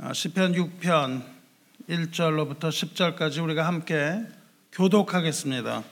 어, 0.00 0.12
시편 0.12 0.52
6편 0.52 1.24
1절로부터 1.88 2.68
10절까지 2.68 3.42
우리가 3.42 3.66
함께 3.66 4.20
교독하겠습니다. 4.70 5.82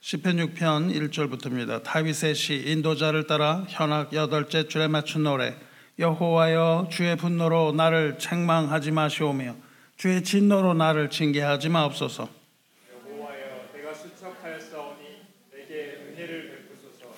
시편 0.00 0.36
6편 0.36 1.10
1절부터입니다. 1.10 1.82
다윗의 1.82 2.36
시 2.36 2.54
인도자를 2.54 3.26
따라 3.26 3.66
현악 3.68 4.14
여덟째 4.14 4.66
줄에 4.66 4.88
맞춘 4.88 5.24
노래 5.24 5.54
여호와여 5.98 6.88
주의 6.90 7.14
분노로 7.16 7.72
나를 7.72 8.18
책망하지 8.18 8.92
마시오며 8.92 9.56
주의 9.98 10.24
진노로 10.24 10.72
나를 10.72 11.10
징계하지 11.10 11.68
마옵소서. 11.68 12.26
여호와여 13.10 13.68
내가 13.74 13.92
수척하였사오니 13.92 15.02
내게 15.52 15.98
은혜를 16.00 16.66
베푸소서 16.70 17.14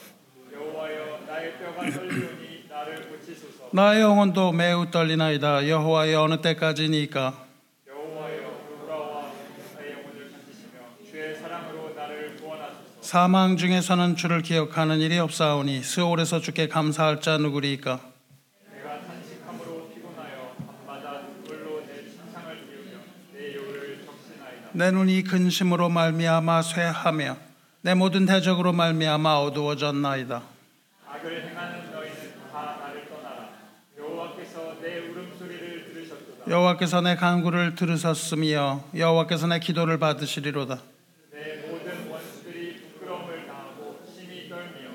여호와여 0.52 1.20
나의 1.24 1.56
뼈가 1.60 1.88
떨리오니 1.88 2.64
나를 2.68 3.10
고치소서 3.10 3.65
나의 3.76 4.00
영혼도 4.00 4.52
매우 4.52 4.90
떨리나이다. 4.90 5.68
여호와여 5.68 6.22
어느 6.22 6.40
때까지니까 6.40 7.34
사망 13.02 13.58
중에서는 13.58 14.16
주를 14.16 14.40
기억하는 14.40 14.98
일이 15.00 15.18
없사오니 15.18 15.82
스올에서 15.82 16.40
주께 16.40 16.68
감사할 16.68 17.20
자 17.20 17.36
누구리이까 17.36 18.00
내가 18.72 19.00
탄식함으로 19.00 19.90
피곤하여 19.94 20.56
밤마다 20.86 21.20
눈물로 21.20 21.82
내 21.86 22.08
신상을 22.08 22.56
비우며 22.66 22.98
내 23.34 23.54
요를 23.54 24.06
적신하이다 24.06 24.70
내 24.72 24.90
눈이 24.90 25.22
근심으로 25.24 25.90
말미암아 25.90 26.62
쇠하며 26.62 27.36
내 27.82 27.94
모든 27.94 28.24
대적으로 28.24 28.72
말미암아 28.72 29.38
어두워졌나이다. 29.40 30.42
악을 31.08 31.50
행하는 31.50 31.92
너희는 31.92 32.34
다 32.50 32.76
나를 32.80 33.08
떠나라 33.08 33.50
여호와께서 33.96 34.78
내 34.82 34.98
울음소리를 34.98 35.92
들으셨도다 35.94 36.35
여호와께서 36.48 37.00
내 37.00 37.16
간구를 37.16 37.74
들으셨으며 37.74 38.84
여호와께서 38.96 39.48
내 39.48 39.58
기도를 39.58 39.98
받으시리로다. 39.98 40.78
내 41.32 41.66
모든 41.68 42.08
원수들이 42.08 42.92
부끄러움을 42.92 43.46
당하고 43.48 44.04
심히 44.14 44.48
떨며 44.48 44.90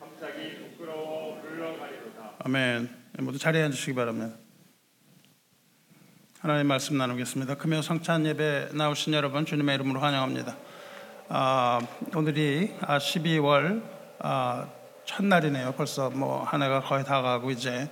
갑자기 0.00 0.56
부끄러워 0.56 1.40
물러가리로다 1.42 2.32
아멘. 2.44 2.90
모두 3.20 3.38
자리에 3.38 3.62
앉으시기 3.62 3.94
바랍니다. 3.94 4.36
하나님 6.40 6.66
말씀 6.66 6.98
나누겠습니다. 6.98 7.54
금요 7.54 7.82
성찬 7.82 8.26
예배 8.26 8.70
나오신 8.72 9.12
여러분 9.14 9.46
주님의 9.46 9.76
이름으로 9.76 10.00
환영합니다. 10.00 10.56
아, 11.28 11.80
오늘이 12.16 12.72
12월 12.80 13.82
아, 14.18 14.68
첫날이네요. 15.04 15.74
벌써 15.76 16.10
뭐 16.10 16.42
한 16.42 16.62
해가 16.62 16.80
거의 16.80 17.04
다 17.04 17.22
가고 17.22 17.52
이제 17.52 17.88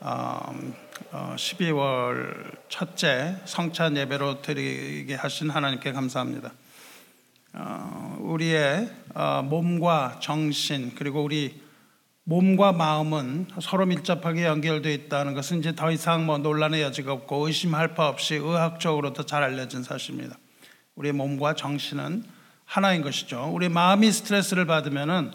아, 0.00 0.40
어, 0.46 0.85
12월 1.36 2.56
첫째 2.68 3.36
성찬 3.44 3.96
예배로 3.96 4.42
드리게 4.42 5.14
하신 5.14 5.50
하나님께 5.50 5.92
감사합니다. 5.92 6.52
어, 7.52 8.18
우리의 8.20 8.90
어, 9.14 9.42
몸과 9.42 10.18
정신 10.20 10.94
그리고 10.94 11.22
우리 11.22 11.62
몸과 12.24 12.72
마음은 12.72 13.46
서로 13.62 13.86
밀접하게 13.86 14.44
연결되어 14.44 14.92
있다는 14.92 15.34
것은 15.34 15.60
이제 15.60 15.74
더 15.74 15.90
이상 15.90 16.26
뭐 16.26 16.38
논란의 16.38 16.82
여지가 16.82 17.12
없고 17.12 17.46
의심할 17.46 17.94
바 17.94 18.08
없이 18.08 18.34
의학적으로도 18.34 19.24
잘 19.24 19.42
알려진 19.42 19.82
사실입니다. 19.82 20.36
우리 20.96 21.12
몸과 21.12 21.54
정신은 21.54 22.24
하나인 22.64 23.02
것이죠. 23.02 23.50
우리 23.52 23.68
마음이 23.68 24.10
스트레스를 24.10 24.66
받으면은 24.66 25.30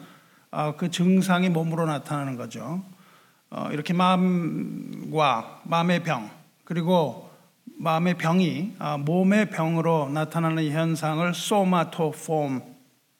어, 0.51 0.75
그 0.75 0.91
증상이 0.91 1.49
몸으로 1.49 1.85
나타나는 1.85 2.35
거죠. 2.35 2.83
어, 3.53 3.67
이렇게 3.71 3.93
마음과 3.93 5.63
마음의 5.65 6.03
병 6.03 6.31
그리고 6.63 7.29
마음의 7.77 8.17
병이 8.17 8.75
아, 8.79 8.97
몸의 8.97 9.49
병으로 9.49 10.09
나타나는 10.09 10.71
현상을 10.71 11.33
소마토폼 11.33 12.63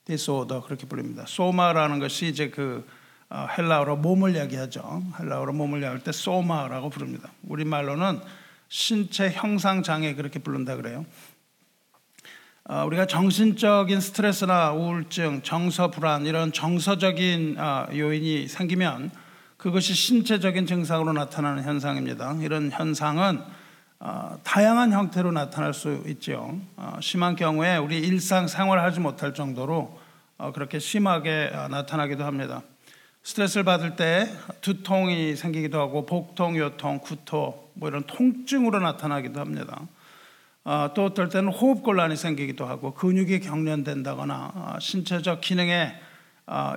디소더 0.06 0.64
그렇게 0.64 0.88
부릅니다. 0.88 1.26
소마라는 1.28 2.00
것이 2.00 2.28
이제 2.28 2.50
그 2.50 2.88
어, 3.30 3.48
헬라어로 3.58 3.98
몸을 3.98 4.36
이야기하죠. 4.36 5.04
헬라어로 5.20 5.52
몸을 5.52 5.82
이야기할 5.82 6.04
때 6.04 6.14
소마라고 6.14 6.90
부릅니다. 6.90 7.30
우리 7.44 7.66
말로는 7.66 8.22
신체 8.70 9.30
형상 9.32 9.84
장애 9.84 10.16
그렇게 10.16 10.40
부른다 10.40 10.78
그래요. 10.78 11.06
어, 12.70 12.86
우리가 12.86 13.06
정신적인 13.06 14.00
스트레스나 14.00 14.72
우울증, 14.72 15.42
정서 15.42 15.92
불안 15.92 16.26
이런 16.26 16.54
정서적인 16.54 17.58
어, 17.60 17.88
요인이 17.94 18.48
생기면 18.48 19.12
그것이 19.62 19.94
신체적인 19.94 20.66
증상으로 20.66 21.14
나타나는 21.14 21.62
현상입니다. 21.62 22.36
이런 22.42 22.72
현상은 22.72 23.40
어, 24.00 24.40
다양한 24.44 24.92
형태로 24.92 25.32
나타날 25.32 25.76
수 25.76 26.02
있죠. 26.08 26.58
어, 26.78 26.98
심한 27.00 27.36
경우에 27.36 27.78
우리 27.78 28.00
일상 28.00 28.48
생활하지 28.48 29.02
못할 29.02 29.36
정도로 29.36 30.00
어, 30.40 30.52
그렇게 30.52 30.80
심하게 30.80 31.52
어, 31.54 31.68
나타나기도 31.68 32.26
합니다. 32.26 32.64
스트레스를 33.22 33.64
받을 33.64 33.96
때 33.96 34.28
두통이 34.62 35.36
생기기도 35.36 35.80
하고 35.80 36.08
복통, 36.08 36.58
요통, 36.58 36.98
구토 36.98 37.70
뭐 37.76 37.88
이런 37.88 38.02
통증으로 38.08 38.80
나타나기도 38.80 39.40
합니다. 39.40 39.80
어, 40.64 40.90
또 40.96 41.06
어떨 41.06 41.30
때는 41.30 41.54
호흡 41.54 41.84
곤란이 41.84 42.16
생기기도 42.16 42.66
하고 42.66 42.96
근육이 42.96 43.42
경련된다거나 43.42 44.52
어, 44.56 44.78
신체적 44.80 45.40
기능에 45.40 45.94
어, 45.94 46.11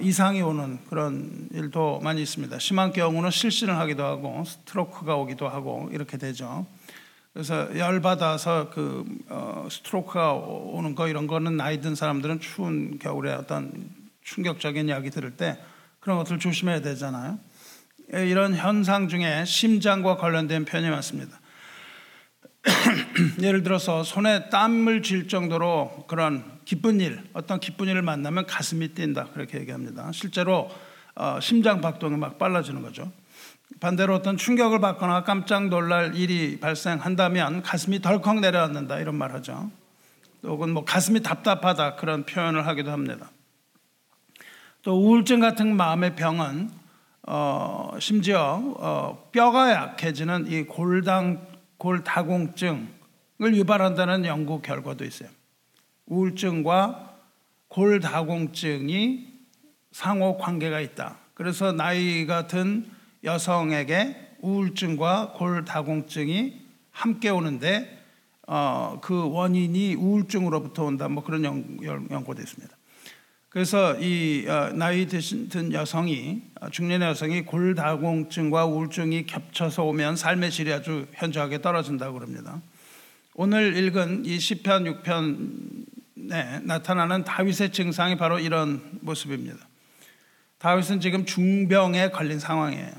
이상이 0.01 0.41
오는 0.41 0.79
그런 0.89 1.49
일도 1.53 2.01
많이 2.01 2.23
있습니다. 2.23 2.59
심한 2.61 2.93
경우는 2.93 3.31
실신을 3.31 3.77
하기도 3.79 4.05
하고 4.05 4.45
스트로크가 4.47 5.17
오기도 5.17 5.49
하고 5.49 5.89
이렇게 5.93 6.17
되죠. 6.17 6.67
그래서 7.33 7.77
열 7.77 8.01
받아서 8.01 8.71
그 8.71 9.05
어, 9.29 9.67
스트로크가 9.69 10.35
오는 10.35 10.95
거 10.95 11.09
이런 11.09 11.27
거는 11.27 11.57
나이 11.57 11.81
든 11.81 11.97
사람들은 11.97 12.39
추운 12.39 13.01
겨울에 13.01 13.33
어떤 13.33 13.91
충격적인 14.23 14.89
이야기 14.89 15.11
들을 15.11 15.37
때 15.37 15.59
그런 15.99 16.19
것들 16.19 16.39
조심해야 16.39 16.81
되잖아요. 16.81 17.41
예, 18.15 18.29
이런 18.29 18.55
현상 18.55 19.09
중에 19.09 19.45
심장과 19.45 20.19
관련된 20.19 20.65
표현이 20.65 20.89
많습니다. 20.91 21.41
예를 23.43 23.63
들어서 23.63 24.03
손에 24.03 24.49
땀을 24.49 25.03
쥘 25.03 25.29
정도로 25.29 26.05
그런 26.09 26.45
기쁜 26.65 27.01
일, 27.01 27.21
어떤 27.33 27.61
기쁜 27.61 27.89
일을 27.89 28.03
만나면 28.03 28.47
가슴이 28.47 28.95
뛴다 28.95 29.29
그렇게 29.35 29.59
얘기합니다. 29.59 30.11
실제로 30.13 30.71
어, 31.15 31.39
심장 31.41 31.81
박동이 31.81 32.17
막 32.17 32.39
빨라지는 32.39 32.83
거죠. 32.83 33.11
반대로 33.81 34.15
어떤 34.15 34.37
충격을 34.37 34.81
받거나 34.81 35.25
깜짝 35.25 35.69
놀랄 35.69 36.15
일이 36.15 36.59
발생한다면 36.61 37.63
가슴이 37.63 38.01
덜컥 38.01 38.41
내려앉는다 38.41 38.99
이런 38.99 39.15
말 39.15 39.33
하죠. 39.35 39.71
혹은 40.43 40.71
뭐 40.71 40.85
가슴이 40.85 41.23
답답하다 41.23 41.97
그런 41.97 42.25
표현을 42.25 42.67
하기도 42.67 42.91
합니다. 42.91 43.31
또 44.83 45.01
우울증 45.01 45.41
같은 45.41 45.77
마음의 45.77 46.17
병은 46.17 46.71
어, 47.27 47.97
심지어 48.01 48.61
어, 48.77 49.29
뼈가 49.33 49.73
약해지는 49.73 50.47
이 50.51 50.65
골당 50.65 51.54
골다공증을 51.85 52.89
유발한다는 53.41 54.25
연구 54.25 54.63
결과도 54.63 55.05
있어요. 55.05 55.29
우울증과 56.07 57.19
골다공증이 57.69 59.29
상호 59.93 60.39
관계가 60.39 60.81
있다. 60.81 61.19
그래서 61.35 61.73
나이가 61.73 62.47
든 62.47 62.91
여성에게 63.23 64.37
우울증과 64.41 65.35
골다공증이 65.37 66.63
함께 66.91 67.29
오는데 67.29 68.03
어, 68.47 68.99
그 69.03 69.31
원인이 69.31 69.95
우울증으로부터 69.95 70.85
온다. 70.85 71.09
뭐 71.09 71.23
그런 71.23 71.45
연, 71.45 72.09
연구도 72.11 72.41
있습니다. 72.41 72.74
그래서 73.55 73.97
이 74.01 74.47
어, 74.49 74.73
나이 74.75 75.07
드신 75.07 75.49
든 75.49 75.73
여성이 75.73 76.43
어, 76.61 76.69
중년의 76.71 77.07
여성이 77.11 77.43
골다공증과 77.43 78.65
우울증이 78.65 79.27
겹쳐서 79.27 79.85
오면 79.85 80.17
삶의 80.17 80.51
질이 80.51 80.73
아주 80.73 81.07
현저하게 81.13 81.63
떨어진다고 81.63 82.15
그럽니다. 82.15 82.61
오늘 83.35 83.77
읽은 83.77 84.25
이 84.25 84.41
시편 84.41 85.05
6편에 85.05 86.65
나타나는 86.65 87.23
다윗의 87.23 87.71
증상이 87.71 88.17
바로 88.17 88.41
이런 88.41 88.83
모습입니다. 89.03 89.69
다윗은 90.59 90.99
지금 90.99 91.25
중병에 91.25 92.11
걸린 92.11 92.41
상황이에요. 92.41 92.91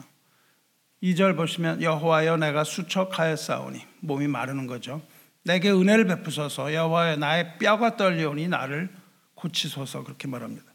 2절 1.03 1.35
보시면 1.35 1.81
여호와여 1.81 2.37
내가 2.37 2.63
수척하였사오니 2.63 3.81
몸이 3.99 4.29
마르는 4.29 4.67
거죠. 4.67 5.01
내게 5.43 5.69
은혜를 5.69 6.05
베푸소서 6.05 6.73
여호와여 6.73 7.17
나의 7.17 7.57
뼈가 7.57 7.97
떨리오니 7.97 8.47
나를 8.47 8.89
고치소서 9.35 10.03
그렇게 10.03 10.27
말합니다. 10.27 10.65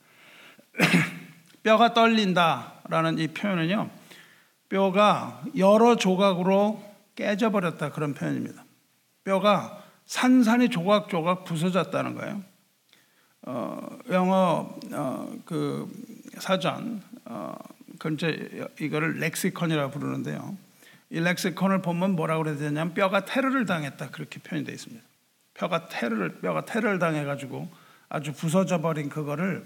뼈가 1.62 1.92
떨린다라는 1.92 3.18
이 3.18 3.28
표현은요. 3.28 3.90
뼈가 4.68 5.42
여러 5.56 5.96
조각으로 5.96 6.82
깨져버렸다 7.16 7.90
그런 7.90 8.14
표현입니다. 8.14 8.64
뼈가 9.24 9.82
산산이 10.06 10.70
조각조각 10.70 11.44
부서졌다는 11.44 12.14
거예요. 12.14 12.42
어, 13.42 13.98
영어 14.10 14.76
어, 14.92 15.32
그 15.44 15.88
사전 16.38 17.02
어, 17.24 17.54
그 17.98 18.12
이제 18.12 18.66
이거를 18.80 19.18
렉시컨이라고 19.18 19.90
부르는데요. 19.92 20.56
이 21.10 21.20
렉시콘을 21.20 21.82
보면 21.82 22.16
뭐라고 22.16 22.44
그래야 22.44 22.56
되냐면 22.56 22.94
뼈가 22.94 23.24
테러를 23.24 23.66
당했다 23.66 24.10
그렇게 24.10 24.40
표현이 24.40 24.64
되어 24.64 24.74
있습니다. 24.74 25.04
뼈가 25.54 25.88
테러를 25.88 26.40
뼈가 26.40 26.64
테러를 26.64 26.98
당해 26.98 27.24
가지고 27.24 27.70
아주 28.10 28.32
부서져 28.32 28.80
버린 28.80 29.08
그거를 29.08 29.64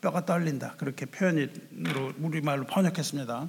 뼈가 0.00 0.26
떨린다 0.26 0.74
그렇게 0.76 1.06
표현으로 1.06 2.12
우리말로 2.18 2.66
번역했습니다. 2.66 3.48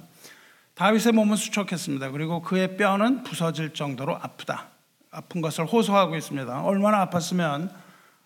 다윗의 0.74 1.12
몸은 1.12 1.36
수척했습니다. 1.36 2.12
그리고 2.12 2.40
그의 2.40 2.76
뼈는 2.76 3.24
부서질 3.24 3.74
정도로 3.74 4.16
아프다. 4.16 4.68
아픈 5.10 5.40
것을 5.40 5.66
호소하고 5.66 6.16
있습니다. 6.16 6.62
얼마나 6.62 7.10
아팠으면 7.10 7.70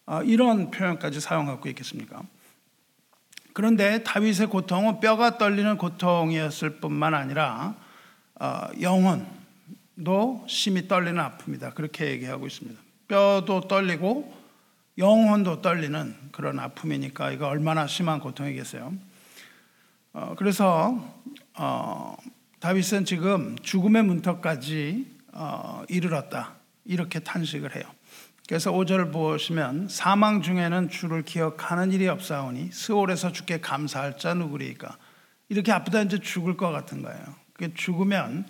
어, 0.05 0.23
이런 0.23 0.71
표현까지 0.71 1.21
사용하고 1.21 1.69
있겠습니까? 1.71 2.23
그런데 3.55 4.03
다윗의 4.03 4.49
고통은 4.49 5.01
뼈가 5.01 5.39
떨리는 5.39 5.79
고통이었을 5.79 6.81
뿐만 6.81 7.15
아니라 7.15 7.75
어, 8.39 8.67
영혼도 8.83 10.45
심히 10.47 10.87
떨리는 10.87 11.19
아픔이다. 11.19 11.71
그렇게 11.71 12.11
얘기하고 12.11 12.47
있습니다. 12.47 12.79
뼈도 13.09 13.63
떨리고 13.63 14.42
영혼도 15.03 15.63
떨리는 15.63 16.15
그런 16.31 16.61
아픔이니까 16.61 17.33
이거 17.33 17.49
얼마나 17.49 17.89
심한 17.89 18.21
고통이겠어요. 18.21 18.93
어, 20.13 20.35
그래서 20.39 21.21
어, 21.55 22.17
다윗은 22.61 23.05
지금 23.05 23.57
죽음의 23.59 24.05
문턱까지 24.05 25.07
어, 25.33 25.83
이르렀다. 25.89 26.53
이렇게 26.85 27.19
탄식을 27.19 27.75
해요. 27.75 27.83
그래서 28.47 28.71
5절을 28.71 29.13
보시면 29.13 29.89
사망 29.89 30.41
중에는 30.41 30.89
주를 30.89 31.23
기억하는 31.23 31.91
일이 31.91 32.07
없사오니 32.07 32.71
스올에서 32.71 33.33
주께 33.33 33.61
감사할 33.61 34.19
자 34.19 34.35
누구리까 34.35 34.99
이렇게 35.49 35.73
아프다 35.73 36.03
이제 36.03 36.21
죽을 36.21 36.57
것 36.57 36.71
같은 36.71 37.03
거예요. 37.03 37.25
죽으면 37.75 38.47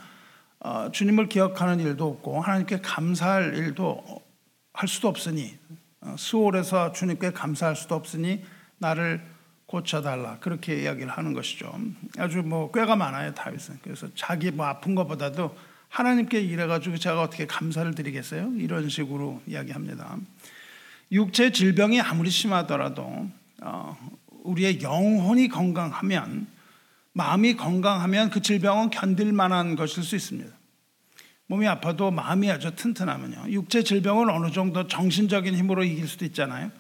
어, 0.61 0.91
주님을 0.93 1.31
기억하는 1.31 1.81
일도 1.81 2.07
없고 2.07 2.43
하나님께 2.43 2.83
감사할 2.83 3.57
일도 3.57 4.23
할 4.75 4.89
수도 4.89 5.09
없으니 5.09 5.57
어, 5.71 5.82
수월에서 6.17 6.93
주님께 6.93 7.33
감사할 7.33 7.77
수도 7.77 7.95
없으니 7.95 8.45
나를 8.79 9.23
고쳐달라 9.67 10.39
그렇게 10.41 10.83
이야기를 10.83 11.09
하는 11.09 11.33
것이죠. 11.33 11.73
아주 12.19 12.43
뭐 12.43 12.71
꾀가 12.71 12.97
많아요 12.97 13.33
다윗은. 13.35 13.79
그래서 13.83 14.09
자기 14.15 14.51
뭐 14.51 14.67
아픈 14.67 14.95
것보다도 14.95 15.57
하나님께 15.89 16.41
이래가지고 16.41 16.99
제가 16.99 17.23
어떻게 17.23 17.47
감사를 17.47 17.95
드리겠어요? 17.95 18.53
이런 18.57 18.89
식으로 18.89 19.43
이야기합니다. 19.47 20.17
육체 21.11 21.53
질병이 21.53 22.01
아무리 22.01 22.31
심하더라도 22.31 23.29
어, 23.63 23.97
우리의 24.45 24.83
영혼이 24.83 25.49
건강하면 25.49 26.47
마음이 27.13 27.57
건강하면 27.57 28.31
그 28.31 28.41
질병은 28.41 28.91
견딜 28.91 29.33
만한 29.33 29.77
것일 29.77 30.03
수 30.03 30.17
있습니다. 30.17 30.51
몸이 31.53 31.69
아파도 31.69 32.11
마음이 32.11 32.51
아주 32.51 32.75
튼튼하면요. 32.75 33.51
육체 33.51 33.83
질병은 33.83 34.31
어느 34.31 34.51
정도 34.51 34.87
정신적인 34.87 35.55
힘으로 35.55 35.85
이길 35.85 36.09
수도 36.09 36.25
있잖아요. 36.25 36.71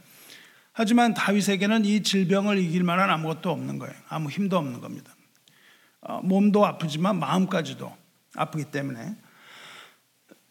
하지만 0.72 1.12
다윗에게는 1.12 1.84
이 1.84 2.02
질병을 2.02 2.56
이길 2.56 2.82
만한 2.82 3.10
아무것도 3.10 3.50
없는 3.50 3.78
거예요. 3.78 3.94
아무 4.08 4.30
힘도 4.30 4.56
없는 4.56 4.80
겁니다. 4.80 5.14
어, 6.00 6.22
몸도 6.22 6.64
아프지만 6.64 7.18
마음까지도 7.18 7.94
아프기 8.34 8.64
때문에. 8.70 9.14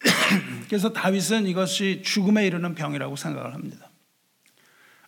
그래서 0.69 0.93
다윗은 0.93 1.47
이것이 1.47 2.03
죽음에 2.03 2.45
이르는 2.45 2.75
병이라고 2.75 3.15
생각을 3.15 3.55
합니다. 3.55 3.89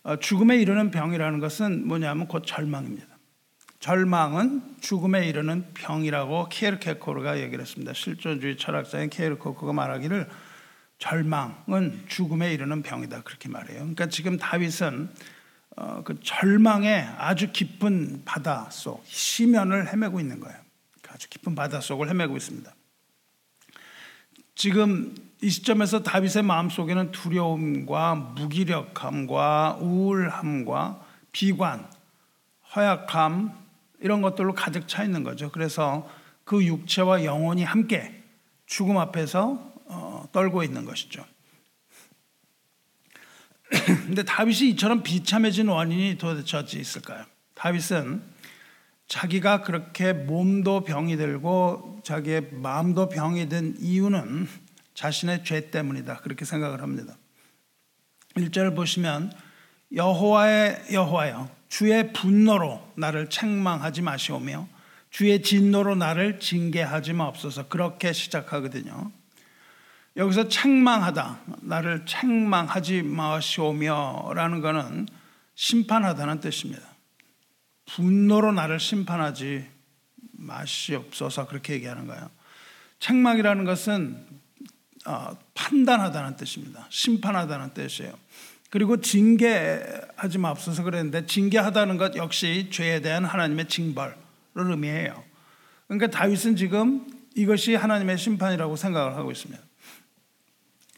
어, 0.01 0.15
죽음에 0.18 0.57
이르는 0.57 0.89
병이라는 0.89 1.38
것은 1.38 1.88
뭐냐면 1.88 2.27
곧 2.27 2.48
절망입니다. 2.48 3.12
절망은 3.83 4.77
죽음에 4.80 5.27
이르는 5.27 5.74
병이라고 5.74 6.47
키에르케코르가 6.47 7.41
얘기를 7.41 7.62
했습니다. 7.62 7.91
실존주의 7.91 8.56
철학자인 8.56 9.09
키에르케코르가 9.09 9.74
말하기를 9.74 10.30
절망은 11.00 12.06
죽음에 12.07 12.53
이르는 12.53 12.81
병이다 12.81 13.24
그렇게 13.24 13.50
말해요. 13.50 13.80
그러니까 13.80 14.07
지금 14.07 14.38
다윗은 14.38 15.09
어, 15.75 16.01
그 16.06 16.18
절망의 16.24 17.09
아주 17.18 17.51
깊은 17.51 18.21
바다 18.24 18.69
속 18.71 19.03
시면을 19.06 19.91
헤매고 19.91 20.21
있는 20.21 20.39
거예요. 20.39 20.57
아주 21.09 21.27
깊은 21.27 21.53
바다 21.53 21.81
속을 21.81 22.07
헤매고 22.07 22.38
있습니다. 22.38 22.74
지금 24.56 25.13
이 25.41 25.50
시점에서 25.50 26.03
다윗의 26.03 26.44
마음 26.44 26.69
속에는 26.69 27.12
두려움과 27.12 28.15
무기력함과 28.15 29.79
우울함과 29.81 31.06
비관, 31.33 31.86
허약함, 32.74 33.62
이런 34.03 34.21
것들로 34.21 34.53
가득 34.53 34.88
차 34.88 35.03
있는 35.03 35.23
거죠. 35.23 35.50
그래서 35.50 36.07
그 36.44 36.63
육체와 36.63 37.23
영혼이 37.23 37.63
함께 37.63 38.21
죽음 38.65 38.97
앞에서 38.97 39.73
어, 39.85 40.27
떨고 40.33 40.61
있는 40.61 40.83
것이죠. 40.83 41.25
근데 44.05 44.23
다윗이 44.23 44.71
이처럼 44.71 45.03
비참해진 45.03 45.69
원인이 45.69 46.17
도대체 46.17 46.57
어찌 46.57 46.79
있을까요? 46.79 47.25
다윗은 47.53 48.21
자기가 49.07 49.61
그렇게 49.61 50.11
몸도 50.11 50.83
병이 50.83 51.15
들고 51.15 52.01
자기의 52.03 52.50
마음도 52.51 53.07
병이 53.07 53.47
든 53.47 53.75
이유는 53.79 54.47
자신의 54.95 55.45
죄 55.45 55.71
때문이다. 55.71 56.17
그렇게 56.17 56.44
생각을 56.44 56.81
합니다. 56.81 57.15
1절 58.35 58.75
보시면 58.75 59.31
여호와의 59.94 60.88
여호와여 60.91 61.50
주의 61.73 62.13
분노로 62.13 62.87
나를 62.93 63.31
책망하지 63.31 64.03
마시오며 64.03 64.67
주의 65.09 65.41
진노로 65.41 65.95
나를 65.95 66.39
징계하지 66.39 67.13
마옵소서 67.13 67.67
그렇게 67.67 68.13
시작하거든요. 68.13 69.11
여기서 70.15 70.49
책망하다, 70.49 71.39
나를 71.61 72.05
책망하지 72.05 73.01
마시오며라는 73.01 74.61
것은 74.61 75.07
심판하다는 75.55 76.41
뜻입니다. 76.41 76.83
분노로 77.87 78.51
나를 78.51 78.79
심판하지 78.79 79.67
마시옵소서 80.33 81.47
그렇게 81.47 81.73
얘기하는 81.73 82.05
거예요. 82.05 82.29
책망이라는 82.99 83.65
것은 83.65 84.23
어, 85.07 85.35
판단하다는 85.55 86.35
뜻입니다. 86.35 86.85
심판하다는 86.91 87.73
뜻이에요. 87.73 88.13
그리고 88.73 88.99
징계하지 88.99 90.39
마옵소서 90.39 90.81
그랬는데 90.81 91.27
징계하다는 91.27 91.97
것 91.97 92.15
역시 92.15 92.69
죄에 92.71 93.01
대한 93.01 93.23
하나님의 93.23 93.67
징벌을 93.67 94.15
의미해요. 94.55 95.23
그러니까 95.85 96.09
다윗은 96.09 96.55
지금 96.55 97.05
이것이 97.35 97.75
하나님의 97.75 98.17
심판이라고 98.17 98.75
생각을 98.75 99.15
하고 99.15 99.31
있습니다. 99.31 99.61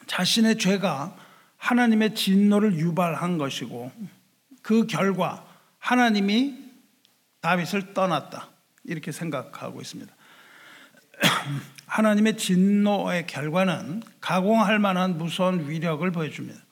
자신의 0.07 0.57
죄가 0.57 1.17
하나님의 1.57 2.15
진노를 2.15 2.79
유발한 2.79 3.37
것이고 3.37 3.91
그 4.61 4.87
결과 4.87 5.45
하나님이 5.77 6.55
다윗을 7.41 7.93
떠났다. 7.93 8.51
이렇게 8.85 9.11
생각하고 9.11 9.81
있습니다. 9.81 10.15
하나님의 11.87 12.37
진노의 12.37 13.27
결과는 13.27 14.01
가공할 14.21 14.79
만한 14.79 15.17
무서운 15.17 15.67
위력을 15.69 16.09
보여줍니다. 16.09 16.64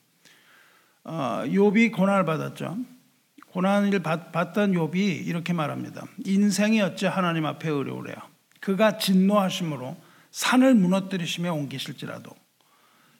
어, 1.04 1.42
욥이 1.46 1.92
고난을 1.92 2.24
받았죠. 2.24 2.78
고난을 3.48 4.00
받던 4.02 4.72
욥이 4.72 5.26
이렇게 5.26 5.52
말합니다. 5.52 6.06
인생이 6.24 6.80
어찌 6.80 7.06
하나님 7.06 7.46
앞에 7.46 7.70
어려우래요. 7.70 8.16
그가 8.60 8.98
진노하심으로 8.98 9.96
산을 10.30 10.74
무너뜨리시며 10.74 11.52
옮기실지라도 11.52 12.30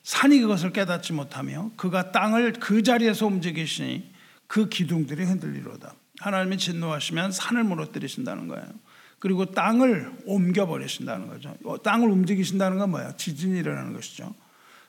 산이 0.03 0.39
그것을 0.39 0.73
깨닫지 0.73 1.13
못하며 1.13 1.71
그가 1.77 2.11
땅을 2.11 2.53
그 2.53 2.83
자리에서 2.83 3.27
움직이시니 3.27 4.11
그 4.47 4.69
기둥들이 4.69 5.23
흔들리로다. 5.23 5.93
하나님이 6.19 6.57
진노하시면 6.57 7.31
산을 7.31 7.63
무너뜨리신다는 7.63 8.47
거예요. 8.47 8.65
그리고 9.19 9.45
땅을 9.45 10.11
옮겨 10.25 10.67
버리신다는 10.67 11.27
거죠. 11.27 11.55
어, 11.63 11.81
땅을 11.81 12.09
움직이신다는 12.09 12.77
건 12.77 12.91
뭐야? 12.91 13.15
지진이 13.15 13.59
일어나는 13.59 13.93
것이죠. 13.93 14.33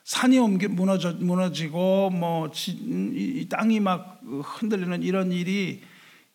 산이 0.07 0.39
옮겨 0.39 0.69
무너져 0.69 1.11
무너지고 1.19 2.11
뭐 2.11 2.49
이, 2.55 3.45
땅이 3.49 3.81
막 3.81 4.21
흔들리는 4.23 5.03
이런 5.03 5.33
일이 5.33 5.83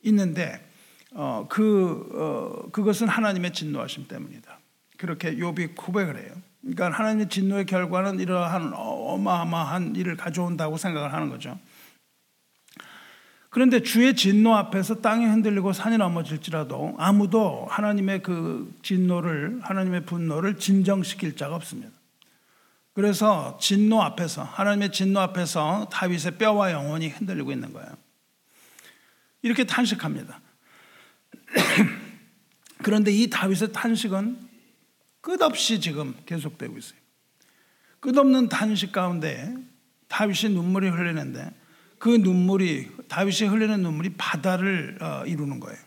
있는데 0.02 0.62
어, 1.14 1.46
그 1.48 2.06
어, 2.12 2.70
그것은 2.70 3.08
하나님의 3.08 3.54
진노하심 3.54 4.08
때문이다. 4.08 4.58
그렇게 4.98 5.36
욥이 5.36 5.74
고백을 5.74 6.18
해요. 6.18 6.34
그러니까 6.60 6.90
하나님의 6.90 7.30
진노의 7.30 7.64
결과는 7.64 8.20
이러한 8.20 8.74
어마어마한 8.74 9.96
일을 9.96 10.18
가져온다고 10.18 10.76
생각을 10.76 11.14
하는 11.14 11.30
거죠. 11.30 11.58
그런데 13.48 13.80
주의 13.80 14.14
진노 14.14 14.54
앞에서 14.54 15.00
땅이 15.00 15.24
흔들리고 15.24 15.72
산이 15.72 15.96
넘어질지라도 15.96 16.96
아무도 16.98 17.66
하나님의 17.70 18.22
그 18.22 18.70
진노를 18.82 19.60
하나님의 19.62 20.04
분노를 20.04 20.58
진정시킬 20.58 21.36
자가 21.36 21.54
없습니다. 21.56 22.01
그래서 22.94 23.56
진노 23.61 24.02
앞에서 24.02 24.42
하나님의 24.42 24.92
진노 24.92 25.20
앞에서 25.20 25.88
다윗의 25.90 26.37
뼈와 26.38 26.72
영혼이 26.72 27.08
흔들리고 27.08 27.52
있는 27.52 27.72
거예요. 27.72 27.90
이렇게 29.40 29.64
탄식합니다. 29.64 30.40
그런데 32.82 33.11
이 33.12 33.30
다윗의 33.30 33.72
탄식은 33.72 34.38
끝없이 35.20 35.80
지금 35.80 36.14
계속되고 36.26 36.76
있어요. 36.76 36.99
끝없는 38.00 38.49
단식 38.49 38.92
가운데 38.92 39.54
다윗이 40.08 40.52
눈물이 40.52 40.88
흘리는데 40.88 41.50
그 41.99 42.08
눈물이 42.08 42.90
다윗이 43.08 43.49
흘리는 43.49 43.80
눈물이 43.80 44.14
바다를 44.18 44.99
어, 45.00 45.25
이루는 45.25 45.61
거예요. 45.61 45.78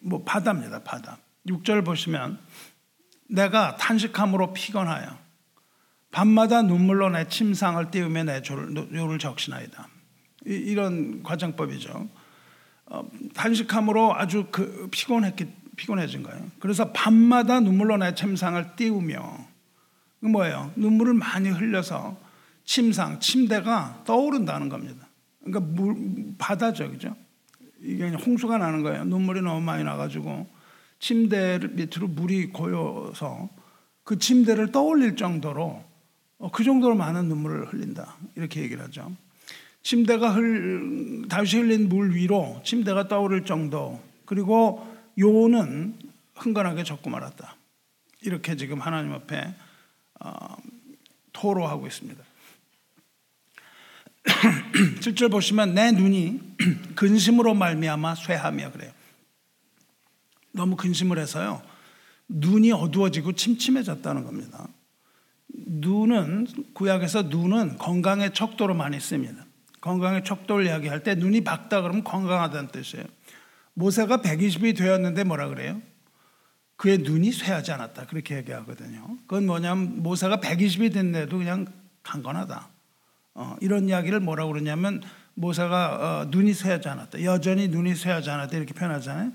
뭐 0.00 0.22
바다입니다, 0.22 0.82
바다. 0.84 1.18
6절 1.48 1.84
보시면 1.84 2.38
내가 3.28 3.76
탄식함으로 3.76 4.52
피곤하여 4.52 5.23
밤마다 6.14 6.62
눈물로 6.62 7.10
내 7.10 7.26
침상을 7.26 7.90
띄우며 7.90 8.22
내 8.22 8.40
요를 8.94 9.18
적시나이다. 9.18 9.88
이, 10.46 10.72
런 10.76 11.24
과정법이죠. 11.24 12.08
어, 12.86 13.10
탄식함으로 13.34 14.14
아주 14.14 14.46
그 14.52 14.86
피곤했기 14.92 15.46
피곤해진 15.74 16.22
거예요. 16.22 16.40
그래서 16.60 16.92
밤마다 16.92 17.58
눈물로 17.58 17.96
내 17.96 18.14
침상을 18.14 18.76
띄우며 18.76 19.48
그 20.20 20.26
뭐예요? 20.26 20.70
눈물을 20.76 21.14
많이 21.14 21.48
흘려서 21.48 22.16
침상, 22.64 23.18
침대가 23.18 24.00
떠오른다는 24.06 24.68
겁니다. 24.68 25.08
그러니까 25.42 25.72
물, 25.72 26.36
바다죠, 26.38 26.92
그죠? 26.92 27.16
이게 27.82 28.10
홍수가 28.10 28.56
나는 28.58 28.84
거예요. 28.84 29.04
눈물이 29.04 29.42
너무 29.42 29.60
많이 29.60 29.82
나가지고 29.82 30.46
침대 31.00 31.58
밑으로 31.72 32.06
물이 32.06 32.52
고여서 32.52 33.48
그 34.04 34.16
침대를 34.20 34.70
떠올릴 34.70 35.16
정도로 35.16 35.64
어, 35.64 35.93
그 36.52 36.64
정도로 36.64 36.94
많은 36.94 37.28
눈물을 37.28 37.72
흘린다. 37.72 38.16
이렇게 38.34 38.60
얘기를 38.62 38.82
하죠. 38.84 39.12
침대가 39.82 40.32
흘, 40.32 41.26
다시 41.28 41.58
흘린 41.58 41.88
물 41.88 42.14
위로 42.14 42.60
침대가 42.64 43.06
떠오를 43.06 43.44
정도. 43.44 44.02
그리고 44.24 44.86
요는 45.18 45.98
흥건하게 46.34 46.84
적고 46.84 47.10
말았다. 47.10 47.56
이렇게 48.22 48.56
지금 48.56 48.80
하나님 48.80 49.12
앞에 49.12 49.54
어, 50.20 50.56
토로하고 51.32 51.86
있습니다. 51.86 52.22
7절 55.00 55.30
보시면 55.30 55.74
내 55.74 55.92
눈이 55.92 56.40
근심으로 56.96 57.54
말미암아 57.54 58.14
쇠하며 58.14 58.72
그래요. 58.72 58.92
너무 60.52 60.76
근심을 60.76 61.18
해서요. 61.18 61.62
눈이 62.28 62.72
어두워지고 62.72 63.32
침침해졌다는 63.32 64.24
겁니다. 64.24 64.66
눈은 65.56 66.46
구약에서 66.74 67.22
눈은 67.22 67.78
건강의 67.78 68.34
척도로 68.34 68.74
많이 68.74 68.98
씁니다. 69.00 69.44
건강의 69.80 70.24
척도를 70.24 70.66
이야기할 70.66 71.02
때 71.02 71.14
눈이 71.14 71.42
밝다 71.44 71.82
그러면 71.82 72.04
건강하다는 72.04 72.68
뜻이에요. 72.68 73.04
모세가 73.74 74.18
120이 74.18 74.76
되었는데 74.76 75.24
뭐라 75.24 75.48
그래요? 75.48 75.80
그의 76.76 76.98
눈이 76.98 77.32
쇠하지 77.32 77.72
않았다. 77.72 78.06
그렇게 78.06 78.36
얘기하거든요. 78.36 79.18
그건 79.26 79.46
뭐냐면 79.46 80.02
모세가 80.02 80.38
120이 80.38 80.92
됐는데도 80.92 81.38
그냥 81.38 81.66
강건하다. 82.02 82.68
어, 83.34 83.56
이런 83.60 83.88
이야기를 83.88 84.20
뭐라고 84.20 84.52
그러냐면 84.52 85.02
모세가 85.34 86.22
어, 86.22 86.28
눈이 86.30 86.54
쇠하지 86.54 86.88
않았다. 86.88 87.22
여전히 87.24 87.68
눈이 87.68 87.94
쇠하지 87.94 88.30
않았다. 88.30 88.56
이렇게 88.56 88.74
표현하잖아요. 88.74 89.32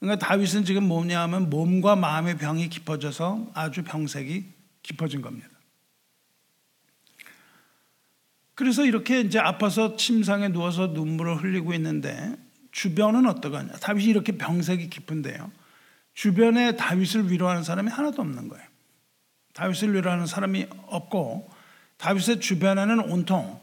그러니까 0.00 0.26
다윗은 0.26 0.64
지금 0.64 0.84
뭐냐 0.84 1.20
하면 1.22 1.50
몸과 1.50 1.96
마음의 1.96 2.38
병이 2.38 2.68
깊어져서 2.68 3.50
아주 3.54 3.82
병색이 3.82 4.46
깊어진 4.82 5.22
겁니다. 5.22 5.48
그래서 8.58 8.84
이렇게 8.84 9.20
이제 9.20 9.38
아파서 9.38 9.94
침상에 9.94 10.48
누워서 10.48 10.88
눈물을 10.88 11.36
흘리고 11.36 11.74
있는데 11.74 12.34
주변은 12.72 13.24
어떠냐? 13.28 13.74
다윗이 13.74 14.06
이렇게 14.06 14.32
병색이 14.32 14.90
깊은데요. 14.90 15.52
주변에 16.12 16.74
다윗을 16.74 17.30
위로하는 17.30 17.62
사람이 17.62 17.88
하나도 17.88 18.20
없는 18.20 18.48
거예요. 18.48 18.64
다윗을 19.54 19.94
위로하는 19.94 20.26
사람이 20.26 20.66
없고 20.86 21.48
다윗의 21.98 22.40
주변에는 22.40 22.98
온통 22.98 23.60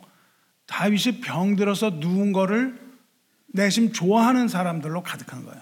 다윗이 0.66 1.20
병들어서 1.20 1.98
누운 2.00 2.32
거를 2.32 2.80
내심 3.48 3.92
좋아하는 3.92 4.48
사람들로 4.48 5.04
가득한 5.04 5.44
거예요. 5.44 5.62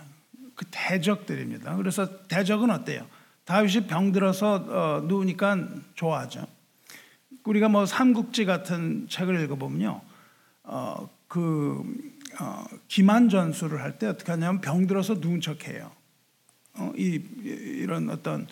그 0.54 0.66
대적들입니다. 0.70 1.76
그래서 1.78 2.28
대적은 2.28 2.70
어때요? 2.70 3.08
다윗이 3.46 3.88
병들어서 3.88 4.54
어, 4.54 5.02
누우니까 5.08 5.58
좋아하죠. 5.96 6.46
우리가 7.46 7.70
뭐 7.70 7.86
삼국지 7.86 8.46
같은 8.46 9.08
책을 9.10 9.42
읽어보면요. 9.42 10.02
어, 10.64 11.10
그 11.28 11.84
어, 12.40 12.66
기만 12.88 13.30
전술을 13.30 13.82
할 13.82 13.98
때 14.00 14.08
어떻게 14.08 14.32
하냐면 14.32 14.62
병들어서 14.62 15.16
누운 15.16 15.42
척해요. 15.42 15.92
어, 16.76 16.92
이 16.98 17.22
이런 17.44 18.10
어떤 18.10 18.48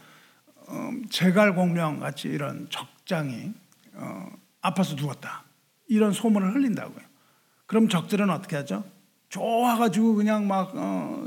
어, 0.67 0.91
제갈공명 1.09 1.99
같이 1.99 2.27
이런 2.27 2.67
적장이 2.69 3.53
어, 3.93 4.31
아파서 4.61 4.95
누웠다. 4.95 5.43
이런 5.87 6.11
소문을 6.11 6.53
흘린다고요. 6.53 7.03
그럼 7.65 7.89
적들은 7.89 8.29
어떻게 8.29 8.55
하죠? 8.57 8.83
좋아가지고 9.29 10.15
그냥 10.15 10.47
막 10.47 10.73
어, 10.75 11.25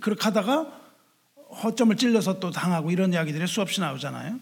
그렇게 0.00 0.22
하다가 0.24 0.80
허점을 1.62 1.96
찔려서 1.96 2.40
또 2.40 2.50
당하고 2.50 2.90
이런 2.90 3.12
이야기들이 3.12 3.46
수없이 3.46 3.80
나오잖아요. 3.80 4.38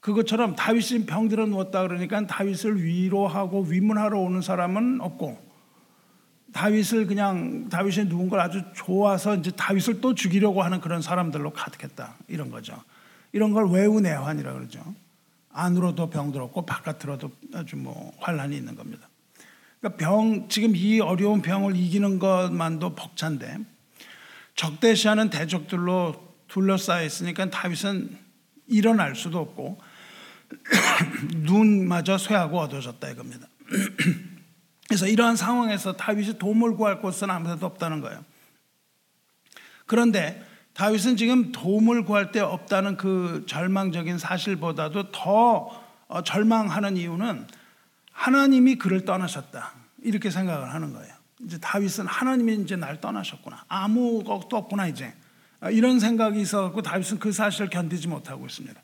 그것처럼 0.00 0.54
다윗이 0.54 1.06
병들어 1.06 1.46
누웠다 1.46 1.82
그러니까 1.82 2.26
다윗을 2.26 2.82
위로하고 2.82 3.62
위문하러 3.62 4.18
오는 4.20 4.40
사람은 4.40 5.00
없고 5.00 5.46
다윗을 6.52 7.06
그냥 7.06 7.68
다윗이 7.68 8.06
누운 8.06 8.28
걸 8.28 8.40
아주 8.40 8.62
좋아서 8.74 9.34
이제 9.34 9.50
다윗을 9.50 10.00
또 10.00 10.14
죽이려고 10.14 10.62
하는 10.62 10.80
그런 10.80 11.02
사람들로 11.02 11.50
가득했다 11.50 12.14
이런 12.28 12.50
거죠. 12.50 12.82
이런 13.32 13.52
걸 13.52 13.68
외우내환이라 13.68 14.52
그러죠. 14.54 14.82
안으로도 15.50 16.10
병들었고 16.10 16.64
바깥으로도 16.64 17.30
아주 17.54 17.76
뭐 17.76 18.12
환란이 18.18 18.56
있는 18.56 18.74
겁니다. 18.74 19.08
그러니까 19.80 19.98
병 19.98 20.48
지금 20.48 20.74
이 20.74 21.00
어려운 21.00 21.42
병을 21.42 21.76
이기는 21.76 22.18
것만도 22.18 22.94
벅찬데 22.94 23.58
적대시하는 24.54 25.30
대적들로 25.30 26.14
둘러싸여 26.48 27.04
있으니까 27.04 27.50
다윗은 27.50 28.16
일어날 28.68 29.14
수도 29.14 29.38
없고 29.40 29.78
눈마저 31.36 32.18
쇠하고 32.18 32.58
어두워졌다 32.60 33.08
이겁니다. 33.08 33.46
그래서 34.88 35.06
이러한 35.06 35.36
상황에서 35.36 35.96
다윗이 35.96 36.38
도움을 36.38 36.76
구할 36.76 37.00
곳은 37.00 37.30
아무데도 37.30 37.66
없다는 37.66 38.00
거예요. 38.00 38.24
그런데 39.86 40.44
다윗은 40.74 41.16
지금 41.16 41.52
도움을 41.52 42.04
구할 42.04 42.32
데 42.32 42.40
없다는 42.40 42.96
그 42.96 43.44
절망적인 43.48 44.18
사실보다도 44.18 45.10
더 45.10 45.86
어, 46.08 46.22
절망하는 46.22 46.96
이유는 46.96 47.46
하나님이 48.12 48.76
그를 48.76 49.04
떠나셨다. 49.04 49.72
이렇게 50.02 50.30
생각을 50.30 50.72
하는 50.72 50.92
거예요. 50.92 51.12
이제 51.44 51.58
다윗은 51.58 52.06
하나님이 52.06 52.62
이제 52.62 52.76
날 52.76 53.00
떠나셨구나. 53.00 53.64
아무것도 53.68 54.56
없구나, 54.56 54.86
이제. 54.86 55.12
어, 55.60 55.70
이런 55.70 55.98
생각이 55.98 56.40
있어갖고 56.40 56.82
다윗은 56.82 57.18
그 57.18 57.32
사실을 57.32 57.70
견디지 57.70 58.08
못하고 58.08 58.46
있습니다. 58.46 58.80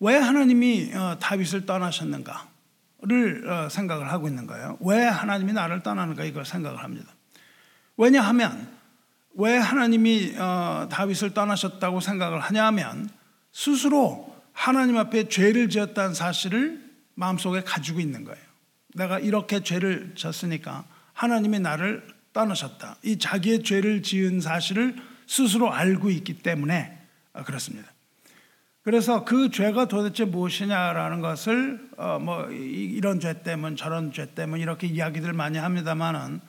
왜 0.00 0.16
하나님이 0.16 0.92
어, 0.94 1.18
다윗을 1.18 1.66
떠나셨는가를 1.66 2.40
생각을 3.70 4.10
하고 4.10 4.28
있는 4.28 4.46
거예요. 4.46 4.76
왜 4.80 5.04
하나님이 5.04 5.52
나를 5.52 5.82
떠나는가 5.82 6.24
이걸 6.24 6.44
생각을 6.44 6.82
합니다. 6.82 7.12
왜냐하면 7.96 8.68
왜 9.34 9.56
하나님이 9.56 10.34
어, 10.38 10.88
다윗을 10.90 11.34
떠나셨다고 11.34 12.00
생각을 12.00 12.40
하냐면 12.40 13.08
스스로 13.52 14.34
하나님 14.52 14.96
앞에 14.96 15.28
죄를 15.28 15.68
지었다는 15.68 16.14
사실을 16.14 16.84
마음속에 17.14 17.62
가지고 17.62 18.00
있는 18.00 18.24
거예요. 18.24 18.42
내가 18.94 19.18
이렇게 19.18 19.62
죄를 19.62 20.14
졌으니까 20.14 20.84
하나님이 21.12 21.60
나를 21.60 22.06
떠나셨다. 22.32 22.96
이 23.02 23.18
자기의 23.18 23.62
죄를 23.62 24.02
지은 24.02 24.40
사실을 24.40 24.96
스스로 25.26 25.72
알고 25.72 26.10
있기 26.10 26.38
때문에 26.38 26.98
어, 27.32 27.42
그렇습니다. 27.44 27.90
그래서 28.86 29.24
그 29.24 29.50
죄가 29.50 29.88
도대체 29.88 30.24
무엇이냐라는 30.24 31.20
것을 31.20 31.80
어 31.96 32.20
뭐 32.20 32.48
이런 32.50 33.18
죄 33.18 33.42
때문 33.42 33.74
저런 33.74 34.12
죄 34.12 34.32
때문 34.32 34.60
이렇게 34.60 34.86
이야기들 34.86 35.32
많이 35.32 35.58
합니다만은 35.58 36.40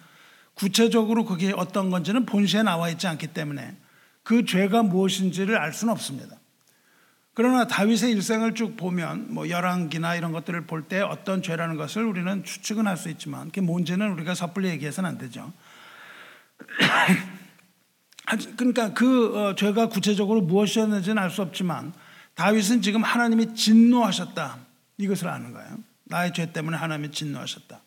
구체적으로 0.53 1.25
그게 1.25 1.51
어떤 1.51 1.89
건지는 1.89 2.27
본시에 2.27 2.61
나와 2.61 2.89
있지 2.89 3.07
않기 3.07 3.33
때문에 3.33 3.75
그 4.21 4.45
죄가 4.45 4.83
무엇인지를 4.83 5.57
알 5.57 5.73
수는 5.73 5.91
없습니다. 5.93 6.35
그러나 7.33 7.65
다윗의 7.65 8.11
일생을 8.11 8.53
쭉 8.53 8.77
보면 8.77 9.33
뭐 9.33 9.49
열왕기나 9.49 10.15
이런 10.15 10.31
것들을 10.31 10.67
볼 10.67 10.87
때 10.87 11.01
어떤 11.01 11.41
죄라는 11.41 11.75
것을 11.75 12.03
우리는 12.03 12.43
추측은 12.43 12.85
할 12.85 12.97
수 12.97 13.09
있지만 13.09 13.45
그게 13.45 13.61
뭔지는 13.61 14.11
우리가 14.11 14.35
섣불리 14.35 14.69
얘기해서는 14.69 15.09
안 15.09 15.17
되죠. 15.17 15.51
그러니까 18.57 18.93
그 18.93 19.35
어, 19.35 19.55
죄가 19.55 19.89
구체적으로 19.89 20.41
무엇이었는지는 20.41 21.17
알 21.17 21.31
수 21.31 21.41
없지만 21.41 21.93
다윗은 22.37 22.83
지금 22.83 23.03
하나님이 23.03 23.55
진노하셨다 23.55 24.59
이것을 24.97 25.27
아는 25.27 25.53
거예요. 25.53 25.77
나의 26.05 26.33
죄 26.33 26.51
때문에 26.51 26.77
하나님이 26.77 27.11
진노하셨다. 27.11 27.81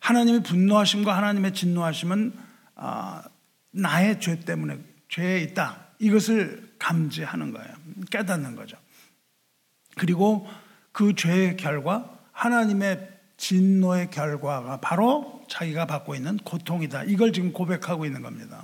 하나님의 0.00 0.42
분노하심과 0.42 1.16
하나님의 1.16 1.52
진노하심은 1.52 2.32
아, 2.76 3.22
나의 3.70 4.20
죄 4.20 4.40
때문에 4.40 4.78
죄에 5.08 5.40
있다. 5.40 5.86
이것을 5.98 6.74
감지하는 6.78 7.52
거예요. 7.52 7.68
깨닫는 8.10 8.56
거죠. 8.56 8.78
그리고 9.96 10.48
그 10.92 11.14
죄의 11.14 11.56
결과 11.56 12.18
하나님의 12.32 13.18
진노의 13.36 14.10
결과가 14.10 14.80
바로 14.80 15.44
자기가 15.48 15.86
받고 15.86 16.14
있는 16.14 16.38
고통이다. 16.38 17.04
이걸 17.04 17.32
지금 17.32 17.52
고백하고 17.52 18.06
있는 18.06 18.22
겁니다. 18.22 18.62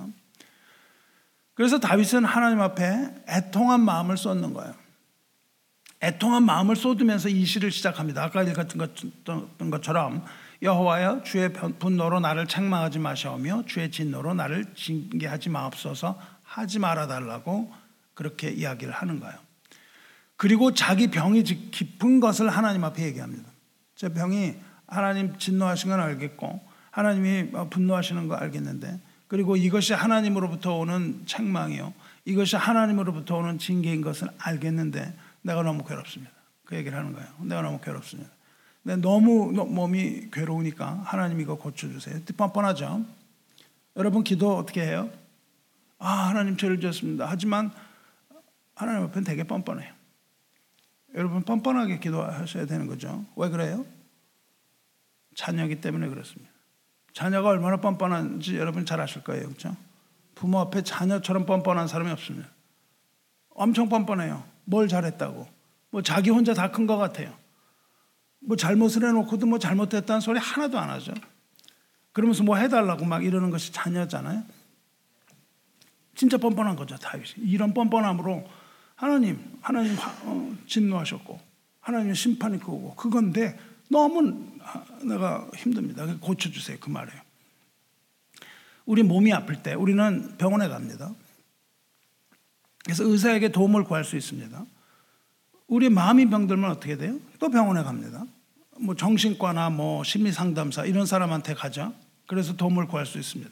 그래서 1.53 1.79
다윗은 1.79 2.25
하나님 2.25 2.59
앞에 2.61 3.23
애통한 3.29 3.81
마음을 3.81 4.17
쏟는 4.17 4.53
거예요. 4.53 4.84
애통한 6.05 6.43
마음을 6.43 6.75
쏟으면서 6.75 7.29
이 7.29 7.45
시를 7.45 7.71
시작합니다. 7.71 8.23
아까 8.23 8.43
읽었던 8.43 9.71
것처럼 9.71 10.23
여호와여 10.61 11.23
주의 11.23 11.51
분노로 11.51 12.19
나를 12.19 12.45
책망하지 12.45 12.99
마시오며 12.99 13.63
주의 13.65 13.89
진노로 13.89 14.35
나를 14.35 14.65
징계하지 14.75 15.49
마옵소서 15.49 16.19
하지 16.43 16.77
말아 16.77 17.07
달라고 17.07 17.73
그렇게 18.13 18.51
이야기를 18.51 18.93
하는 18.93 19.19
거예요. 19.19 19.35
그리고 20.37 20.73
자기 20.73 21.07
병이 21.07 21.43
깊은 21.43 22.19
것을 22.19 22.49
하나님 22.49 22.83
앞에 22.83 23.03
얘기합니다. 23.03 23.49
제 23.95 24.09
병이 24.09 24.55
하나님 24.85 25.35
진노하신 25.39 25.89
건 25.89 25.99
알겠고 26.01 26.61
하나님이 26.91 27.51
분노하시는 27.71 28.27
거 28.27 28.35
알겠는데 28.35 28.99
그리고 29.27 29.55
이것이 29.55 29.93
하나님으로부터 29.93 30.77
오는 30.77 31.23
책망이요. 31.25 31.93
이것이 32.25 32.57
하나님으로부터 32.57 33.37
오는 33.37 33.57
징계인 33.57 34.01
것을 34.01 34.27
알겠는데 34.37 35.17
내가 35.45 35.61
너무 35.61 35.83
괴롭습니다. 35.83 36.33
그 36.65 36.75
얘기를 36.75 36.97
하는 36.97 37.13
거예요. 37.13 37.29
내가 37.41 37.61
너무 37.61 37.79
괴롭습니다. 37.79 38.31
근데 38.83 38.99
너무 39.01 39.51
몸이 39.51 40.31
괴로우니까 40.31 41.03
하나님 41.05 41.39
이거 41.39 41.55
고쳐주세요. 41.55 42.21
뻔뻔하죠? 42.35 43.05
여러분 43.95 44.23
기도 44.23 44.57
어떻게 44.57 44.81
해요? 44.81 45.09
아, 45.99 46.29
하나님 46.29 46.57
죄를 46.57 46.79
지었습니다. 46.79 47.27
하지만 47.29 47.71
하나님 48.73 49.03
앞에는 49.03 49.23
되게 49.23 49.43
뻔뻔해요. 49.43 49.93
여러분 51.13 51.43
뻔뻔하게 51.43 51.99
기도하셔야 51.99 52.65
되는 52.65 52.87
거죠. 52.87 53.23
왜 53.35 53.49
그래요? 53.49 53.85
자녀기 55.35 55.79
때문에 55.79 56.09
그렇습니다. 56.09 56.51
자녀가 57.13 57.49
얼마나 57.49 57.77
뻔뻔한지 57.77 58.57
여러분 58.57 58.85
잘 58.85 58.99
아실 58.99 59.23
거예요. 59.23 59.45
그렇죠? 59.45 59.77
부모 60.33 60.59
앞에 60.59 60.81
자녀처럼 60.81 61.45
뻔뻔한 61.45 61.87
사람이 61.87 62.11
없습니다. 62.11 62.49
엄청 63.51 63.87
뻔뻔해요. 63.87 64.54
뭘 64.65 64.87
잘했다고. 64.87 65.47
뭐 65.91 66.01
자기 66.01 66.29
혼자 66.29 66.53
다 66.53 66.71
큰 66.71 66.87
것 66.87 66.97
같아요. 66.97 67.33
뭐 68.39 68.55
잘못을 68.57 69.03
해놓고도 69.07 69.45
뭐 69.47 69.57
잘못했다는 69.59 70.21
소리 70.21 70.39
하나도 70.39 70.77
안 70.77 70.89
하죠. 70.89 71.13
그러면서 72.11 72.43
뭐 72.43 72.57
해달라고 72.57 73.05
막 73.05 73.23
이러는 73.25 73.49
것이 73.49 73.71
자녀잖아요. 73.73 74.43
진짜 76.15 76.37
뻔뻔한 76.37 76.75
거죠, 76.75 76.95
다윗이. 76.97 77.45
이런 77.49 77.73
뻔뻔함으로 77.73 78.47
하나님, 78.95 79.57
하나님 79.61 79.97
어, 80.23 80.55
진노하셨고, 80.67 81.39
하나님 81.81 82.13
심판이 82.13 82.59
그거고, 82.59 82.95
그건데 82.95 83.59
너무 83.89 84.47
내가 85.03 85.47
힘듭니다. 85.55 86.05
고쳐주세요. 86.21 86.77
그 86.79 86.89
말이에요. 86.89 87.21
우리 88.85 89.03
몸이 89.03 89.33
아플 89.33 89.61
때 89.61 89.73
우리는 89.73 90.37
병원에 90.37 90.67
갑니다. 90.69 91.11
그래서 92.85 93.03
의사에게 93.03 93.49
도움을 93.51 93.83
구할 93.83 94.03
수 94.03 94.15
있습니다. 94.15 94.65
우리 95.67 95.89
마음이 95.89 96.29
병들면 96.29 96.71
어떻게 96.71 96.97
돼요? 96.97 97.17
또 97.39 97.49
병원에 97.49 97.83
갑니다. 97.83 98.23
뭐 98.77 98.95
정신과나 98.95 99.71
뭐 99.71 100.03
심리 100.03 100.31
상담사 100.31 100.85
이런 100.85 101.05
사람한테 101.05 101.55
가죠. 101.55 101.93
그래서 102.27 102.55
도움을 102.55 102.87
구할 102.87 103.05
수 103.05 103.17
있습니다. 103.17 103.51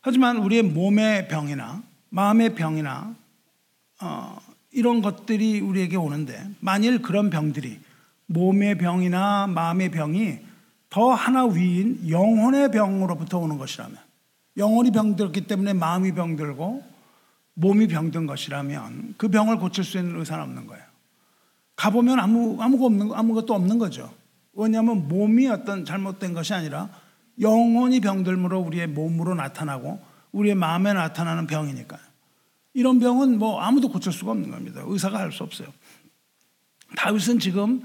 하지만 0.00 0.38
우리의 0.38 0.62
몸의 0.62 1.28
병이나 1.28 1.82
마음의 2.08 2.54
병이나 2.54 3.14
어, 4.00 4.38
이런 4.72 5.02
것들이 5.02 5.60
우리에게 5.60 5.96
오는데 5.96 6.48
만일 6.60 7.02
그런 7.02 7.28
병들이 7.28 7.78
몸의 8.26 8.78
병이나 8.78 9.48
마음의 9.48 9.90
병이 9.90 10.38
더 10.88 11.12
하나 11.12 11.44
위인 11.44 12.08
영혼의 12.08 12.70
병으로부터 12.70 13.38
오는 13.38 13.58
것이라면 13.58 13.96
영혼이 14.56 14.90
병들었기 14.92 15.46
때문에 15.46 15.74
마음이 15.74 16.12
병들고 16.12 16.82
몸이 17.60 17.88
병든 17.88 18.26
것이라면 18.26 19.14
그 19.16 19.28
병을 19.28 19.58
고칠 19.58 19.84
수 19.84 19.98
있는 19.98 20.18
의사는 20.18 20.42
없는 20.42 20.66
거예요. 20.66 20.82
가보면 21.76 22.18
아무, 22.18 22.60
아무것도 22.60 22.86
없는, 22.86 23.12
아무것도 23.12 23.54
없는 23.54 23.78
거죠. 23.78 24.12
왜냐하면 24.52 25.08
몸이 25.08 25.46
어떤 25.48 25.84
잘못된 25.84 26.34
것이 26.34 26.52
아니라 26.54 26.88
영혼이 27.40 28.00
병들므로 28.00 28.60
우리의 28.60 28.86
몸으로 28.88 29.34
나타나고 29.34 30.00
우리의 30.32 30.54
마음에 30.54 30.92
나타나는 30.92 31.46
병이니까요. 31.46 32.00
이런 32.74 32.98
병은 32.98 33.38
뭐 33.38 33.60
아무도 33.60 33.88
고칠 33.88 34.12
수가 34.12 34.32
없는 34.32 34.50
겁니다. 34.50 34.82
의사가 34.84 35.18
할 35.18 35.32
수 35.32 35.42
없어요. 35.42 35.68
다윗은 36.96 37.38
지금 37.38 37.82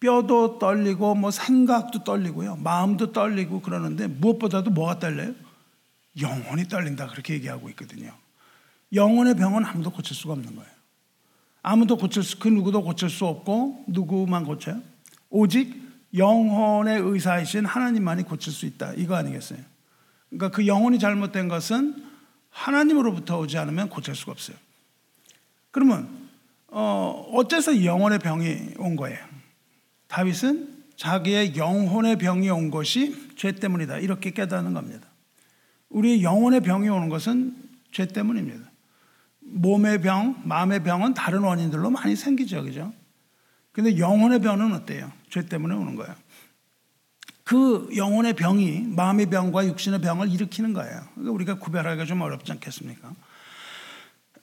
뼈도 0.00 0.58
떨리고 0.58 1.14
뭐 1.14 1.30
생각도 1.30 2.04
떨리고요. 2.04 2.56
마음도 2.56 3.12
떨리고 3.12 3.60
그러는데 3.60 4.06
무엇보다도 4.06 4.70
뭐가 4.70 4.98
떨려요? 4.98 5.34
영혼이 6.20 6.68
떨린다 6.68 7.06
그렇게 7.08 7.34
얘기하고 7.34 7.68
있거든요. 7.70 8.12
영혼의 8.92 9.34
병은 9.34 9.64
아무도 9.64 9.90
고칠 9.90 10.16
수가 10.16 10.34
없는 10.34 10.54
거예요. 10.54 10.70
아무도 11.62 11.96
고칠 11.96 12.22
수, 12.22 12.38
그 12.38 12.48
누구도 12.48 12.82
고칠 12.82 13.10
수 13.10 13.26
없고 13.26 13.84
누구만 13.88 14.44
고쳐요? 14.44 14.80
오직 15.30 15.84
영혼의 16.16 17.00
의사이신 17.00 17.66
하나님만이 17.66 18.22
고칠 18.22 18.52
수 18.52 18.66
있다. 18.66 18.92
이거 18.94 19.16
아니겠어요? 19.16 19.58
그러니까 20.30 20.50
그 20.56 20.66
영혼이 20.66 20.98
잘못된 20.98 21.48
것은 21.48 22.04
하나님으로부터 22.50 23.38
오지 23.38 23.58
않으면 23.58 23.88
고칠 23.88 24.14
수가 24.14 24.32
없어요. 24.32 24.56
그러면 25.70 26.08
어, 26.68 27.30
어째서 27.34 27.84
영혼의 27.84 28.18
병이 28.18 28.74
온 28.78 28.96
거예요? 28.96 29.18
다윗은 30.08 30.84
자기의 30.96 31.56
영혼의 31.56 32.16
병이 32.16 32.48
온 32.48 32.70
것이 32.70 33.34
죄 33.36 33.52
때문이다. 33.52 33.98
이렇게 33.98 34.30
깨닫는 34.30 34.72
겁니다. 34.72 35.06
우리 35.88 36.22
영혼의 36.22 36.60
병이 36.60 36.88
오는 36.88 37.08
것은 37.08 37.56
죄 37.92 38.06
때문입니다. 38.06 38.65
몸의 39.48 40.00
병, 40.02 40.40
마음의 40.44 40.82
병은 40.82 41.14
다른 41.14 41.40
원인들로 41.40 41.90
많이 41.90 42.16
생기죠. 42.16 42.62
그죠? 42.64 42.92
근데 43.72 43.98
영혼의 43.98 44.40
병은 44.40 44.72
어때요? 44.72 45.12
죄 45.30 45.46
때문에 45.46 45.74
오는 45.74 45.96
거예요. 45.96 46.14
그 47.44 47.88
영혼의 47.94 48.34
병이 48.34 48.80
마음의 48.96 49.26
병과 49.26 49.66
육신의 49.66 50.00
병을 50.00 50.30
일으키는 50.32 50.72
거예요. 50.72 51.00
그러니까 51.14 51.32
우리가 51.32 51.54
구별하기가 51.58 52.04
좀 52.04 52.20
어렵지 52.22 52.50
않겠습니까? 52.52 53.12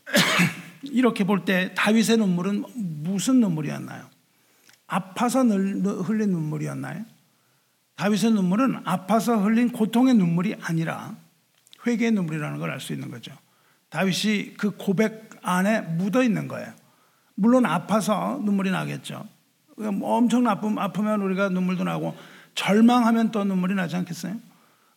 이렇게 0.83 1.23
볼 1.23 1.43
때 1.45 1.73
다윗의 1.75 2.17
눈물은 2.17 2.63
무슨 2.75 3.39
눈물이었나요? 3.41 4.05
아파서 4.87 5.43
흘린 5.43 6.31
눈물이었나요? 6.31 7.05
다윗의 7.95 8.31
눈물은 8.31 8.81
아파서 8.85 9.37
흘린 9.37 9.71
고통의 9.71 10.13
눈물이 10.13 10.55
아니라 10.61 11.15
회개의 11.85 12.11
눈물이라는 12.11 12.59
걸 12.59 12.69
알 12.71 12.79
수 12.79 12.93
있는 12.93 13.11
거죠. 13.11 13.31
다윗이 13.93 14.55
그 14.57 14.71
고백 14.71 15.29
안에 15.43 15.81
묻어 15.81 16.23
있는 16.23 16.47
거예요. 16.47 16.73
물론 17.35 17.67
아파서 17.67 18.41
눈물이 18.43 18.71
나겠죠. 18.71 19.27
뭐 19.75 20.17
엄청 20.17 20.47
아프면 20.47 21.21
우리가 21.21 21.49
눈물도 21.49 21.83
나고 21.83 22.15
절망하면 22.55 23.29
또 23.31 23.43
눈물이 23.43 23.75
나지 23.75 23.95
않겠어요? 23.95 24.39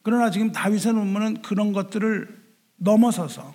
그러나 0.03 0.31
지금 0.31 0.51
다윗의 0.51 0.95
눈물은 0.95 1.43
그런 1.43 1.75
것들을 1.75 2.43
넘어서서 2.77 3.55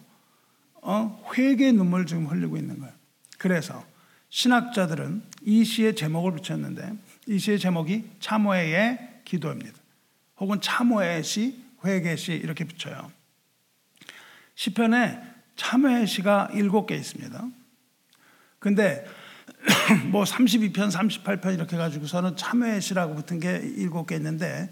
어? 0.84 1.24
회개의 1.36 1.74
눈물을 1.74 2.06
지금 2.06 2.28
흘리고 2.28 2.56
있는 2.58 2.80
거예요. 2.80 2.94
그래서 3.40 3.84
신학자들은 4.30 5.24
이 5.42 5.64
시의 5.64 5.96
제목을 5.96 6.34
붙였는데 6.34 6.94
이 7.28 7.40
시의 7.40 7.58
제목이 7.58 8.12
참회의 8.20 9.22
기도입니다. 9.26 9.80
혹은 10.38 10.62
참회의 10.62 11.24
시, 11.24 11.64
회개 11.84 12.16
시 12.16 12.34
이렇게 12.34 12.64
붙여요. 12.64 13.12
시편에 14.54 15.31
참회의 15.62 16.08
시가 16.08 16.50
일곱 16.54 16.88
개 16.88 16.96
있습니다. 16.96 17.48
근데 18.58 19.06
뭐 20.10 20.24
32편, 20.24 20.92
38편 20.92 21.54
이렇게 21.54 21.78
가지고서는 21.78 22.36
참회의 22.36 22.82
시라고 22.82 23.14
붙은 23.14 23.40
게 23.40 23.62
일곱 23.78 24.08
개 24.08 24.16
있는데 24.16 24.72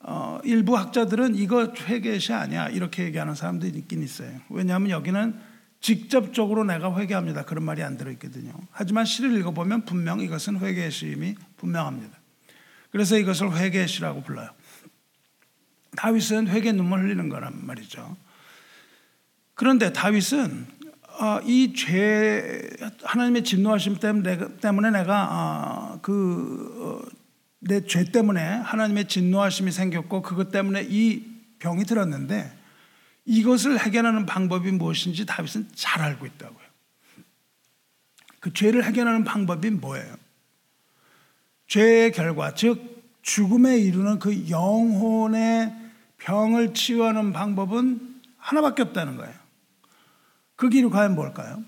어, 0.00 0.38
일부 0.44 0.76
학자들은 0.76 1.34
이거 1.34 1.72
회개의 1.74 2.20
시 2.20 2.34
아니야 2.34 2.68
이렇게 2.68 3.04
얘기하는 3.04 3.34
사람들이 3.34 3.78
있긴 3.78 4.02
있어요. 4.02 4.38
왜냐하면 4.50 4.90
여기는 4.90 5.34
직접적으로 5.80 6.62
내가 6.62 6.94
회개합니다. 6.94 7.46
그런 7.46 7.64
말이 7.64 7.82
안 7.82 7.96
들어있거든요. 7.96 8.52
하지만 8.70 9.06
시를 9.06 9.34
읽어보면 9.38 9.86
분명 9.86 10.20
이것은 10.20 10.58
회개의 10.58 10.90
시임이 10.90 11.36
분명합니다. 11.56 12.18
그래서 12.90 13.16
이것을 13.16 13.56
회개의 13.56 13.88
시라고 13.88 14.22
불러요. 14.22 14.50
다윗은 15.96 16.48
회개 16.48 16.72
눈물 16.72 17.00
흘리는 17.00 17.30
거란 17.30 17.64
말이죠. 17.64 18.27
그런데 19.58 19.92
다윗은 19.92 20.68
어, 21.20 21.40
이죄 21.44 22.62
하나님의 23.02 23.42
진노하심 23.42 23.96
때문에 23.96 24.92
내가 24.92 25.98
그내 26.00 27.84
죄 27.88 28.04
때문에 28.04 28.40
하나님의 28.40 29.08
진노하심이 29.08 29.72
생겼고 29.72 30.22
그것 30.22 30.52
때문에 30.52 30.86
이 30.88 31.24
병이 31.58 31.86
들었는데 31.86 32.56
이것을 33.24 33.80
해결하는 33.80 34.26
방법이 34.26 34.70
무엇인지 34.70 35.26
다윗은 35.26 35.70
잘 35.74 36.02
알고 36.02 36.24
있다고요. 36.24 36.68
그 38.38 38.52
죄를 38.52 38.84
해결하는 38.84 39.24
방법이 39.24 39.70
뭐예요? 39.70 40.14
죄의 41.66 42.12
결과, 42.12 42.54
즉 42.54 43.10
죽음에 43.22 43.76
이르는 43.76 44.20
그 44.20 44.48
영혼의 44.48 45.74
병을 46.18 46.74
치유하는 46.74 47.32
방법은 47.32 48.20
하나밖에 48.36 48.82
없다는 48.82 49.16
거예요. 49.16 49.47
그 50.58 50.68
길이 50.68 50.90
과연 50.90 51.14
뭘까요? 51.14 51.62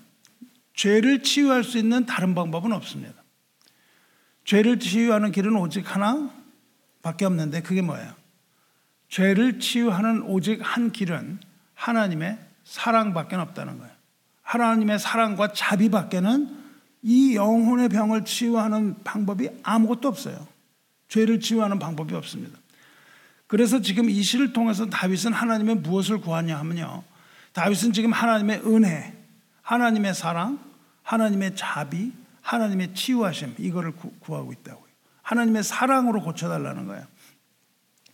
죄를 0.73 1.23
치유할 1.23 1.63
수 1.63 1.77
있는 1.77 2.05
다른 2.05 2.35
방법은 2.35 2.73
없습니다. 2.73 3.13
죄를 4.43 4.79
치유하는 4.79 5.31
길은 5.31 5.55
오직 5.55 5.95
하나 5.95 6.29
밖에 7.01 7.23
없는데 7.23 7.61
그게 7.61 7.81
뭐예요? 7.81 8.13
죄를 9.07 9.59
치유하는 9.59 10.23
오직 10.23 10.59
한 10.61 10.91
길은 10.91 11.39
하나님의 11.73 12.37
사랑밖에 12.65 13.37
없다는 13.37 13.77
거예요. 13.79 13.93
하나님의 14.41 14.99
사랑과 14.99 15.53
자비밖에는 15.53 16.57
이 17.03 17.35
영혼의 17.37 17.87
병을 17.87 18.25
치유하는 18.25 19.03
방법이 19.05 19.51
아무것도 19.63 20.09
없어요. 20.09 20.45
죄를 21.07 21.39
치유하는 21.39 21.79
방법이 21.79 22.13
없습니다. 22.13 22.59
그래서 23.47 23.79
지금 23.79 24.09
이 24.09 24.21
시를 24.21 24.51
통해서 24.51 24.87
다윗은 24.87 25.31
하나님의 25.31 25.75
무엇을 25.75 26.19
구하냐 26.19 26.59
하면요. 26.59 27.03
다윗은 27.53 27.93
지금 27.93 28.11
하나님의 28.11 28.61
은혜, 28.65 29.13
하나님의 29.61 30.13
사랑, 30.13 30.59
하나님의 31.03 31.55
자비, 31.55 32.13
하나님의 32.41 32.93
치유하심 32.93 33.55
이거를 33.57 33.91
구, 33.91 34.35
하고 34.35 34.51
있다고요. 34.51 34.85
하나님의 35.21 35.63
사랑으로 35.63 36.21
고쳐달라는 36.21 36.87
거예요. 36.87 37.05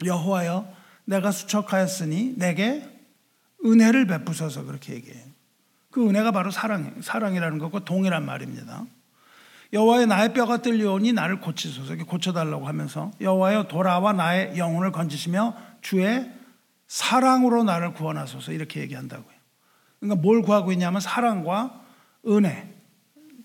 여호와여, 0.05 0.67
내가 1.05 1.31
수척하였으니 1.31 2.33
내게 2.37 2.87
은혜를 3.65 4.07
베푸셔서 4.07 4.65
그렇게 4.65 4.93
얘기해요. 4.93 5.25
그 5.89 6.07
은혜가 6.07 6.31
바로 6.31 6.51
사랑, 6.51 7.01
사랑이라는 7.01 7.57
것과 7.57 7.85
동일한 7.85 8.25
말입니다. 8.25 8.85
여호와의 9.73 10.07
나의 10.07 10.33
뼈가 10.33 10.57
뚫려오니 10.57 11.13
나를 11.13 11.41
고치소서 11.41 11.95
고쳐달라고 12.05 12.67
하면서 12.67 13.11
여호와여 13.19 13.67
돌아와 13.67 14.13
나의 14.13 14.57
영혼을 14.57 14.91
건지시며 14.91 15.55
주의 15.81 16.31
사랑으로 16.87 17.63
나를 17.63 17.93
구원하소서 17.93 18.53
이렇게 18.53 18.81
얘기한다고요. 18.81 19.35
그러니까 19.99 20.21
뭘 20.21 20.41
구하고 20.41 20.71
있냐면 20.71 21.01
사랑과 21.01 21.85
은혜 22.27 22.73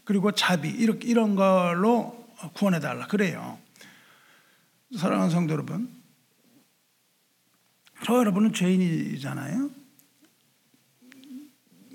그리고 0.05 0.33
자비 0.33 0.69
이렇게 0.69 1.09
이런 1.09 1.35
걸로 1.35 2.29
구원해 2.55 2.81
달라 2.81 3.07
그래요. 3.07 3.59
사랑하는 4.97 5.31
성도 5.31 5.53
여러분, 5.55 5.89
저 8.05 8.17
여러분은 8.17 8.53
죄인이잖아요. 8.53 9.71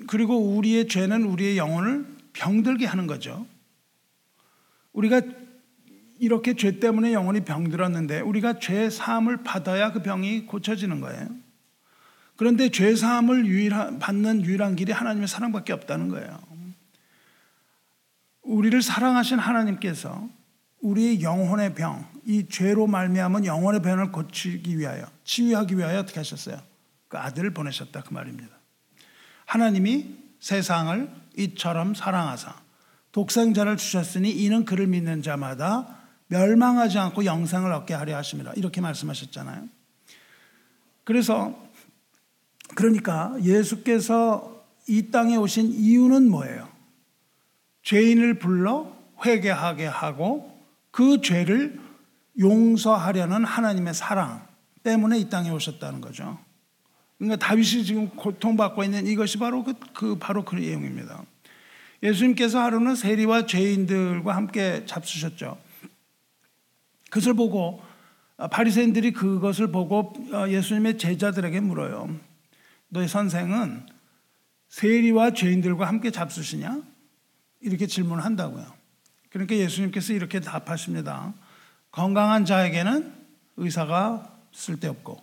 그리고 0.08 0.38
우리의 0.56 0.88
죄는 0.88 1.24
우리의 1.24 1.58
영혼을 1.58 2.08
병들게 2.34 2.86
하는 2.86 3.08
거죠. 3.08 3.46
우리가 4.94 5.22
이렇게 6.20 6.56
죄 6.56 6.80
때문에 6.80 7.14
영혼이 7.14 7.42
병들었는데 7.42 8.22
우리가 8.22 8.60
죄 8.60 8.90
사함을 8.90 9.44
받아야 9.44 9.92
그 9.92 10.02
병이 10.02 10.46
고쳐지는 10.46 11.02
거예요. 11.02 11.28
그런데 12.36 12.70
죄 12.70 12.96
사함을 12.96 13.46
유일한, 13.46 14.00
받는 14.00 14.46
유일한 14.46 14.76
길이 14.76 14.92
하나님의 14.92 15.28
사랑밖에 15.28 15.74
없다는 15.74 16.10
거예요. 16.10 16.40
우리를 18.44 18.82
사랑하신 18.82 19.40
하나님께서 19.40 20.30
우리의 20.82 21.22
영혼의 21.22 21.74
병, 21.74 22.08
이 22.26 22.48
죄로 22.48 22.88
말미암은 22.88 23.46
영혼의 23.46 23.82
병을 23.82 24.12
고치기 24.12 24.78
위하여, 24.78 25.06
치유하기 25.24 25.78
위하여 25.78 26.00
어떻게 26.00 26.20
하셨어요? 26.20 26.62
그 27.08 27.18
아들을 27.18 27.52
보내셨다 27.52 28.04
그 28.04 28.14
말입니다. 28.14 28.56
하나님이 29.46 30.16
세상을 30.40 31.10
이처럼 31.38 31.96
사랑하사 31.96 32.56
독생자를 33.12 33.78
주셨으니 33.78 34.30
이는 34.30 34.66
그를 34.66 34.88
믿는 34.88 35.24
자마다 35.24 35.97
멸망하지 36.28 36.98
않고 37.00 37.26
영생을 37.26 37.72
얻게 37.72 37.94
하려 37.94 38.18
하심이라 38.18 38.54
이렇게 38.56 38.82
말씀하셨잖아요. 38.82 39.68
그래서 41.04 41.58
그러니까 42.76 43.36
예수께서 43.42 44.66
이 44.88 45.10
땅에 45.10 45.36
오신 45.36 45.72
이유는 45.72 46.30
뭐예요? 46.30 46.68
죄인을 47.84 48.40
불러 48.40 48.92
회개하게 49.26 49.86
하고 49.86 50.60
그 50.92 51.22
죄를 51.22 51.80
용서하려는 52.40 53.46
하나님의 53.46 53.94
사랑 53.94 54.46
때문에 54.84 55.18
이 55.18 55.30
땅에 55.30 55.50
오셨다는 55.50 56.02
거죠. 56.02 56.38
그러니까 57.18 57.46
다윗이 57.46 57.84
지금 57.84 58.10
고통받고 58.10 58.84
있는 58.84 59.08
이것이 59.08 59.38
바로 59.38 59.64
그, 59.64 59.74
그 59.94 60.18
바로 60.20 60.46
그 60.46 60.56
내용입니다. 60.56 61.24
예수님께서 62.04 62.60
하루는 62.60 62.96
세리와 62.96 63.48
죄인들과 63.48 64.36
함께 64.36 64.84
잡수셨죠. 64.86 65.58
그것을 67.10 67.34
보고 67.34 67.82
아, 68.38 68.48
바리새인들이 68.48 69.14
그것을 69.14 69.72
보고 69.72 70.14
아, 70.32 70.48
예수님의 70.50 70.98
제자들에게 70.98 71.60
물어요. 71.60 72.16
너희 72.90 73.08
선생은 73.08 73.86
세리와 74.70 75.32
죄인들과 75.32 75.88
함께 75.88 76.12
잡수시냐? 76.12 76.82
이렇게 77.62 77.88
질문을 77.88 78.24
한다고요. 78.24 78.66
그러니까 79.30 79.56
예수님께서 79.56 80.14
이렇게 80.14 80.40
답하십니다. 80.40 81.34
건강한 81.92 82.46
자에게는 82.46 83.14
의사가 83.58 84.38
쓸데없고 84.52 85.20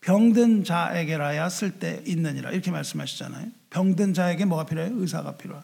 병든 0.00 0.64
자에게라야 0.64 1.48
쓸데 1.48 2.04
있느니라 2.06 2.50
이렇게 2.50 2.70
말씀하시잖아요. 2.70 3.48
병든 3.70 4.14
자에게 4.14 4.44
뭐가 4.44 4.64
필요해? 4.66 4.90
의사가 4.92 5.36
필요해. 5.36 5.62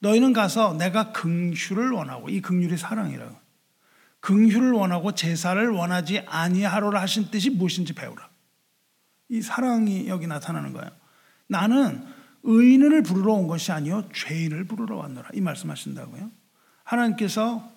너희는 0.00 0.32
가서 0.32 0.74
내가 0.74 1.12
긍휼을 1.12 1.90
원하고 1.90 2.28
이 2.28 2.40
긍휼이 2.40 2.76
사랑이라고. 2.76 3.47
긍휼을 4.20 4.72
원하고 4.72 5.14
제사를 5.14 5.68
원하지 5.70 6.20
아니하로라 6.26 7.00
하신 7.00 7.30
뜻이 7.30 7.50
무엇인지 7.50 7.94
배우라. 7.94 8.28
이 9.28 9.42
사랑이 9.42 10.08
여기 10.08 10.26
나타나는 10.26 10.72
거예요. 10.72 10.90
나는 11.46 12.04
의인을 12.42 13.02
부르러 13.02 13.34
온 13.34 13.46
것이 13.46 13.72
아니요 13.72 14.08
죄인을 14.12 14.64
부르러 14.64 14.96
왔노라 14.96 15.30
이 15.34 15.40
말씀하신다고요. 15.40 16.30
하나님께서 16.84 17.70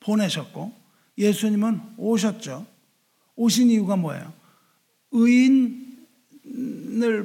보내셨고 0.00 0.72
예수님은 1.16 1.80
오셨죠. 1.96 2.66
오신 3.36 3.70
이유가 3.70 3.96
뭐예요? 3.96 4.32
의인을 5.12 5.92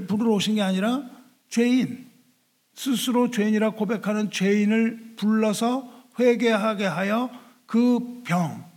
부르러 0.07 0.31
오신 0.31 0.55
게 0.55 0.61
아니라 0.61 1.09
죄인 1.49 2.07
스스로 2.73 3.29
죄인이라 3.29 3.71
고백하는 3.71 4.31
죄인을 4.31 5.15
불러서 5.17 6.07
회개하게 6.17 6.85
하여 6.85 7.29
그 7.69 8.23
병, 8.25 8.67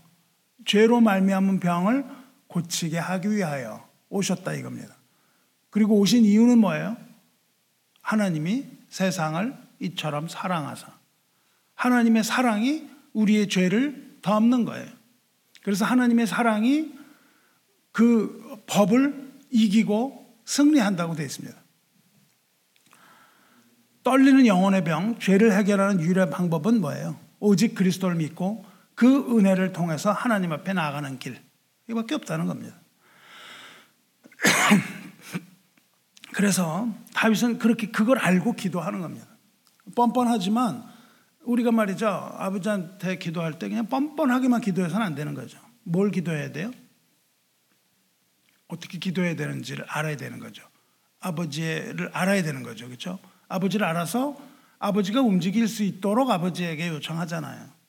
죄로 0.67 1.01
말미암은 1.01 1.61
병을 1.61 2.05
고치게 2.47 2.99
하기 2.99 3.31
위하여 3.31 3.89
오셨다 4.11 4.53
이겁니다. 4.53 4.99
그리고 5.71 5.99
오신 5.99 6.27
이유는 6.27 6.59
뭐예요? 6.59 6.99
하나님이 8.03 8.67
세상을 8.91 9.57
이처럼 9.81 10.29
사랑하사 10.29 10.89
하나님의 11.75 12.23
사랑이 12.23 12.87
우리의 13.15 13.49
죄를 13.49 14.19
덮는 14.21 14.67
거예요. 14.67 14.91
그래서 15.63 15.87
하나님의 15.87 16.27
사랑이 16.27 16.93
그 17.93 18.63
법을 18.67 19.33
이기고 19.49 20.37
승리한다고 20.45 21.15
되어 21.15 21.25
있습니다. 21.25 21.59
떨리는 24.03 24.47
영혼의 24.47 24.85
병, 24.85 25.19
죄를 25.19 25.57
해결하는 25.57 26.03
유일한 26.03 26.29
방법은 26.29 26.83
뭐예요? 26.83 27.19
오직 27.41 27.75
그리스도를 27.75 28.17
믿고 28.17 28.71
그 29.03 29.37
은혜를 29.37 29.73
통해서 29.73 30.13
하나님 30.13 30.53
앞에 30.53 30.75
나아가는 30.75 31.19
길. 31.19 31.37
이밖에 31.91 32.15
없다는 32.15 32.47
겁니다. 32.47 32.77
그래서 36.33 36.89
다윗은 37.13 37.59
그렇게 37.59 37.91
그걸 37.91 38.19
알고 38.19 38.53
기도하는 38.53 39.01
겁니다. 39.01 39.27
뻔뻔하지만 39.97 40.85
우리가 41.41 41.73
말이죠. 41.73 42.07
아버지한테 42.07 43.19
기도할 43.19 43.59
때 43.59 43.69
그냥 43.69 43.89
뻔뻔하게만 43.89 44.61
기도해서는 44.61 45.05
안 45.05 45.17
되는 45.17 45.35
거죠. 45.35 45.59
뭘 45.83 46.13
기도해야 46.13 46.53
돼요? 46.53 46.71
어떻게 48.69 48.99
기도해야 48.99 49.35
되는지를 49.35 49.85
알아야 49.89 50.17
되는 50.17 50.39
거죠. 50.39 50.63
아버지를 51.19 52.09
알아야 52.13 52.45
되는 52.45 52.63
거죠. 52.63 52.87
그렇죠? 52.87 53.19
아버지를 53.49 53.85
알아서 53.85 54.41
아버지가 54.79 55.23
움직일 55.23 55.67
수 55.67 55.83
있도록 55.83 56.31
아버지에게 56.31 56.87
요청하잖아요. 56.87 57.82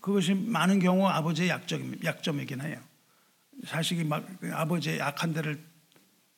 그것이 0.00 0.34
많은 0.34 0.78
경우 0.78 1.06
아버지의 1.06 1.48
약점, 1.48 1.94
약점이긴 2.02 2.60
해요. 2.60 2.80
자식이 3.66 4.04
막 4.04 4.26
아버지의 4.52 4.98
약한 4.98 5.32
데를 5.32 5.62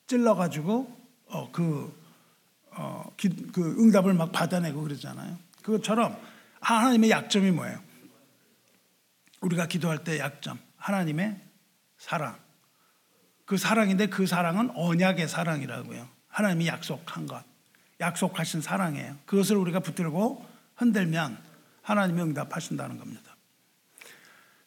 찔러가지고 0.07 1.03
어, 1.29 1.51
그, 1.53 1.94
어, 2.72 3.11
기, 3.16 3.29
그 3.53 3.77
응답을 3.79 4.14
막 4.14 4.33
받아내고 4.33 4.83
그러잖아요. 4.83 5.38
그것처럼 5.62 6.16
하나님의 6.61 7.11
약점이 7.11 7.51
뭐예요? 7.53 7.81
우리가 9.40 9.66
기도할 9.66 10.05
때 10.05 10.18
약점. 10.18 10.59
하나님의 10.77 11.40
사랑. 11.98 12.37
그 13.44 13.57
사랑인데 13.57 14.07
그 14.07 14.27
사랑은 14.27 14.70
언약의 14.75 15.29
사랑이라고요. 15.29 16.09
하나님이 16.29 16.66
약속한 16.66 17.27
것, 17.27 17.44
약속하신 18.01 18.62
사랑이에요. 18.62 19.16
그것을 19.27 19.57
우리가 19.57 19.81
붙들고 19.81 20.44
흔들면 20.77 21.38
하나님이 21.83 22.22
응답하신다는 22.22 22.98
겁니다. 22.98 23.32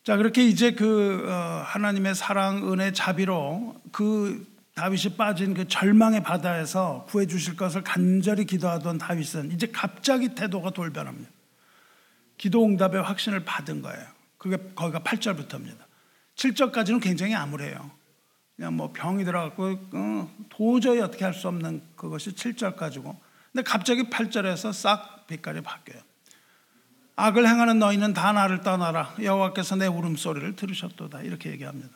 자, 0.05 0.17
그렇게 0.17 0.45
이제 0.45 0.71
그 0.71 1.25
어, 1.27 1.63
하나님의 1.65 2.13
사랑, 2.13 2.71
은혜, 2.71 2.91
자비로 2.91 3.75
그 3.91 4.45
다윗이 4.75 5.15
빠진 5.17 5.55
그 5.55 5.67
절망의 5.67 6.21
바다에서 6.21 7.07
구해 7.09 7.25
주실 7.25 7.55
것을 7.55 7.83
간절히 7.83 8.45
기도하던 8.45 8.99
다윗은 8.99 9.51
이제 9.51 9.65
갑자기 9.65 10.35
태도가 10.35 10.69
돌변합니다. 10.69 11.27
기도 12.37 12.63
응답의 12.65 13.01
확신을 13.01 13.45
받은 13.45 13.81
거예요. 13.81 14.05
그게 14.37 14.57
거기가 14.75 14.99
8절부터입니다. 14.99 15.79
7절까지는 16.35 17.01
굉장히 17.01 17.33
암울해요. 17.33 17.89
그냥 18.55 18.75
뭐 18.75 18.93
병이 18.93 19.25
들어갖고 19.25 19.79
어, 19.91 20.31
도저히 20.49 20.99
어떻게 20.99 21.25
할 21.25 21.33
수 21.33 21.47
없는 21.47 21.81
그것이 21.95 22.29
7절까지고. 22.35 23.15
근데 23.51 23.63
갑자기 23.63 24.03
8절에서 24.03 24.71
싹 24.71 25.25
빛깔이 25.25 25.61
바뀌어요. 25.61 26.03
악을 27.15 27.47
행하는 27.47 27.79
너희는 27.79 28.13
다 28.13 28.33
나를 28.33 28.61
떠나라. 28.61 29.13
여호와께서 29.21 29.77
내 29.77 29.87
울음소리를 29.87 30.55
들으셨도다. 30.55 31.21
이렇게 31.21 31.51
얘기합니다. 31.51 31.89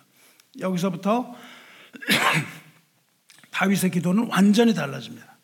여기서부터 0.60 1.36
다윗의 3.52 3.92
기도는 3.92 4.30
완전히 4.30 4.74
달라집니다. 4.74 5.38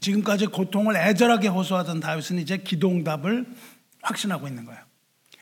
지금까지 0.00 0.46
고통을 0.46 0.96
애절하게 0.96 1.48
호소하던 1.48 2.00
다윗은 2.00 2.38
이제 2.38 2.56
기도응답을 2.56 3.46
확신하고 4.02 4.48
있는 4.48 4.64
거예요. 4.64 4.80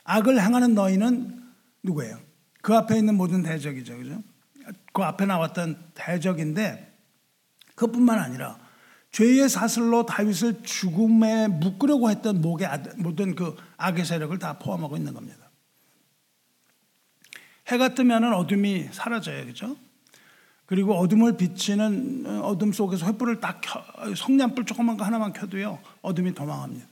악을 0.03 0.41
행하는 0.41 0.73
너희는 0.75 1.41
누구예요? 1.83 2.19
그 2.61 2.75
앞에 2.75 2.97
있는 2.97 3.15
모든 3.15 3.41
대적이죠. 3.41 3.97
그죠? 3.97 4.21
그 4.91 5.01
앞에 5.03 5.25
나왔던 5.25 5.91
대적인데 5.93 6.93
그뿐만 7.75 8.19
아니라 8.19 8.57
죄의 9.11 9.49
사슬로 9.49 10.05
다윗을 10.05 10.63
죽음에 10.63 11.47
묶으려고 11.47 12.09
했던 12.09 12.41
모든 12.41 13.35
그 13.35 13.55
악의 13.77 14.05
세력을 14.05 14.37
다 14.39 14.59
포함하고 14.59 14.97
있는 14.97 15.13
겁니다. 15.13 15.49
해가 17.67 17.95
뜨면 17.95 18.33
어둠이 18.33 18.89
사라져요. 18.91 19.45
그죠? 19.45 19.75
그리고 20.65 20.95
어둠을 20.95 21.37
비치는 21.37 22.41
어둠 22.43 22.71
속에서 22.71 23.07
횃불을 23.07 23.41
딱 23.41 23.61
켜, 23.61 23.83
성냥불 24.15 24.65
조그만 24.65 24.97
거 24.97 25.03
하나만 25.03 25.33
켜도요, 25.33 25.79
어둠이 26.03 26.35
도망합니다. 26.35 26.87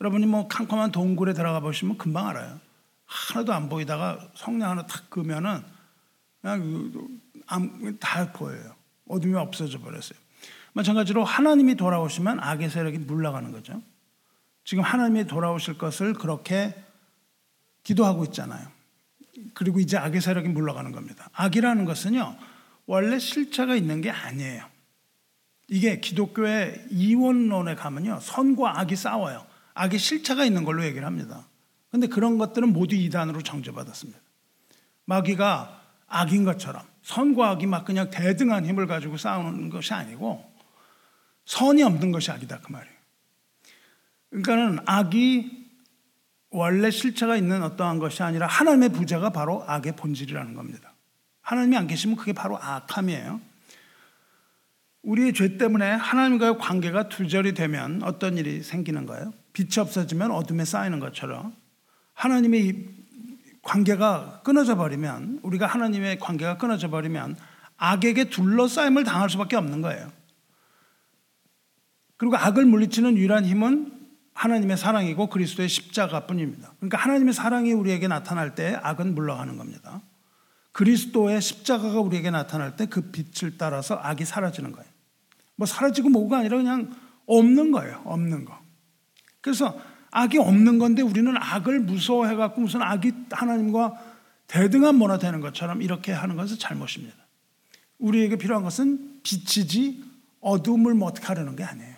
여러분이 0.00 0.26
뭐 0.26 0.46
캄캄한 0.48 0.92
동굴에 0.92 1.32
들어가 1.32 1.60
보시면 1.60 1.96
금방 1.96 2.28
알아요. 2.28 2.60
하나도 3.06 3.54
안 3.54 3.68
보이다가 3.68 4.30
성냥 4.34 4.70
하나 4.70 4.86
탁 4.86 5.08
끄면은 5.08 5.62
그냥 6.42 7.20
다 7.98 8.32
보여요. 8.32 8.74
어둠이 9.08 9.34
없어져 9.34 9.78
버렸어요. 9.78 10.18
마찬가지로 10.72 11.24
하나님이 11.24 11.74
돌아오시면 11.74 12.40
악의 12.40 12.70
세력이 12.70 12.98
물러가는 12.98 13.52
거죠. 13.52 13.82
지금 14.64 14.84
하나님이 14.84 15.26
돌아오실 15.26 15.78
것을 15.78 16.14
그렇게 16.14 16.74
기도하고 17.82 18.24
있잖아요. 18.26 18.66
그리고 19.54 19.80
이제 19.80 19.96
악의 19.96 20.20
세력이 20.20 20.48
물러가는 20.48 20.92
겁니다. 20.92 21.28
악이라는 21.32 21.84
것은요, 21.84 22.36
원래 22.86 23.18
실체가 23.18 23.74
있는 23.74 24.00
게 24.00 24.10
아니에요. 24.10 24.64
이게 25.68 26.00
기독교의 26.00 26.86
이원론에 26.90 27.74
가면요, 27.74 28.20
선과 28.20 28.80
악이 28.80 28.96
싸워요. 28.96 29.44
악의 29.74 29.98
실체가 29.98 30.44
있는 30.44 30.64
걸로 30.64 30.84
얘기를 30.84 31.06
합니다. 31.06 31.46
근데 31.90 32.06
그런 32.06 32.38
것들은 32.38 32.72
모두 32.72 32.94
이단으로 32.94 33.42
정죄받았습니다. 33.42 34.18
마귀가 35.04 35.80
악인 36.06 36.44
것처럼 36.44 36.82
선과 37.02 37.50
악이 37.50 37.66
막 37.66 37.84
그냥 37.84 38.10
대등한 38.10 38.64
힘을 38.66 38.86
가지고 38.86 39.16
싸우는 39.16 39.70
것이 39.70 39.92
아니고 39.92 40.51
선이 41.44 41.82
없는 41.82 42.12
것이 42.12 42.30
악이다 42.30 42.60
그 42.60 42.72
말이에요. 42.72 42.96
그러니까는 44.30 44.78
악이 44.86 45.62
원래 46.50 46.90
실체가 46.90 47.36
있는 47.36 47.62
어떠한 47.62 47.98
것이 47.98 48.22
아니라 48.22 48.46
하나님의 48.46 48.90
부재가 48.90 49.30
바로 49.30 49.64
악의 49.66 49.96
본질이라는 49.96 50.54
겁니다. 50.54 50.92
하나님이 51.40 51.76
안 51.76 51.86
계시면 51.86 52.16
그게 52.16 52.32
바로 52.32 52.58
악함이에요. 52.58 53.40
우리의 55.02 55.34
죄 55.34 55.56
때문에 55.58 55.90
하나님과의 55.90 56.58
관계가 56.58 57.08
두절이 57.08 57.54
되면 57.54 58.02
어떤 58.04 58.38
일이 58.38 58.62
생기는 58.62 59.06
거예요? 59.06 59.32
빛이 59.52 59.78
없어지면 59.78 60.30
어둠에 60.30 60.64
쌓이는 60.64 61.00
것처럼 61.00 61.54
하나님의 62.14 62.86
관계가 63.62 64.42
끊어져 64.44 64.76
버리면 64.76 65.40
우리가 65.42 65.66
하나님의 65.66 66.18
관계가 66.18 66.56
끊어져 66.56 66.88
버리면 66.88 67.36
악에게 67.76 68.24
둘러싸임을 68.24 69.04
당할 69.04 69.28
수밖에 69.28 69.56
없는 69.56 69.82
거예요. 69.82 70.10
그리고 72.22 72.36
악을 72.36 72.66
물리치는 72.66 73.16
유일한 73.16 73.44
힘은 73.44 73.90
하나님의 74.34 74.76
사랑이고 74.76 75.26
그리스도의 75.26 75.68
십자가뿐입니다. 75.68 76.72
그러니까 76.76 76.96
하나님의 76.96 77.34
사랑이 77.34 77.72
우리에게 77.72 78.06
나타날 78.06 78.54
때 78.54 78.78
악은 78.80 79.16
물러가는 79.16 79.56
겁니다. 79.56 80.00
그리스도의 80.70 81.42
십자가가 81.42 81.98
우리에게 81.98 82.30
나타날 82.30 82.76
때 82.76 82.86
그 82.86 83.10
빛을 83.10 83.58
따라서 83.58 83.98
악이 84.00 84.24
사라지는 84.24 84.70
거예요. 84.70 84.88
뭐 85.56 85.66
사라지고 85.66 86.10
뭐가 86.10 86.38
아니라 86.38 86.58
그냥 86.58 86.94
없는 87.26 87.72
거예요. 87.72 88.00
없는 88.04 88.44
거. 88.44 88.56
그래서 89.40 89.76
악이 90.12 90.38
없는 90.38 90.78
건데 90.78 91.02
우리는 91.02 91.34
악을 91.36 91.80
무서워해 91.80 92.36
갖고 92.36 92.60
무슨 92.60 92.82
악이 92.82 93.12
하나님과 93.32 94.00
대등한 94.46 94.94
뭐나 94.94 95.18
되는 95.18 95.40
것처럼 95.40 95.82
이렇게 95.82 96.12
하는 96.12 96.36
것은 96.36 96.60
잘못입니다. 96.60 97.16
우리에게 97.98 98.36
필요한 98.36 98.62
것은 98.62 99.22
빛이지 99.24 100.04
어둠을 100.40 100.94
뭐 100.94 101.08
어떻게 101.08 101.26
하려는 101.26 101.56
게 101.56 101.64
아니에요. 101.64 101.91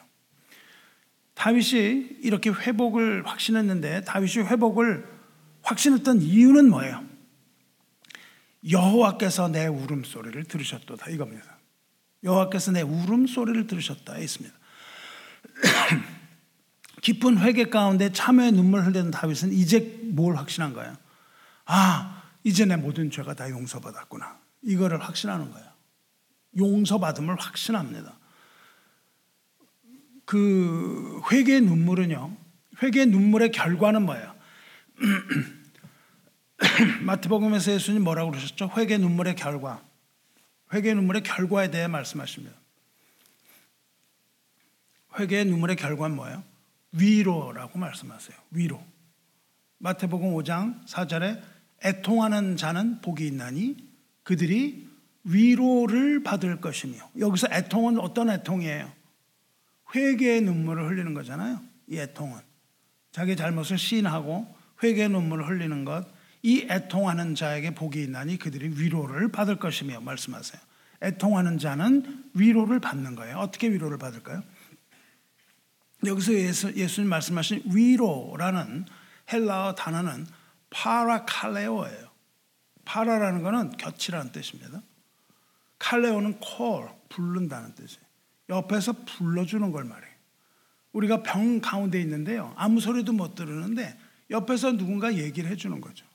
다윗이 1.35 2.19
이렇게 2.23 2.51
회복을 2.51 3.27
확신했는데 3.27 4.03
다윗이 4.03 4.47
회복을 4.47 5.07
확신했던 5.63 6.23
이유는 6.23 6.71
뭐예요? 6.71 7.05
여호와께서 8.71 9.49
내 9.49 9.67
울음소리를 9.67 10.45
들으셨도다 10.45 11.11
이겁니다. 11.11 11.59
여호와께서 12.23 12.73
내 12.73 12.83
울음소리를 12.83 13.67
들으셨다 13.67 14.19
있습니다. 14.19 14.57
깊은 17.03 17.39
회개 17.39 17.65
가운데 17.69 18.11
참회의 18.11 18.53
눈물 18.53 18.83
흘리는 18.83 19.11
다윗은 19.11 19.53
이제 19.53 20.01
뭘 20.05 20.37
확신한 20.37 20.73
거예요? 20.73 20.97
아, 21.67 22.23
이제 22.45 22.65
내 22.65 22.77
모든 22.77 23.11
죄가 23.11 23.35
다 23.35 23.51
용서받았구나. 23.51 24.39
이거를 24.63 25.03
확신하는 25.03 25.51
거예요. 25.51 25.69
용서받음을 26.57 27.37
확신합니다. 27.37 28.19
그 30.25 31.21
회개의 31.31 31.61
눈물은요. 31.63 32.37
회개의 32.83 33.07
눈물의 33.07 33.51
결과는 33.51 34.03
뭐예요? 34.03 34.35
마태복음에서 37.03 37.73
예수님 37.73 38.05
뭐라고 38.05 38.31
그러셨죠? 38.31 38.71
회개 38.77 38.99
눈물의 38.99 39.37
결과. 39.37 39.83
회개 40.73 40.95
눈물의 40.95 41.23
결과에 41.23 41.71
대해 41.71 41.87
말씀하십니다. 41.87 42.57
회개의 45.19 45.45
눈물의 45.47 45.77
결과는 45.77 46.17
뭐예요? 46.17 46.43
위로라고 46.93 47.79
말씀하세요. 47.79 48.37
위로. 48.51 48.85
마태복음 49.79 50.35
5장 50.35 50.87
4절에 50.87 51.43
애통하는 51.85 52.57
자는 52.57 53.01
복이 53.01 53.27
있나니 53.27 53.77
그들이 54.23 54.89
위로를 55.25 56.23
받을 56.23 56.61
것이며 56.61 56.97
여기서 57.19 57.49
애통은 57.51 57.99
어떤 57.99 58.31
애통이에요? 58.31 58.91
회개의 59.95 60.43
눈물을 60.43 60.89
흘리는 60.89 61.15
거잖아요. 61.15 61.61
이 61.87 61.99
애통은. 61.99 62.41
자기 63.13 63.37
잘못을 63.37 63.79
시인하고 63.79 64.53
회개의 64.83 65.09
눈물을 65.09 65.49
흘리는 65.49 65.85
것. 65.85 66.07
이 66.43 66.67
애통하는 66.69 67.35
자에게 67.35 67.75
복이 67.75 68.03
있나니 68.03 68.39
그들이 68.39 68.79
위로를 68.79 69.31
받을 69.31 69.57
것이며 69.57 70.01
말씀하세요. 70.01 70.61
애통하는 71.03 71.59
자는 71.59 72.25
위로를 72.35 72.81
받는 72.81 73.15
거예요. 73.15 73.39
어떻게 73.39 73.71
위로를 73.71 73.99
받을까요? 73.99 74.43
여기서 76.05 76.35
예수, 76.35 76.75
예수님 76.75 77.09
말씀하신 77.09 77.63
위로라는 77.73 78.85
헬라어 79.33 79.75
단어는 79.75 80.27
파라칼레오예요. 80.71 82.11
파라라는 82.85 83.43
것은 83.43 83.77
곁이라는 83.77 84.33
뜻입니다. 84.33 84.83
칼레오는 85.79 86.41
콜, 86.41 86.91
부른다는 87.09 87.75
뜻이에요. 87.75 88.04
옆에서 88.49 88.93
불러주는 89.05 89.73
걸 89.73 89.85
말해요. 89.85 90.13
우리가 90.93 91.23
병 91.23 91.61
가운데 91.61 92.01
있는데요. 92.01 92.53
아무 92.57 92.81
소리도 92.81 93.13
못 93.13 93.35
들으는데 93.35 93.99
옆에서 94.31 94.73
누군가 94.73 95.15
얘기를 95.15 95.51
해주는 95.51 95.81
거죠. 95.81 96.07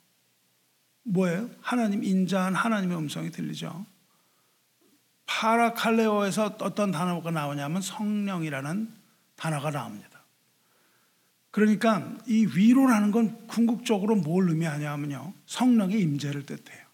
뭐예요? 1.04 1.50
하나님, 1.62 2.04
인자한 2.04 2.56
하나님의 2.56 2.98
음성이 2.98 3.32
들리죠. 3.32 3.86
파라칼레오에서 5.26 6.58
어떤 6.62 6.92
단어가 6.92 7.32
나오냐면 7.32 7.82
성령이라는 7.82 8.92
단어가 9.36 9.72
나옵니다. 9.72 10.10
그러니까 11.52 12.16
이 12.28 12.46
위로라는 12.46 13.12
건 13.12 13.48
궁극적으로 13.48 14.16
뭘 14.16 14.50
의미하냐면요. 14.50 15.34
성령의 15.46 16.00
임재를 16.02 16.46
뜻해요. 16.46 16.86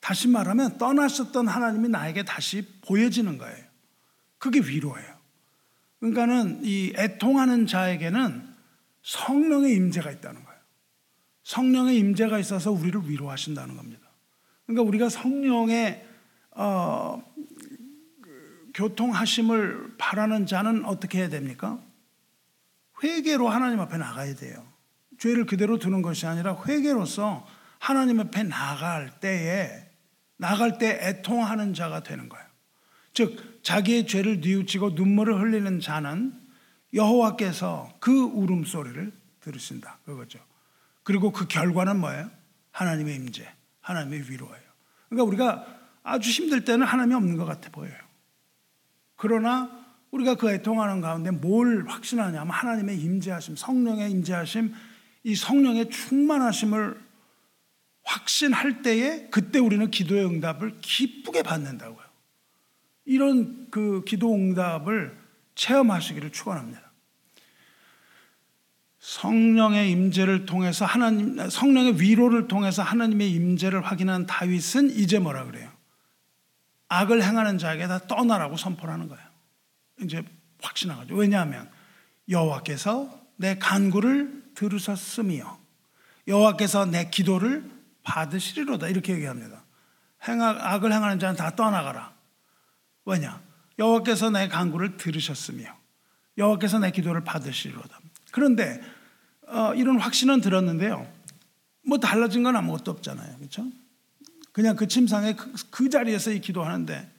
다시 0.00 0.28
말하면 0.28 0.78
떠나셨던 0.78 1.48
하나님이 1.48 1.88
나에게 1.88 2.24
다시 2.24 2.66
보여지는 2.82 3.38
거예요. 3.38 3.67
그게 4.38 4.60
위로예요. 4.60 5.18
그러니까는 6.00 6.60
이 6.64 6.92
애통하는 6.96 7.66
자에게는 7.66 8.48
성령의 9.02 9.74
임재가 9.74 10.10
있다는 10.10 10.44
거예요. 10.44 10.58
성령의 11.42 11.96
임재가 11.98 12.38
있어서 12.38 12.70
우리를 12.70 13.08
위로하신다는 13.08 13.76
겁니다. 13.76 14.08
그러니까 14.66 14.86
우리가 14.86 15.08
성령의 15.08 16.06
어, 16.52 17.22
그 18.20 18.70
교통하심을 18.74 19.94
바라는 19.96 20.46
자는 20.46 20.84
어떻게 20.84 21.18
해야 21.18 21.28
됩니까? 21.28 21.80
회개로 23.02 23.48
하나님 23.48 23.80
앞에 23.80 23.96
나가야 23.96 24.34
돼요. 24.34 24.66
죄를 25.18 25.46
그대로 25.46 25.78
두는 25.78 26.02
것이 26.02 26.26
아니라 26.26 26.56
회개로서 26.66 27.46
하나님 27.78 28.20
앞에 28.20 28.42
나갈 28.42 29.20
때에 29.20 29.88
나갈 30.36 30.78
때 30.78 30.98
애통하는 31.02 31.74
자가 31.74 32.02
되는 32.02 32.28
거예요. 32.28 32.46
즉 33.14 33.47
자기의 33.68 34.06
죄를 34.06 34.40
뉘우치고 34.40 34.92
눈물을 34.92 35.38
흘리는 35.42 35.80
자는 35.80 36.32
여호와께서 36.94 37.96
그 38.00 38.10
울음소리를 38.10 39.12
들으신다. 39.40 39.98
그거죠. 40.06 40.38
그리고 41.02 41.32
그 41.32 41.46
결과는 41.46 42.00
뭐예요? 42.00 42.30
하나님의 42.70 43.16
임재, 43.16 43.46
하나님의 43.82 44.30
위로예요. 44.30 44.62
그러니까 45.10 45.28
우리가 45.28 45.66
아주 46.02 46.30
힘들 46.30 46.64
때는 46.64 46.86
하나님이 46.86 47.14
없는 47.16 47.36
것 47.36 47.44
같아 47.44 47.70
보여요. 47.70 47.94
그러나 49.16 49.70
우리가 50.12 50.36
그 50.36 50.50
애통하는 50.50 51.02
가운데 51.02 51.30
뭘 51.30 51.84
확신하냐면 51.88 52.48
하나님의 52.48 52.98
임재하심, 52.98 53.56
성령의 53.56 54.10
임재하심, 54.12 54.74
이 55.24 55.34
성령의 55.34 55.90
충만하심을 55.90 56.98
확신할 58.02 58.80
때에 58.80 59.28
그때 59.28 59.58
우리는 59.58 59.90
기도의 59.90 60.24
응답을 60.24 60.78
기쁘게 60.80 61.42
받는다고요. 61.42 62.07
이런 63.08 63.68
그 63.70 64.04
기도 64.04 64.34
응답을 64.34 65.18
체험하시기를 65.54 66.30
축원합니다. 66.30 66.82
성령의 69.00 69.90
임재를 69.90 70.44
통해서 70.44 70.84
하나님 70.84 71.48
성령의 71.48 72.02
위로를 72.02 72.48
통해서 72.48 72.82
하나님의 72.82 73.30
임재를 73.30 73.80
확인한 73.80 74.26
다윗은 74.26 74.90
이제 74.90 75.18
뭐라 75.18 75.46
그래요? 75.46 75.70
악을 76.88 77.22
행하는 77.22 77.56
자에게 77.56 77.88
다 77.88 77.98
떠나라고 78.06 78.58
선포를 78.58 78.92
하는 78.92 79.08
거예요. 79.08 79.24
이제 80.02 80.22
확신하죠. 80.60 81.14
왜냐하면 81.14 81.70
여호와께서 82.28 83.08
내 83.36 83.56
간구를 83.56 84.50
들으셨으며 84.54 85.58
여호와께서 86.26 86.84
내 86.84 87.08
기도를 87.08 87.70
받으시리로다 88.02 88.88
이렇게 88.88 89.14
얘기합니다. 89.14 89.64
행악, 90.28 90.60
악을 90.60 90.92
행하는 90.92 91.18
자는 91.18 91.36
다 91.36 91.56
떠나가라. 91.56 92.17
왜냐? 93.08 93.40
여호와께서 93.78 94.28
내 94.30 94.48
간구를 94.48 94.98
들으셨으며 94.98 95.74
여호와께서 96.36 96.78
내 96.78 96.90
기도를 96.90 97.24
받으시리로다. 97.24 98.00
그런데 98.32 98.80
어, 99.46 99.72
이런 99.74 99.98
확신은 99.98 100.42
들었는데요. 100.42 101.10
뭐 101.86 101.98
달라진 101.98 102.42
건 102.42 102.54
아무것도 102.54 102.90
없잖아요. 102.90 103.36
그렇죠? 103.38 103.64
그냥 104.52 104.76
그 104.76 104.86
침상에 104.88 105.34
그, 105.34 105.50
그 105.70 105.88
자리에서 105.88 106.32
이 106.32 106.40
기도하는데 106.40 107.10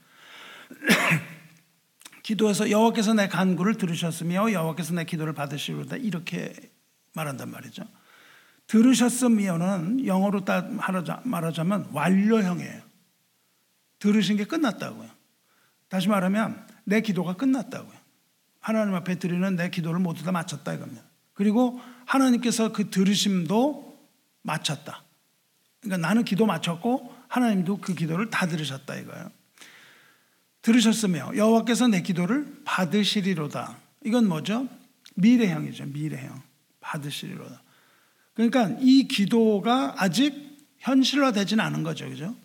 기도해서 2.21 2.69
여호와께서 2.69 3.15
내 3.15 3.28
간구를 3.28 3.75
들으셨으며 3.75 4.52
여호와께서 4.52 4.93
내 4.93 5.06
기도를 5.06 5.34
받으시리로다 5.34 5.95
이렇게 5.95 6.54
말한단 7.13 7.49
말이죠. 7.49 7.84
들으셨으면은 8.67 10.06
영어로 10.06 10.45
딱 10.45 10.71
말하자면 11.23 11.89
완료형이에요. 11.91 12.82
들으신 13.97 14.38
게 14.38 14.45
끝났다고요. 14.45 15.18
다시 15.89 16.08
말하면 16.08 16.65
내 16.86 17.02
기도가 17.02 17.34
끝났다고요. 17.34 17.97
하나님 18.60 18.93
앞에 18.95 19.19
드리는 19.19 19.56
내 19.56 19.69
기도를 19.69 19.99
모두 19.99 20.23
다 20.23 20.32
마쳤다 20.32 20.73
이겁니다. 20.73 21.04
그리고 21.34 21.80
하나님께서 22.06 22.71
그 22.71 22.89
들으심도 22.89 23.97
마쳤다. 24.41 25.04
그러니까 25.82 26.08
나는 26.08 26.23
기도 26.23 26.45
마쳤고 26.45 27.15
하나님도 27.28 27.78
그 27.78 27.93
기도를 27.93 28.30
다 28.30 28.47
들으셨다 28.47 28.95
이거예요. 28.95 29.32
들으셨으며 30.62 31.32
여호와께서 31.36 31.88
내 31.88 32.02
기도를 32.02 32.62
받으시리로다. 32.65 33.78
이건 34.04 34.28
뭐죠? 34.28 34.67
미래형이죠. 35.15 35.86
미래형. 35.86 36.41
받으시리로다. 36.82 37.63
그러니까 38.34 38.78
이 38.80 39.08
기도가 39.08 39.95
아직 39.97 40.58
현실화되지는 40.80 41.63
않은 41.63 41.84
거죠. 41.84 42.08
그죠? 42.10 42.36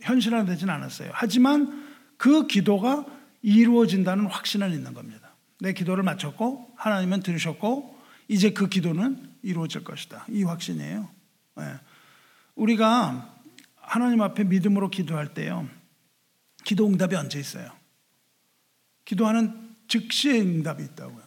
현실화되지는 0.00 0.72
않았어요. 0.72 1.10
하지만 1.12 1.87
그 2.18 2.46
기도가 2.46 3.06
이루어진다는 3.40 4.26
확신은 4.26 4.72
있는 4.72 4.92
겁니다. 4.92 5.32
내 5.60 5.72
기도를 5.72 6.04
마쳤고 6.04 6.72
하나님은 6.76 7.20
들으셨고 7.20 7.98
이제 8.28 8.50
그 8.50 8.68
기도는 8.68 9.32
이루어질 9.42 9.84
것이다. 9.84 10.26
이 10.28 10.42
확신이에요. 10.42 11.08
네. 11.56 11.74
우리가 12.54 13.34
하나님 13.76 14.20
앞에 14.20 14.44
믿음으로 14.44 14.90
기도할 14.90 15.32
때요. 15.32 15.66
기도 16.64 16.86
응답이 16.86 17.14
언제 17.14 17.40
있어요? 17.40 17.70
기도하는 19.04 19.74
즉시의 19.88 20.42
응답이 20.42 20.84
있다고요. 20.84 21.22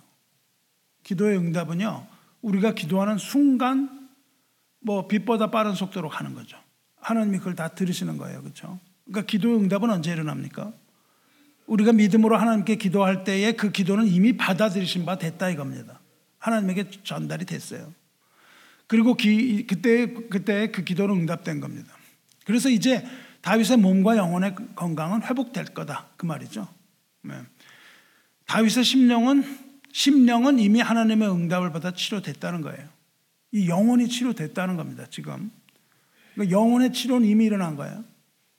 기도의 1.03 1.37
응답은요. 1.37 2.05
우리가 2.41 2.73
기도하는 2.73 3.17
순간 3.17 4.09
뭐 4.79 5.07
빛보다 5.07 5.49
빠른 5.49 5.73
속도로 5.73 6.09
가는 6.09 6.35
거죠. 6.35 6.57
하나님이 6.97 7.39
그걸 7.39 7.55
다 7.55 7.69
들으시는 7.69 8.17
거예요. 8.17 8.41
그렇죠? 8.41 8.79
그러니까 9.05 9.25
기도의 9.25 9.55
응답은 9.57 9.89
언제 9.89 10.11
일어납니까? 10.11 10.73
우리가 11.67 11.93
믿음으로 11.93 12.37
하나님께 12.37 12.75
기도할 12.75 13.23
때에 13.23 13.53
그 13.53 13.71
기도는 13.71 14.07
이미 14.07 14.35
받아들이신 14.35 15.05
바 15.05 15.17
됐다 15.17 15.49
이겁니다. 15.49 15.99
하나님에게 16.39 16.89
전달이 17.03 17.45
됐어요. 17.45 17.93
그리고 18.87 19.15
기, 19.15 19.65
그때 19.67 20.13
그때 20.29 20.71
그 20.71 20.83
기도는 20.83 21.15
응답된 21.15 21.61
겁니다. 21.61 21.93
그래서 22.45 22.69
이제 22.69 23.05
다윗의 23.41 23.77
몸과 23.77 24.17
영혼의 24.17 24.55
건강은 24.75 25.23
회복될 25.23 25.65
거다 25.65 26.09
그 26.17 26.25
말이죠. 26.25 26.67
네. 27.23 27.35
다윗의 28.47 28.83
심령은 28.83 29.71
심령은 29.93 30.59
이미 30.59 30.79
하나님의 30.79 31.29
응답을 31.29 31.71
받아 31.71 31.91
치료됐다는 31.91 32.61
거예요. 32.61 32.87
이 33.51 33.69
영혼이 33.69 34.07
치료됐다는 34.09 34.77
겁니다. 34.77 35.05
지금 35.09 35.51
그러니까 36.33 36.57
영혼의 36.57 36.93
치료는 36.93 37.27
이미 37.27 37.45
일어난 37.45 37.75
거예요. 37.75 38.03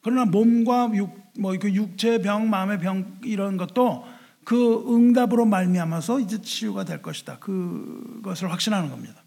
그러나 0.03 0.25
몸과 0.25 0.91
육, 0.95 1.22
뭐 1.38 1.57
그 1.59 1.73
육체 1.73 2.18
병, 2.21 2.51
마음의 2.51 2.81
병 2.81 3.18
이런 3.25 3.57
것도 3.57 4.07
그 4.45 4.85
응답으로 4.88 5.47
말미암아서 5.47 6.21
이제 6.21 6.40
치유가 6.42 6.85
될 6.85 7.01
것이다. 7.01 7.38
그것을 7.38 8.51
확신하는 8.51 8.90
겁니다. 8.90 9.23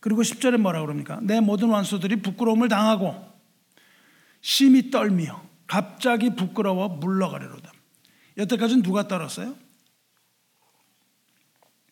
그리고 0.00 0.22
10절에 0.22 0.58
뭐라 0.58 0.82
그럽니까? 0.82 1.18
내 1.22 1.40
모든 1.40 1.70
원수들이 1.70 2.16
부끄러움을 2.16 2.68
당하고 2.68 3.32
심히 4.42 4.90
떨며 4.90 5.42
갑자기 5.66 6.36
부끄러워 6.36 6.88
물러가리로다. 6.88 7.72
여태까지는 8.36 8.82
누가 8.82 9.08
떨었어요? 9.08 9.56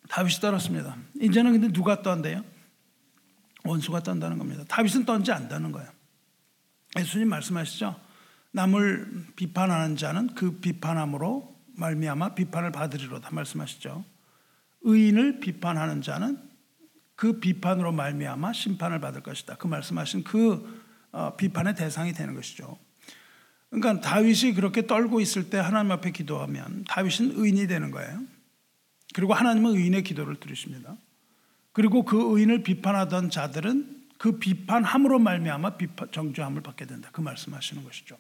다윗이 0.09 0.41
떨었습니다. 0.41 0.97
이제는 1.23 1.53
근데 1.53 1.73
누가 1.73 2.03
떤대요? 2.03 2.45
원수가 3.65 4.01
떤다는 4.01 4.39
겁니다. 4.39 4.65
다윗은 4.69 5.07
떤지 5.07 5.33
안다는 5.33 5.73
거예요. 5.73 5.89
예수님 6.99 7.31
말씀하시죠. 7.31 7.99
남을 8.53 9.27
비판하는 9.37 9.97
자는 9.97 10.35
그 10.35 10.61
비판함으로 10.61 11.53
말미암아 11.75 12.35
비판을 12.35 12.71
받으리로다 12.71 13.31
말씀하시죠. 13.31 14.05
의인을 14.83 15.41
비판하는 15.41 16.03
자는 16.03 16.39
그 17.15 17.41
비판으로 17.41 17.93
말미암아 17.93 18.53
심판을 18.53 19.01
받을 19.01 19.23
것이다. 19.23 19.57
그 19.57 19.67
말씀하신 19.67 20.25
그 20.25 20.83
어, 21.13 21.37
비판의 21.37 21.75
대상이 21.75 22.13
되는 22.13 22.35
것이죠. 22.35 22.79
그러니까 23.71 24.01
다윗이 24.01 24.55
그렇게 24.55 24.87
떨고 24.87 25.21
있을 25.21 25.49
때 25.49 25.59
하나님 25.59 25.93
앞에 25.93 26.11
기도하면 26.11 26.85
다윗은 26.89 27.33
의인이 27.37 27.67
되는 27.67 27.91
거예요. 27.91 28.23
그리고 29.15 29.35
하나님은 29.35 29.73
의인의 29.77 30.03
기도를 30.03 30.37
들으십니다. 30.37 30.97
그리고 31.73 32.05
그 32.05 32.37
의인을 32.37 32.63
비판하던 32.63 33.31
자들은 33.31 34.03
그 34.19 34.39
비판함으로 34.39 35.19
말미암아 35.19 35.79
정죄함을 36.11 36.63
받게 36.63 36.87
된다. 36.87 37.09
그 37.13 37.21
말씀하시는 37.21 37.83
것이죠. 37.83 38.19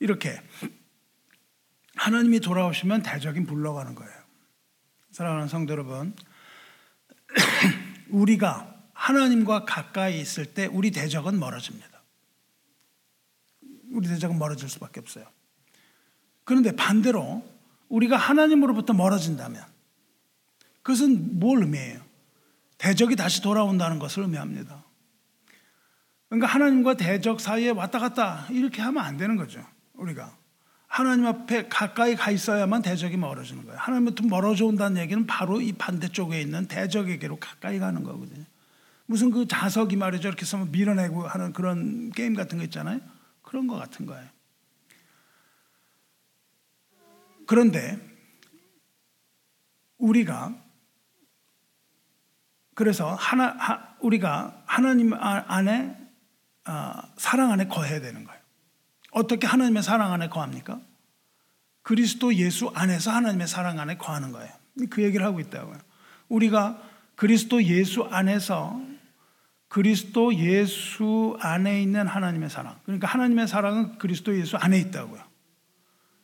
이렇게 0.00 0.40
하나님이 1.94 2.40
돌아오시면 2.40 3.02
대적이 3.02 3.40
물러가는 3.40 3.94
거예요. 3.94 4.12
사랑하는 5.12 5.48
성도 5.48 5.72
여러분, 5.72 6.14
우리가 8.08 8.74
하나님과 8.94 9.64
가까이 9.64 10.20
있을 10.20 10.46
때 10.46 10.66
우리 10.66 10.90
대적은 10.90 11.38
멀어집니다. 11.38 11.88
우리 13.92 14.08
대적은 14.08 14.38
멀어질 14.38 14.68
수밖에 14.68 15.00
없어요. 15.00 15.26
그런데 16.44 16.74
반대로 16.74 17.46
우리가 17.88 18.16
하나님으로부터 18.16 18.92
멀어진다면 18.92 19.64
그것은 20.82 21.38
뭘 21.38 21.62
의미해요? 21.62 22.00
대적이 22.78 23.16
다시 23.16 23.42
돌아온다는 23.42 23.98
것을 23.98 24.22
의미합니다. 24.22 24.84
그러니까 26.28 26.46
하나님과 26.46 26.94
대적 26.94 27.40
사이에 27.40 27.70
왔다 27.70 27.98
갔다 27.98 28.46
이렇게 28.50 28.80
하면 28.80 29.04
안 29.04 29.16
되는 29.16 29.36
거죠. 29.36 29.66
우리가 30.00 30.36
하나님 30.86 31.26
앞에 31.26 31.68
가까이 31.68 32.16
가 32.16 32.32
있어야만 32.32 32.82
대적이 32.82 33.16
멀어지는 33.16 33.64
거예요. 33.64 33.78
하나님부터 33.78 34.24
멀어져 34.26 34.66
온다는 34.66 35.00
얘기는 35.00 35.24
바로 35.26 35.60
이 35.60 35.72
반대쪽에 35.72 36.40
있는 36.40 36.66
대적에게로 36.66 37.36
가까이 37.38 37.78
가는 37.78 38.02
거거든요. 38.02 38.44
무슨 39.06 39.30
그 39.30 39.46
자석이 39.46 39.96
말이죠. 39.96 40.28
이렇게 40.28 40.42
해서 40.42 40.64
밀어내고 40.64 41.26
하는 41.28 41.52
그런 41.52 42.10
게임 42.10 42.34
같은 42.34 42.58
거 42.58 42.64
있잖아요. 42.64 43.00
그런 43.42 43.66
거 43.66 43.76
같은 43.76 44.06
거예요. 44.06 44.28
그런데 47.46 47.98
우리가 49.98 50.54
그래서 52.74 53.14
하나 53.14 53.48
하, 53.58 53.94
우리가 54.00 54.62
하나님 54.66 55.12
아, 55.12 55.44
안에 55.46 55.96
아, 56.64 57.12
사랑 57.16 57.52
안에 57.52 57.66
거해야 57.66 58.00
되는 58.00 58.24
거예요. 58.24 58.39
어떻게 59.10 59.46
하나님의 59.46 59.82
사랑 59.82 60.12
안에 60.12 60.28
거합니까? 60.28 60.80
그리스도 61.82 62.34
예수 62.34 62.70
안에서 62.74 63.10
하나님의 63.10 63.48
사랑 63.48 63.78
안에 63.80 63.96
거하는 63.96 64.32
거예요. 64.32 64.50
그 64.90 65.02
얘기를 65.02 65.24
하고 65.24 65.40
있다고요. 65.40 65.78
우리가 66.28 66.80
그리스도 67.16 67.62
예수 67.64 68.04
안에서 68.04 68.80
그리스도 69.68 70.34
예수 70.34 71.36
안에 71.40 71.82
있는 71.82 72.06
하나님의 72.06 72.50
사랑. 72.50 72.78
그러니까 72.84 73.06
하나님의 73.06 73.48
사랑은 73.48 73.98
그리스도 73.98 74.36
예수 74.38 74.56
안에 74.56 74.78
있다고요. 74.78 75.22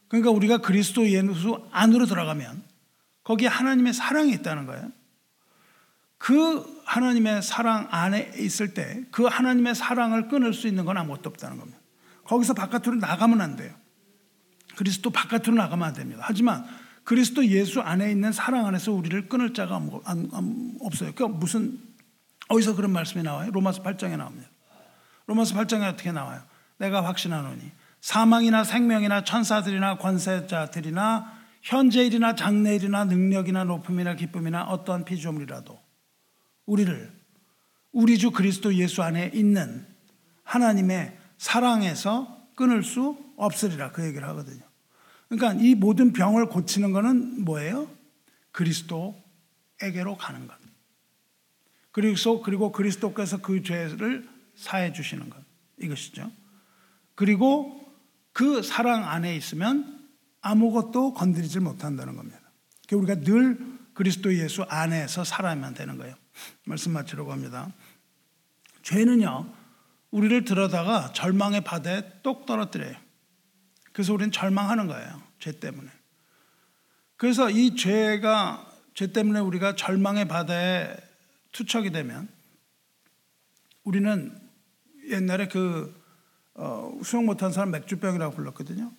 그러니까 0.08 0.30
우리가 0.30 0.58
그리스도 0.58 1.08
예수 1.08 1.66
안으로 1.70 2.06
들어가면 2.06 2.62
거기에 3.24 3.48
하나님의 3.48 3.92
사랑이 3.92 4.32
있다는 4.32 4.66
거예요. 4.66 4.90
그 6.18 6.82
하나님의 6.86 7.42
사랑 7.42 7.88
안에 7.90 8.32
있을 8.38 8.72
때 8.74 9.04
그 9.10 9.24
하나님의 9.24 9.74
사랑을 9.74 10.28
끊을 10.28 10.54
수 10.54 10.66
있는 10.66 10.84
건 10.84 10.96
아무것도 10.96 11.30
없다는 11.30 11.58
겁니다. 11.58 11.78
거기서 12.26 12.54
바깥으로 12.54 12.96
나가면 12.96 13.40
안 13.40 13.56
돼요. 13.56 13.74
그리스도 14.76 15.10
바깥으로 15.10 15.54
나가면 15.54 15.88
안 15.88 15.94
됩니다. 15.94 16.22
하지만 16.24 16.66
그리스도 17.04 17.46
예수 17.46 17.80
안에 17.80 18.10
있는 18.10 18.32
사랑 18.32 18.66
안에서 18.66 18.92
우리를 18.92 19.28
끊을 19.28 19.54
자가 19.54 19.80
없어요. 20.80 21.12
그 21.14 21.22
무슨 21.22 21.78
어디서 22.48 22.74
그런 22.74 22.92
말씀이 22.92 23.22
나와요? 23.22 23.50
로마서 23.52 23.82
8장에 23.82 24.16
나옵니다. 24.16 24.48
로마서 25.26 25.54
8장에 25.54 25.92
어떻게 25.92 26.12
나와요? 26.12 26.42
내가 26.78 27.04
확신하노니 27.04 27.62
사망이나 28.00 28.64
생명이나 28.64 29.24
천사들이나 29.24 29.98
권세자들이나 29.98 31.32
현재일이나 31.62 32.34
장래일이나 32.34 33.04
능력이나 33.04 33.64
높음이나 33.64 34.14
기쁨이나 34.14 34.64
어떠한 34.64 35.04
피조물이라도 35.04 35.78
우리를 36.66 37.12
우리 37.92 38.18
주 38.18 38.30
그리스도 38.30 38.74
예수 38.74 39.02
안에 39.02 39.30
있는 39.34 39.86
하나님의 40.44 41.15
사랑에서 41.38 42.48
끊을 42.54 42.82
수 42.82 43.16
없으리라 43.36 43.92
그 43.92 44.04
얘기를 44.04 44.26
하거든요. 44.28 44.64
그러니까 45.28 45.62
이 45.62 45.74
모든 45.74 46.12
병을 46.12 46.46
고치는 46.46 46.92
것은 46.92 47.44
뭐예요? 47.44 47.90
그리스도에게로 48.52 50.16
가는 50.18 50.46
것. 50.46 50.56
그리고 51.92 52.42
그리고 52.42 52.72
그리스도께서 52.72 53.38
그 53.38 53.62
죄를 53.62 54.28
사해 54.54 54.92
주시는 54.92 55.30
것 55.30 55.42
이것이죠. 55.78 56.30
그리고 57.14 57.80
그 58.32 58.62
사랑 58.62 59.08
안에 59.08 59.34
있으면 59.36 60.06
아무것도 60.42 61.14
건드리질 61.14 61.62
못한다는 61.62 62.16
겁니다. 62.16 62.38
우리가 62.92 63.20
늘 63.20 63.58
그리스도 63.94 64.36
예수 64.36 64.62
안에서 64.62 65.24
살아야만 65.24 65.74
되는 65.74 65.96
거예요. 65.96 66.14
말씀 66.66 66.92
마치려고 66.92 67.32
합니다. 67.32 67.72
죄는요, 68.82 69.50
우리를 70.10 70.44
들어다가 70.44 71.12
절망의 71.12 71.62
바다에 71.62 72.02
똑 72.22 72.46
떨어뜨려요. 72.46 72.96
그래서 73.92 74.12
우리는 74.12 74.30
절망하는 74.30 74.86
거예요. 74.86 75.22
죄 75.38 75.52
때문에. 75.52 75.90
그래서 77.16 77.50
이 77.50 77.76
죄가, 77.76 78.70
죄 78.94 79.12
때문에 79.12 79.40
우리가 79.40 79.74
절망의 79.74 80.28
바다에 80.28 80.96
투척이 81.52 81.90
되면 81.90 82.28
우리는 83.84 84.38
옛날에 85.08 85.48
그 85.48 85.94
어, 86.54 86.98
수영 87.04 87.26
못한 87.26 87.52
사람 87.52 87.70
맥주병이라고 87.70 88.34
불렀거든요. 88.34 88.92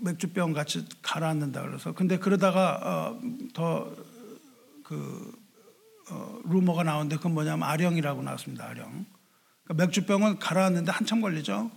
맥주병 0.00 0.52
같이 0.52 0.86
가라앉는다 1.02 1.62
그래서 1.62 1.92
근데 1.92 2.18
그러다가 2.18 2.80
어, 2.82 3.20
더그 3.52 5.32
어, 6.10 6.40
루머가 6.44 6.84
나오는데 6.84 7.16
그건 7.16 7.34
뭐냐면 7.34 7.68
아령이라고 7.68 8.22
나왔습니다. 8.22 8.66
아령. 8.66 9.17
그러니까 9.68 9.74
맥주병은 9.74 10.38
가라앉는데 10.38 10.90
한참 10.90 11.20
걸리죠. 11.20 11.70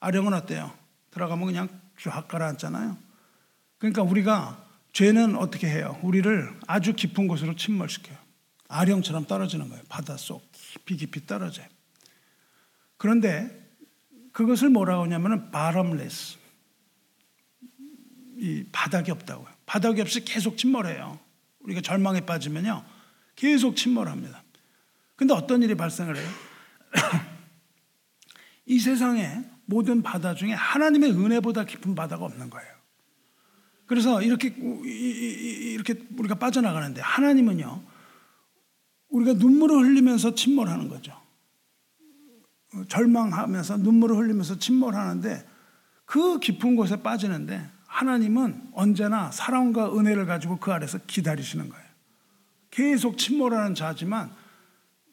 아령은 0.00 0.34
어때요? 0.34 0.76
들어가면 1.12 1.46
그냥 1.46 1.68
쫙 2.00 2.26
가라앉잖아요. 2.26 2.98
그러니까 3.78 4.02
우리가 4.02 4.66
죄는 4.92 5.36
어떻게 5.36 5.68
해요? 5.68 5.98
우리를 6.02 6.52
아주 6.66 6.94
깊은 6.94 7.28
곳으로 7.28 7.54
침몰시켜요. 7.54 8.18
아령처럼 8.68 9.26
떨어지는 9.26 9.68
거예요. 9.68 9.82
바닷속 9.88 10.42
깊이 10.52 10.96
깊이 10.96 11.24
떨어져요. 11.26 11.66
그런데 12.96 13.60
그것을 14.32 14.70
뭐라고 14.70 15.04
하냐면은 15.04 15.50
bottomless. 15.50 16.38
이 18.38 18.64
바닥이 18.72 19.10
없다고요. 19.12 19.48
바닥이 19.66 20.00
없이 20.00 20.24
계속 20.24 20.58
침몰해요. 20.58 21.20
우리가 21.60 21.80
절망에 21.80 22.22
빠지면요. 22.22 22.84
계속 23.36 23.76
침몰합니다. 23.76 24.42
근데 25.14 25.34
어떤 25.34 25.62
일이 25.62 25.76
발생을 25.76 26.16
해요? 26.16 26.51
이 28.66 28.78
세상에 28.78 29.44
모든 29.66 30.02
바다 30.02 30.34
중에 30.34 30.52
하나님의 30.52 31.12
은혜보다 31.12 31.64
깊은 31.64 31.94
바다가 31.94 32.24
없는 32.24 32.50
거예요. 32.50 32.72
그래서 33.86 34.22
이렇게 34.22 34.48
이렇게 34.48 36.06
우리가 36.16 36.36
빠져나가는데 36.36 37.00
하나님은요. 37.00 37.82
우리가 39.10 39.34
눈물을 39.34 39.76
흘리면서 39.76 40.34
침몰하는 40.34 40.88
거죠. 40.88 41.20
절망하면서 42.88 43.78
눈물을 43.78 44.16
흘리면서 44.16 44.58
침몰하는데 44.58 45.46
그 46.06 46.38
깊은 46.38 46.76
곳에 46.76 47.02
빠지는데 47.02 47.68
하나님은 47.86 48.70
언제나 48.72 49.30
사랑과 49.30 49.94
은혜를 49.94 50.24
가지고 50.24 50.58
그 50.58 50.72
아래서 50.72 50.98
기다리시는 51.06 51.68
거예요. 51.68 51.84
계속 52.70 53.18
침몰하는 53.18 53.74
자지만 53.74 54.32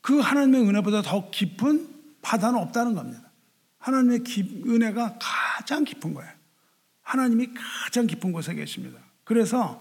그 0.10 0.18
하나님의 0.18 0.62
은혜보다 0.62 1.03
더 1.03 1.30
깊은 1.30 1.88
바다는 2.24 2.60
없다는 2.62 2.95
겁니다. 2.95 3.30
하나님의 3.78 4.24
은혜가 4.66 5.20
가장 5.22 5.84
깊은 5.84 6.16
거예요. 6.16 6.32
하나님이 7.03 7.49
가장 7.53 8.07
깊은 8.07 8.32
곳에 8.32 8.55
계십니다. 8.55 8.99
그래서 9.24 9.80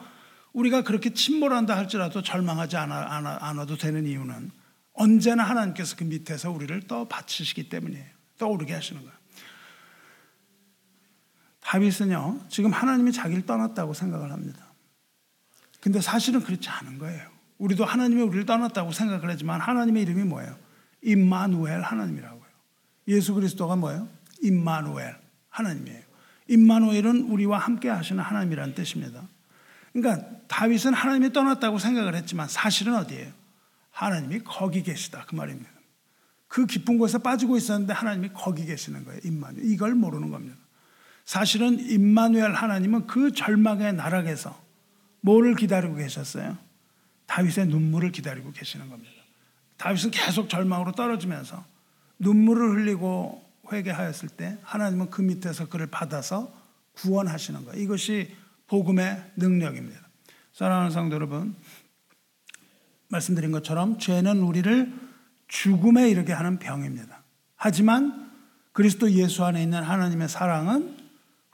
우리가 0.53 0.83
그렇게 0.83 1.15
침몰한다 1.15 1.75
할지라도 1.75 2.21
절망하지 2.23 2.77
않아, 2.77 3.39
않아도 3.41 3.79
되는 3.79 4.07
이유는 4.07 4.51
언제나 4.93 5.45
하나님께서 5.45 5.97
그 5.97 6.05
밑에서 6.05 6.51
우리를 6.51 6.79
떠 6.83 7.09
받치시기 7.09 7.71
때문이에요. 7.71 8.05
떠오르게 8.37 8.75
하시는 8.75 9.01
거예요. 9.01 9.17
다윗은요, 11.61 12.49
지금 12.51 12.71
하나님이 12.71 13.13
자기를 13.13 13.47
떠났다고 13.47 13.95
생각을 13.95 14.31
합니다. 14.31 14.75
근데 15.81 16.03
사실은 16.03 16.43
그렇지 16.43 16.69
않은 16.69 16.99
거예요. 16.99 17.38
우리도 17.59 17.85
하나님이 17.85 18.23
우리를 18.23 18.47
떠났다고 18.47 18.93
생각을 18.93 19.29
하지만 19.29 19.61
하나님의 19.61 20.03
이름이 20.05 20.25
뭐예요? 20.25 20.57
임마누엘 21.03 21.83
하나님이라고요. 21.83 22.49
예수 23.09 23.35
그리스도가 23.35 23.77
뭐예요? 23.77 24.09
임마누엘 24.43 25.17
하나님이에요. 25.51 26.03
임마누엘은 26.49 27.31
우리와 27.31 27.59
함께 27.59 27.89
하시는 27.89 28.23
하나님이라는 28.23 28.75
뜻입니다. 28.75 29.23
그러니까 29.93 30.27
다윗은 30.47 30.95
하나님이 30.95 31.33
떠났다고 31.33 31.79
생각을 31.79 32.15
했지만 32.15 32.49
사실은 32.49 32.95
어디예요? 32.95 33.33
하나님이 33.91 34.41
거기 34.41 34.83
계시다 34.83 35.25
그 35.27 35.35
말입니다. 35.35 35.71
그 36.47 36.67
깊은 36.67 36.99
곳에 36.99 37.19
빠지고 37.19 37.57
있었는데 37.57 37.93
하나님이 37.93 38.31
거기 38.33 38.65
계시는 38.65 39.05
거예요. 39.05 39.21
임마누엘. 39.25 39.71
이걸 39.71 39.95
모르는 39.95 40.31
겁니다. 40.31 40.57
사실은 41.25 41.79
임마누엘 41.79 42.55
하나님은 42.55 43.07
그 43.07 43.33
절망의 43.33 43.95
나락에서 43.95 44.59
뭐를 45.21 45.57
기다리고 45.57 45.97
계셨어요? 45.97 46.57
다윗의 47.29 47.69
눈물을 47.69 48.11
기다리고 48.11 48.53
계시는 48.53 48.89
겁니다. 48.89 49.13
다윗은 49.77 50.11
계속 50.11 50.49
절망으로 50.49 50.93
떨어지면서 50.93 51.65
눈물을 52.19 52.71
흘리고 52.71 53.45
회개하였을 53.71 54.31
때 54.31 54.59
하나님은 54.63 55.11
그 55.11 55.23
밑에서 55.23 55.69
그를 55.69 55.87
받아서 55.87 56.53
구원하시는 56.95 57.65
거예요. 57.65 57.81
이것이 57.81 58.35
복음의 58.67 59.33
능력입니다. 59.37 60.01
사랑하는 60.53 60.91
성도 60.91 61.15
여러분, 61.15 61.55
말씀드린 63.09 63.53
것처럼 63.53 63.99
죄는 63.99 64.41
우리를 64.41 64.93
죽음에 65.47 66.11
이르게 66.11 66.33
하는 66.33 66.59
병입니다. 66.59 67.23
하지만 67.57 68.31
그리스도 68.73 69.11
예수 69.13 69.45
안에 69.45 69.63
있는 69.63 69.83
하나님의 69.83 70.29
사랑은 70.29 70.97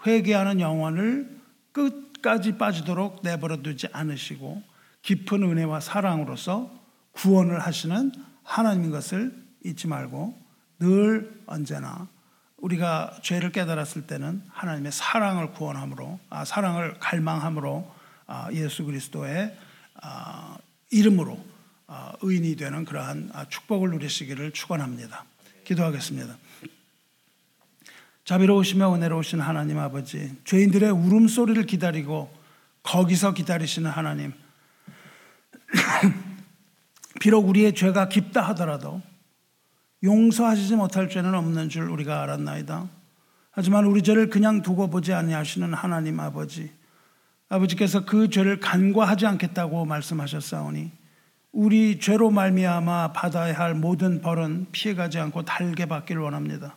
회개하는 0.07 0.61
영혼을 0.61 1.39
끝까지 1.73 2.59
빠지도록 2.59 3.21
내버려 3.23 3.63
두지 3.63 3.89
않으시고 3.93 4.63
깊은 5.05 5.43
은혜와 5.43 5.81
사랑으로서 5.81 6.71
구원을 7.13 7.61
하시는 7.61 8.11
하나님인 8.43 8.91
것을 8.91 9.35
잊지 9.65 9.87
말고 9.87 10.37
늘 10.81 11.43
언제나 11.47 12.09
우리가 12.57 13.19
죄를 13.23 13.53
깨달았을 13.53 14.07
때는 14.07 14.43
하나님의 14.49 14.93
사랑을 14.93 15.53
구원함으로 15.53 16.19
아, 16.31 16.45
사랑을 16.47 16.95
갈망함으로 16.99 17.95
아, 18.27 18.49
예수 18.53 18.85
그리스도의 18.85 19.55
아, 20.01 20.57
이름으로 20.91 21.39
아, 21.87 22.15
의인이 22.23 22.57
되는 22.57 22.87
그러한 22.87 23.31
아, 23.35 23.45
축복을 23.45 23.91
누리시기를 23.91 24.53
축원합니다. 24.53 25.27
기도하겠습니다. 25.65 26.35
자비로우시며 28.25 28.95
은혜로우신 28.95 29.41
하나님 29.41 29.79
아버지, 29.79 30.35
죄인들의 30.45 30.91
울음소리를 30.91 31.67
기다리고 31.67 32.33
거기서 32.83 33.35
기다리시는 33.35 33.91
하나님. 33.91 34.33
비록 37.21 37.49
우리의 37.49 37.75
죄가 37.75 38.09
깊다 38.09 38.43
하더라도 38.49 39.01
용서하시지 40.03 40.77
못할 40.77 41.09
죄는 41.09 41.35
없는 41.35 41.69
줄 41.69 41.89
우리가 41.89 42.23
알았나이다. 42.23 42.89
하지만 43.51 43.87
우리 43.87 44.03
죄를 44.03 44.29
그냥 44.31 44.63
두고 44.63 44.91
보지 44.91 45.13
아니하시는 45.13 45.73
하나님 45.73 46.21
아버지. 46.21 46.71
아버지께서 47.49 48.05
그 48.05 48.29
죄를 48.29 48.61
간과하지 48.61 49.27
않겠다고 49.27 49.85
말씀하셨사오니 49.85 50.91
우리 51.53 52.01
죄로 52.01 52.31
말미암아 52.31 53.13
받아야 53.13 53.57
할 53.57 53.75
모든 53.75 54.21
벌은 54.21 54.67
피해가지 54.73 55.21
않고 55.21 55.45
달게 55.45 55.87
받기를 55.87 56.21
원합니다. 56.21 56.77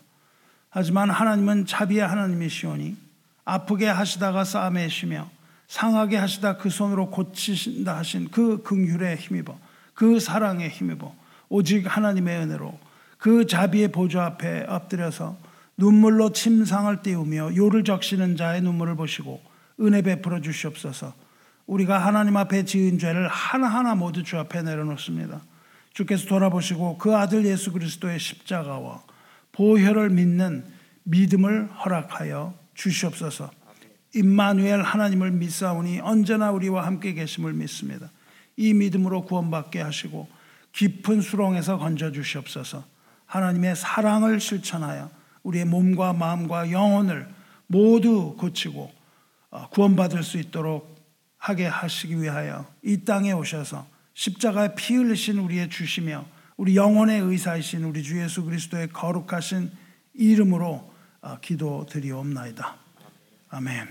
하지만 0.70 1.10
하나님은 1.10 1.66
자비의 1.66 2.06
하나님이시오니 2.06 2.96
아프게 3.44 3.88
하시다가 3.88 4.44
싸매시며 4.44 5.30
상하게 5.68 6.18
하시다 6.18 6.58
그 6.58 6.70
손으로 6.70 7.10
고치신다 7.10 7.98
하신 7.98 8.30
그 8.32 8.64
긍휼에 8.64 9.16
힘입어 9.16 9.58
그 9.94 10.20
사랑에 10.20 10.70
힘입어 10.70 11.14
오직 11.50 11.86
하나님의 11.86 12.40
은혜로 12.40 12.80
그 13.18 13.46
자비의 13.46 13.92
보좌 13.92 14.26
앞에 14.26 14.66
엎드려서 14.68 15.38
눈물로 15.78 16.32
침상을 16.32 17.02
띄우며 17.02 17.56
요를 17.56 17.84
적시는 17.84 18.36
자의 18.36 18.62
눈물을 18.62 18.96
보시고 18.96 19.42
은혜 19.80 20.02
베풀어 20.02 20.42
주시옵소서. 20.42 21.14
우리가 21.68 22.00
하나님 22.00 22.38
앞에 22.38 22.66
지은 22.66 22.98
죄를 22.98 23.28
하나하나 23.28 23.94
모두 23.94 24.24
주 24.24 24.38
앞에 24.40 24.64
내려놓습니다. 24.64 25.42
주께서 25.94 26.28
돌아보시고 26.28 26.98
그 26.98 27.16
아들 27.16 27.46
예수 27.46 27.72
그리스도의 27.72 28.20
십자가와 28.20 29.04
보혈을 29.52 30.10
믿는 30.10 30.66
믿음을 31.04 31.68
허락하여 31.68 32.54
주시옵소서. 32.74 33.52
임마누엘 34.14 34.82
하나님을 34.82 35.32
믿사오니 35.32 36.00
언제나 36.00 36.52
우리와 36.52 36.86
함께 36.86 37.14
계심을 37.14 37.54
믿습니다. 37.54 38.10
이 38.56 38.74
믿음으로 38.74 39.26
구원받게 39.26 39.82
하시고 39.82 40.28
깊은 40.72 41.22
수렁에서 41.22 41.78
건져 41.78 42.12
주시옵소서. 42.12 42.84
하나님의 43.26 43.76
사랑을 43.76 44.40
실천하여 44.40 45.10
우리의 45.44 45.66
몸과 45.66 46.14
마음과 46.14 46.72
영혼을 46.72 47.28
모두 47.68 48.36
고치고 48.38 48.92
어, 49.52 49.70
구원받을 49.70 50.24
수 50.24 50.38
있도록 50.38 50.96
하게 51.38 51.66
하시기 51.66 52.22
위하여 52.22 52.66
이 52.84 53.04
땅에 53.06 53.32
오셔서 53.32 53.88
십자가에 54.14 54.76
피 54.76 54.96
흘리신 54.96 55.38
우리의 55.38 55.70
주시며 55.70 56.26
우리 56.58 56.76
영혼의 56.76 57.22
의사이신 57.22 57.84
우리 57.84 58.02
주 58.04 58.20
예수 58.20 58.44
그리스도의 58.44 58.90
거룩하신 58.90 59.72
이름으로 60.14 60.92
어, 61.22 61.38
기도드리옵나이다. 61.42 62.87
아멘. 63.50 63.88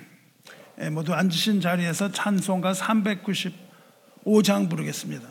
예, 0.81 0.91
모두 0.91 1.15
앉으신 1.15 1.61
자리에서 1.61 2.13
찬송가 2.13 2.73
395장 2.73 4.69
부르겠습니다. 4.69 5.27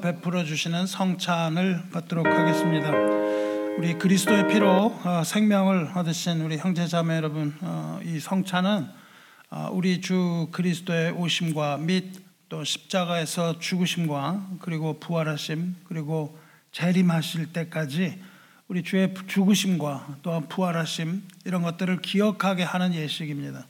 베풀어 0.00 0.44
주시는 0.44 0.86
성찬을 0.86 1.90
받도록 1.92 2.26
하겠습니다. 2.26 2.90
우리 3.78 3.94
그리스도의 3.94 4.48
피로 4.48 4.86
어, 5.04 5.22
생명을 5.24 5.92
얻으신 5.94 6.40
우리 6.40 6.56
형제자매 6.56 7.16
여러분, 7.16 7.54
어, 7.60 8.00
이 8.04 8.18
성찬은 8.18 8.88
어, 9.50 9.68
우리 9.72 10.00
주 10.00 10.48
그리스도의 10.52 11.12
오심과 11.12 11.78
및 11.78 12.12
또 12.48 12.64
십자가에서 12.64 13.58
죽으심과 13.58 14.58
그리고 14.60 14.98
부활하심 14.98 15.76
그리고 15.84 16.38
재림하실 16.72 17.52
때까지 17.52 18.20
우리 18.68 18.82
주의 18.82 19.12
죽으심과 19.26 20.18
또한 20.22 20.48
부활하심 20.48 21.22
이런 21.44 21.62
것들을 21.62 22.02
기억하게 22.02 22.62
하는 22.62 22.94
예식입니다. 22.94 23.66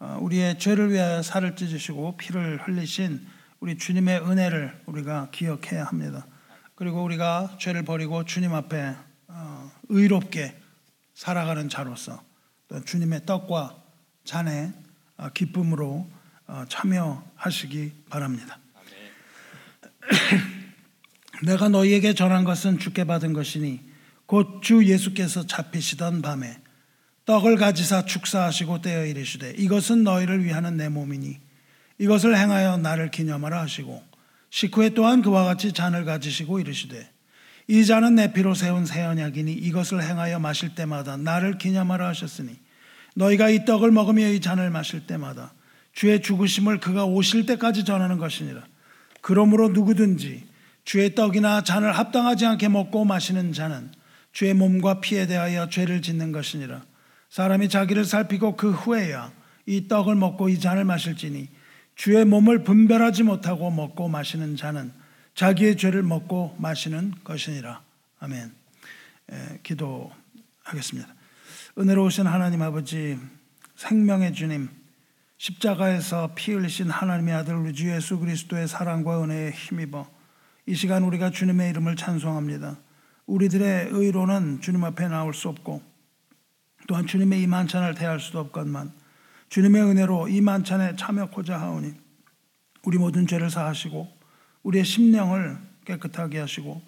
어, 0.00 0.18
우리의 0.20 0.58
죄를 0.58 0.92
위하여 0.92 1.22
살을 1.22 1.56
찢으시고 1.56 2.16
피를 2.16 2.60
흘리신 2.62 3.20
우리 3.62 3.78
주님의 3.78 4.22
은혜를 4.28 4.76
우리가 4.86 5.28
기억해야 5.30 5.84
합니다. 5.84 6.26
그리고 6.74 7.04
우리가 7.04 7.58
죄를 7.60 7.84
버리고 7.84 8.24
주님 8.24 8.52
앞에 8.54 8.96
어, 9.28 9.70
의롭게 9.88 10.60
살아가는 11.14 11.68
자로서 11.68 12.24
또 12.66 12.84
주님의 12.84 13.24
떡과 13.24 13.80
잔의 14.24 14.72
어, 15.16 15.28
기쁨으로 15.32 16.10
참여하시기 16.68 18.06
바랍니다. 18.10 18.58
내가 21.46 21.68
너희에게 21.68 22.14
전한 22.14 22.42
것은 22.42 22.80
주께 22.80 23.04
받은 23.04 23.32
것이니 23.32 23.80
곧 24.26 24.60
주 24.60 24.84
예수께서 24.84 25.46
잡히시던 25.46 26.20
밤에 26.20 26.58
떡을 27.26 27.58
가지사 27.58 28.06
축사하시고 28.06 28.82
떼어 28.82 29.06
이르시되 29.06 29.52
이것은 29.52 30.02
너희를 30.02 30.42
위하는 30.44 30.76
내 30.76 30.88
몸이니 30.88 31.51
이것을 31.98 32.36
행하여 32.36 32.78
나를 32.78 33.10
기념하라 33.10 33.60
하시고 33.60 34.02
식후에 34.50 34.90
또한 34.90 35.22
그와 35.22 35.44
같이 35.44 35.72
잔을 35.72 36.04
가지시고 36.04 36.60
이르시되 36.60 37.10
이 37.68 37.86
잔은 37.86 38.16
내 38.16 38.32
피로 38.32 38.54
세운 38.54 38.84
새 38.84 39.02
언약이니 39.02 39.52
이것을 39.52 40.02
행하여 40.02 40.38
마실 40.38 40.74
때마다 40.74 41.16
나를 41.16 41.58
기념하라 41.58 42.08
하셨으니 42.08 42.56
너희가 43.14 43.50
이 43.50 43.64
떡을 43.64 43.90
먹으며 43.90 44.28
이 44.28 44.40
잔을 44.40 44.70
마실 44.70 45.06
때마다 45.06 45.54
주의 45.92 46.20
죽으심을 46.20 46.80
그가 46.80 47.04
오실 47.04 47.46
때까지 47.46 47.84
전하는 47.84 48.18
것이니라. 48.18 48.62
그러므로 49.20 49.68
누구든지 49.68 50.46
주의 50.84 51.14
떡이나 51.14 51.62
잔을 51.62 51.92
합당하지 51.92 52.46
않게 52.46 52.68
먹고 52.68 53.04
마시는 53.04 53.52
자는 53.52 53.92
주의 54.32 54.54
몸과 54.54 55.00
피에 55.00 55.26
대하여 55.26 55.68
죄를 55.68 56.02
짓는 56.02 56.32
것이니라. 56.32 56.84
사람이 57.28 57.68
자기를 57.68 58.04
살피고 58.04 58.56
그 58.56 58.70
후에야 58.70 59.32
이 59.66 59.86
떡을 59.88 60.14
먹고 60.16 60.48
이 60.48 60.58
잔을 60.58 60.84
마실지니 60.84 61.48
주의 61.94 62.24
몸을 62.24 62.64
분별하지 62.64 63.22
못하고 63.22 63.70
먹고 63.70 64.08
마시는 64.08 64.56
자는 64.56 64.92
자기의 65.34 65.76
죄를 65.76 66.02
먹고 66.02 66.56
마시는 66.58 67.14
것이니라. 67.24 67.82
아멘. 68.20 68.52
에, 69.30 69.60
기도하겠습니다. 69.62 71.14
은혜로우신 71.78 72.26
하나님 72.26 72.62
아버지, 72.62 73.18
생명의 73.76 74.34
주님, 74.34 74.68
십자가에서 75.38 76.32
피 76.34 76.52
흘리신 76.52 76.90
하나님의 76.90 77.34
아들 77.34 77.56
우리 77.56 77.72
주 77.72 77.90
예수 77.90 78.18
그리스도의 78.18 78.68
사랑과 78.68 79.24
은혜에 79.24 79.50
힘입어 79.50 80.08
이 80.66 80.74
시간 80.74 81.02
우리가 81.02 81.30
주님의 81.30 81.70
이름을 81.70 81.96
찬송합니다. 81.96 82.78
우리들의 83.26 83.88
의로는 83.90 84.60
주님 84.60 84.84
앞에 84.84 85.08
나올 85.08 85.34
수 85.34 85.48
없고 85.48 85.82
또한 86.86 87.06
주님의 87.06 87.42
이 87.42 87.46
만찬을 87.46 87.94
대할 87.94 88.20
수도 88.20 88.38
없건만 88.38 88.92
주님의 89.52 89.82
은혜로 89.82 90.28
이 90.28 90.40
만찬에 90.40 90.96
참여코자 90.96 91.60
하오니 91.60 91.92
우리 92.84 92.96
모든 92.96 93.26
죄를 93.26 93.50
사하시고 93.50 94.08
우리의 94.62 94.82
심령을 94.82 95.58
깨끗하게 95.84 96.38
하시고 96.38 96.80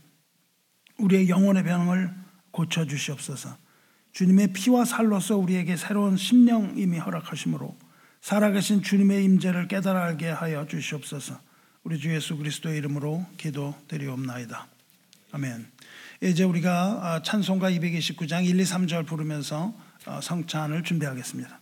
우리의 0.96 1.28
영혼의 1.28 1.62
병을 1.62 2.10
고쳐 2.52 2.86
주시옵소서. 2.86 3.54
주님의 4.12 4.54
피와 4.54 4.86
살로서 4.86 5.36
우리에게 5.36 5.76
새로운 5.76 6.16
심령임이 6.16 6.96
허락하심으로 6.96 7.76
살아계신 8.22 8.82
주님의 8.82 9.24
임재를 9.24 9.68
깨달아 9.68 10.02
알게 10.02 10.30
하여 10.30 10.66
주시옵소서. 10.66 11.38
우리 11.82 11.98
주 11.98 12.14
예수 12.14 12.34
그리스도의 12.38 12.78
이름으로 12.78 13.26
기도드리옵나이다. 13.36 14.68
아멘. 15.32 15.66
이제 16.22 16.44
우리가 16.44 17.20
찬송가 17.26 17.70
229장 17.72 18.46
1, 18.46 18.58
2, 18.58 18.62
3절 18.62 19.06
부르면서 19.06 19.74
어, 20.06 20.20
성찬을 20.22 20.82
준비하겠습니다. 20.82 21.60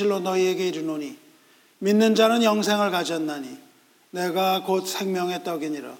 진실로 0.00 0.20
너희에게 0.20 0.68
이르노니 0.68 1.16
믿는 1.78 2.14
자는 2.14 2.42
영생을 2.42 2.90
가졌나니 2.90 3.58
내가 4.10 4.62
곧 4.64 4.86
생명의 4.86 5.44
떡이니라. 5.44 5.94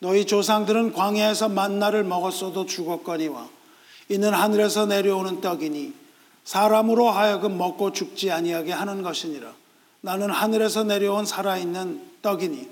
너희 0.00 0.26
조상들은 0.26 0.92
광야에서 0.92 1.48
만나를 1.48 2.02
먹었어도 2.04 2.66
죽었거니와 2.66 3.48
이는 4.08 4.34
하늘에서 4.34 4.86
내려오는 4.86 5.40
떡이니 5.40 5.94
사람으로 6.44 7.08
하여금 7.10 7.56
먹고 7.56 7.92
죽지 7.92 8.32
아니하게 8.32 8.72
하는 8.72 9.02
것이니라. 9.02 9.52
나는 10.00 10.30
하늘에서 10.30 10.84
내려온 10.84 11.24
살아있는 11.24 12.02
떡이니 12.22 12.68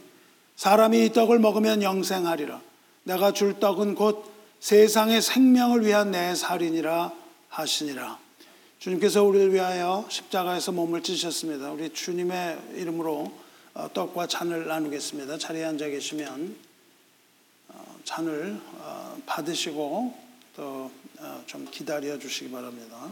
사람이 0.57 1.07
이 1.07 1.12
떡을 1.12 1.39
먹으면 1.39 1.83
영생하리라. 1.83 2.61
내가 3.05 3.33
줄 3.33 3.59
떡은 3.61 3.95
곧 3.95 4.24
세상의 4.61 5.22
생명을 5.22 5.87
위한 5.87 6.11
내 6.11 6.35
살이니라 6.35 7.12
하시니라 7.49 8.22
주님께서 8.83 9.22
우리를 9.22 9.53
위하여 9.53 10.05
십자가에서 10.09 10.72
몸을 10.72 11.05
찢으셨습니다. 11.05 11.70
우리 11.70 11.91
주님의 11.91 12.59
이름으로 12.74 13.33
어, 13.74 13.89
떡과 13.93 14.26
잔을 14.26 14.66
나누겠습니다. 14.66 15.39
자리에 15.39 15.62
앉아 15.66 15.87
계시면 15.87 16.57
어, 17.68 17.97
잔을 18.03 18.61
어, 18.80 19.18
받으시고 19.24 20.18
또 20.57 20.91
좀 21.47 21.66
기다려 21.70 22.18
주시기 22.18 22.51
바랍니다. 22.51 23.11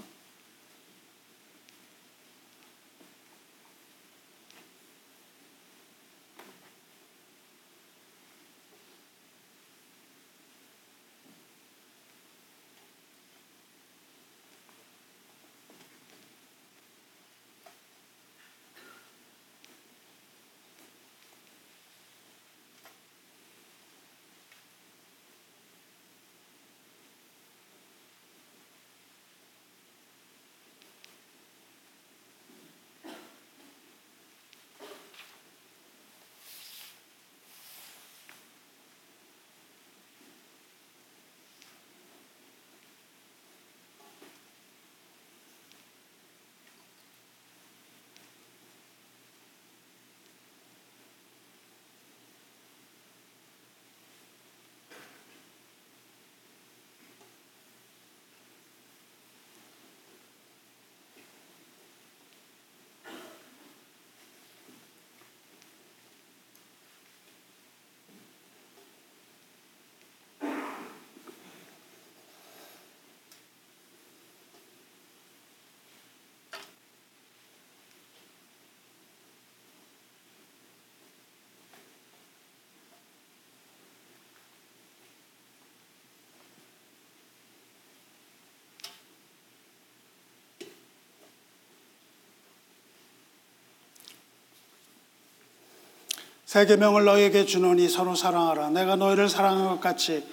세 96.50 96.66
계명을 96.66 97.04
너희에게 97.04 97.44
주노니 97.44 97.88
서로 97.88 98.16
사랑하라. 98.16 98.70
내가 98.70 98.96
너희를 98.96 99.28
사랑한 99.28 99.68
것 99.68 99.80
같이 99.80 100.24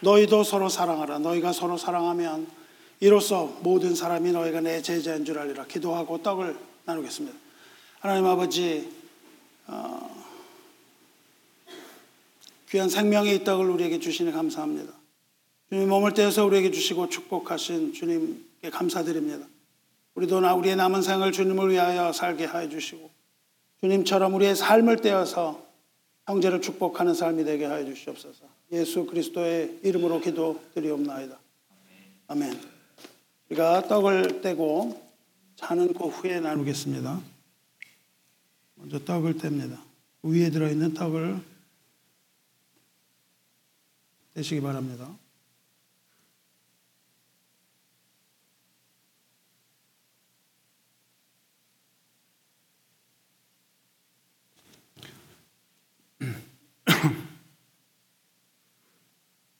너희도 0.00 0.42
서로 0.42 0.70
사랑하라. 0.70 1.18
너희가 1.18 1.52
서로 1.52 1.76
사랑하면 1.76 2.46
이로써 3.00 3.54
모든 3.60 3.94
사람이 3.94 4.32
너희가 4.32 4.62
내 4.62 4.80
제자인 4.80 5.26
줄 5.26 5.38
알리라. 5.38 5.66
기도하고 5.66 6.22
떡을 6.22 6.56
나누겠습니다. 6.86 7.36
하나님 8.00 8.24
아버지 8.24 8.90
어, 9.66 10.24
귀한 12.70 12.88
생명의 12.88 13.34
이 13.34 13.44
떡을 13.44 13.68
우리에게 13.68 13.98
주시니 13.98 14.32
감사합니다. 14.32 14.94
주님 15.68 15.90
몸을 15.90 16.14
떼어서 16.14 16.46
우리에게 16.46 16.70
주시고 16.70 17.10
축복하신 17.10 17.92
주님께 17.92 18.70
감사드립니다. 18.70 19.46
우리도 20.14 20.40
나 20.40 20.54
우리의 20.54 20.76
남은 20.76 21.02
생을 21.02 21.30
주님을 21.30 21.70
위하여 21.70 22.10
살게 22.10 22.46
하여 22.46 22.70
주시고 22.70 23.17
주님처럼 23.80 24.34
우리의 24.34 24.56
삶을 24.56 25.00
떼어서 25.00 25.66
형제를 26.26 26.60
축복하는 26.60 27.14
삶이 27.14 27.44
되게 27.44 27.64
하여 27.64 27.84
주시옵소서. 27.84 28.46
예수 28.72 29.06
그리스도의 29.06 29.80
이름으로 29.82 30.20
기도드리옵나이다. 30.20 31.38
아멘. 32.26 32.60
우리가 33.48 33.88
떡을 33.88 34.42
떼고 34.42 35.00
자는 35.56 35.94
그 35.94 36.08
후에 36.08 36.40
나누겠습니다. 36.40 37.20
먼저 38.74 38.98
떡을 39.04 39.34
뗍니다. 39.34 39.78
위에 40.22 40.50
들어있는 40.50 40.94
떡을 40.94 41.40
떼시기 44.34 44.60
바랍니다. 44.60 45.08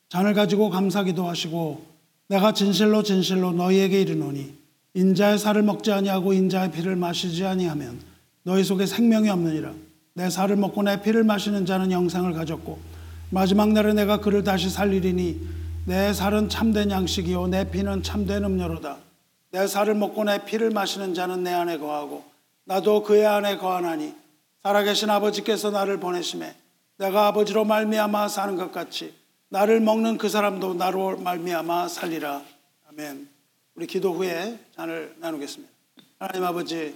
잔을 0.09 0.35
가지고 0.35 0.71
감사기도 0.71 1.29
하시고 1.29 1.85
내가 2.29 2.53
진실로 2.53 3.03
진실로 3.03 3.53
너희에게 3.53 4.01
이르노니 4.01 4.55
인자의 4.95 5.39
살을 5.39 5.63
먹지 5.63 5.93
아니하고 5.93 6.33
인자의 6.33 6.73
피를 6.73 6.97
마시지 6.97 7.45
아니하면 7.45 8.01
너희 8.43 8.65
속에 8.65 8.87
생명이 8.87 9.29
없느니라. 9.29 9.73
내 10.15 10.31
살을 10.31 10.57
먹고 10.57 10.83
내 10.83 11.01
피를 11.01 11.23
마시는 11.25 11.67
자는 11.67 11.93
영생을 11.93 12.33
가졌고 12.33 12.79
마지막 13.31 13.69
날에 13.73 13.93
내가 13.93 14.19
그를 14.21 14.43
다시 14.43 14.71
살리리니 14.71 15.39
내 15.85 16.13
살은 16.13 16.49
참된 16.49 16.91
양식이요 16.91 17.49
내 17.49 17.71
피는 17.71 18.03
참된 18.03 18.45
음료로다. 18.45 18.97
내 19.51 19.67
살을 19.67 19.95
먹고 19.95 20.25
내 20.25 20.45
피를 20.45 20.71
마시는 20.71 21.15
자는 21.15 21.43
내 21.43 21.53
안에 21.53 21.79
거하고 21.79 22.25
나도 22.65 23.03
그의 23.03 23.27
안에 23.27 23.59
거하나니 23.59 24.15
살아계신 24.63 25.09
아버지께서 25.09 25.71
나를 25.71 26.01
보내심에 26.01 26.55
내가 26.99 27.29
아버지로 27.29 27.65
말미암아 27.65 28.29
사는 28.29 28.57
것 28.57 28.73
같이 28.73 29.15
나를 29.51 29.81
먹는 29.81 30.19
그 30.19 30.29
사람도 30.29 30.75
나로 30.75 31.17
말미암아 31.17 31.89
살리라. 31.89 32.45
아멘. 32.91 33.29
우리 33.75 33.87
기도 33.87 34.13
후에 34.13 34.59
잔을 34.77 35.15
나누겠습니다. 35.21 35.73
하나님 36.19 36.45
아버지, 36.45 36.95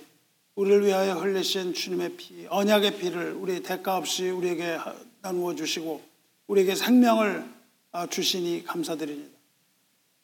우리를 0.54 0.84
위하여 0.84 1.14
흘리신 1.14 1.72
주님의 1.72 2.16
피, 2.16 2.46
언약의 2.50 2.98
피를 2.98 3.32
우리 3.32 3.62
대가 3.62 3.96
없이 3.96 4.28
우리에게 4.28 4.78
나누어 5.22 5.54
주시고 5.54 6.02
우리에게 6.48 6.74
생명을 6.74 7.48
아, 7.92 8.06
주시니 8.06 8.64
감사드립니다. 8.64 9.34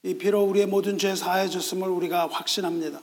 이 0.02 0.14
피로 0.14 0.42
우리의 0.42 0.66
모든 0.66 0.98
죄 0.98 1.14
사해 1.14 1.48
줬음을 1.48 1.88
우리가 1.88 2.28
확신합니다. 2.28 3.00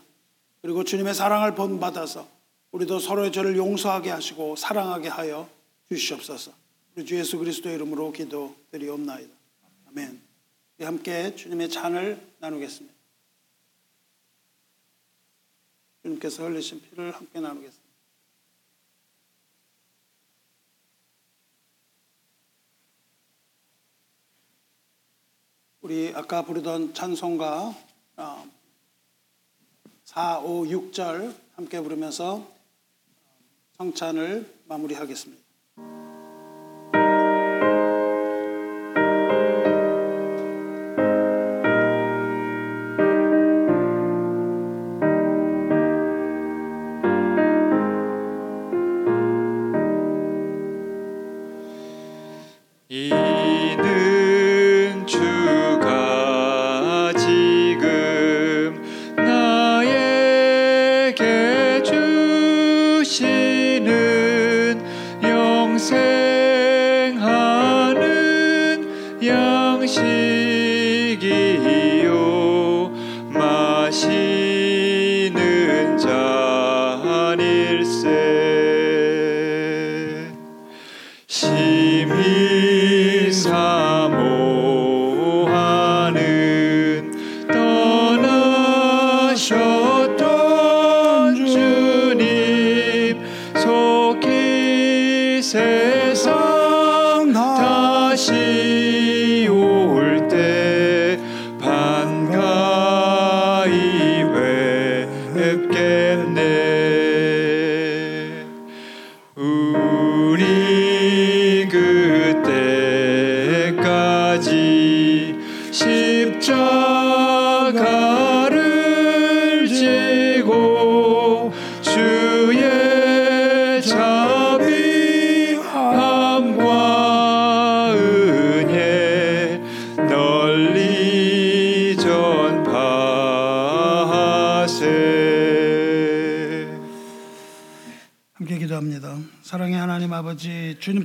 그리고 0.62 0.84
주님의 0.84 1.16
사랑을 1.16 1.56
본받아서 1.56 2.28
우리도 2.72 3.00
서로의 3.00 3.32
죄를 3.32 3.58
용서하게 3.58 4.12
하시고 4.12 4.56
사랑하게 4.56 5.08
하여 5.08 5.50
주시옵소서. 5.90 6.65
주 7.04 7.18
예수 7.18 7.38
그리스도의 7.38 7.76
이름으로 7.76 8.14
기도드리옵나이다. 8.14 9.36
아멘. 9.88 10.22
우리 10.78 10.86
함께 10.86 11.36
주님의 11.36 11.70
잔을 11.70 12.26
나누겠습니다. 12.40 12.96
주님께서 16.04 16.44
흘리신 16.44 16.82
피를 16.82 17.14
함께 17.14 17.42
나누겠습니다. 17.42 17.86
우리 25.82 26.14
아까 26.16 26.46
부르던 26.46 26.94
찬송가 26.94 27.76
4, 30.06 30.40
5, 30.40 30.64
6절 30.64 31.36
함께 31.56 31.82
부르면서 31.82 32.52
성찬을 33.78 34.62
마무리하겠습니다. 34.66 35.45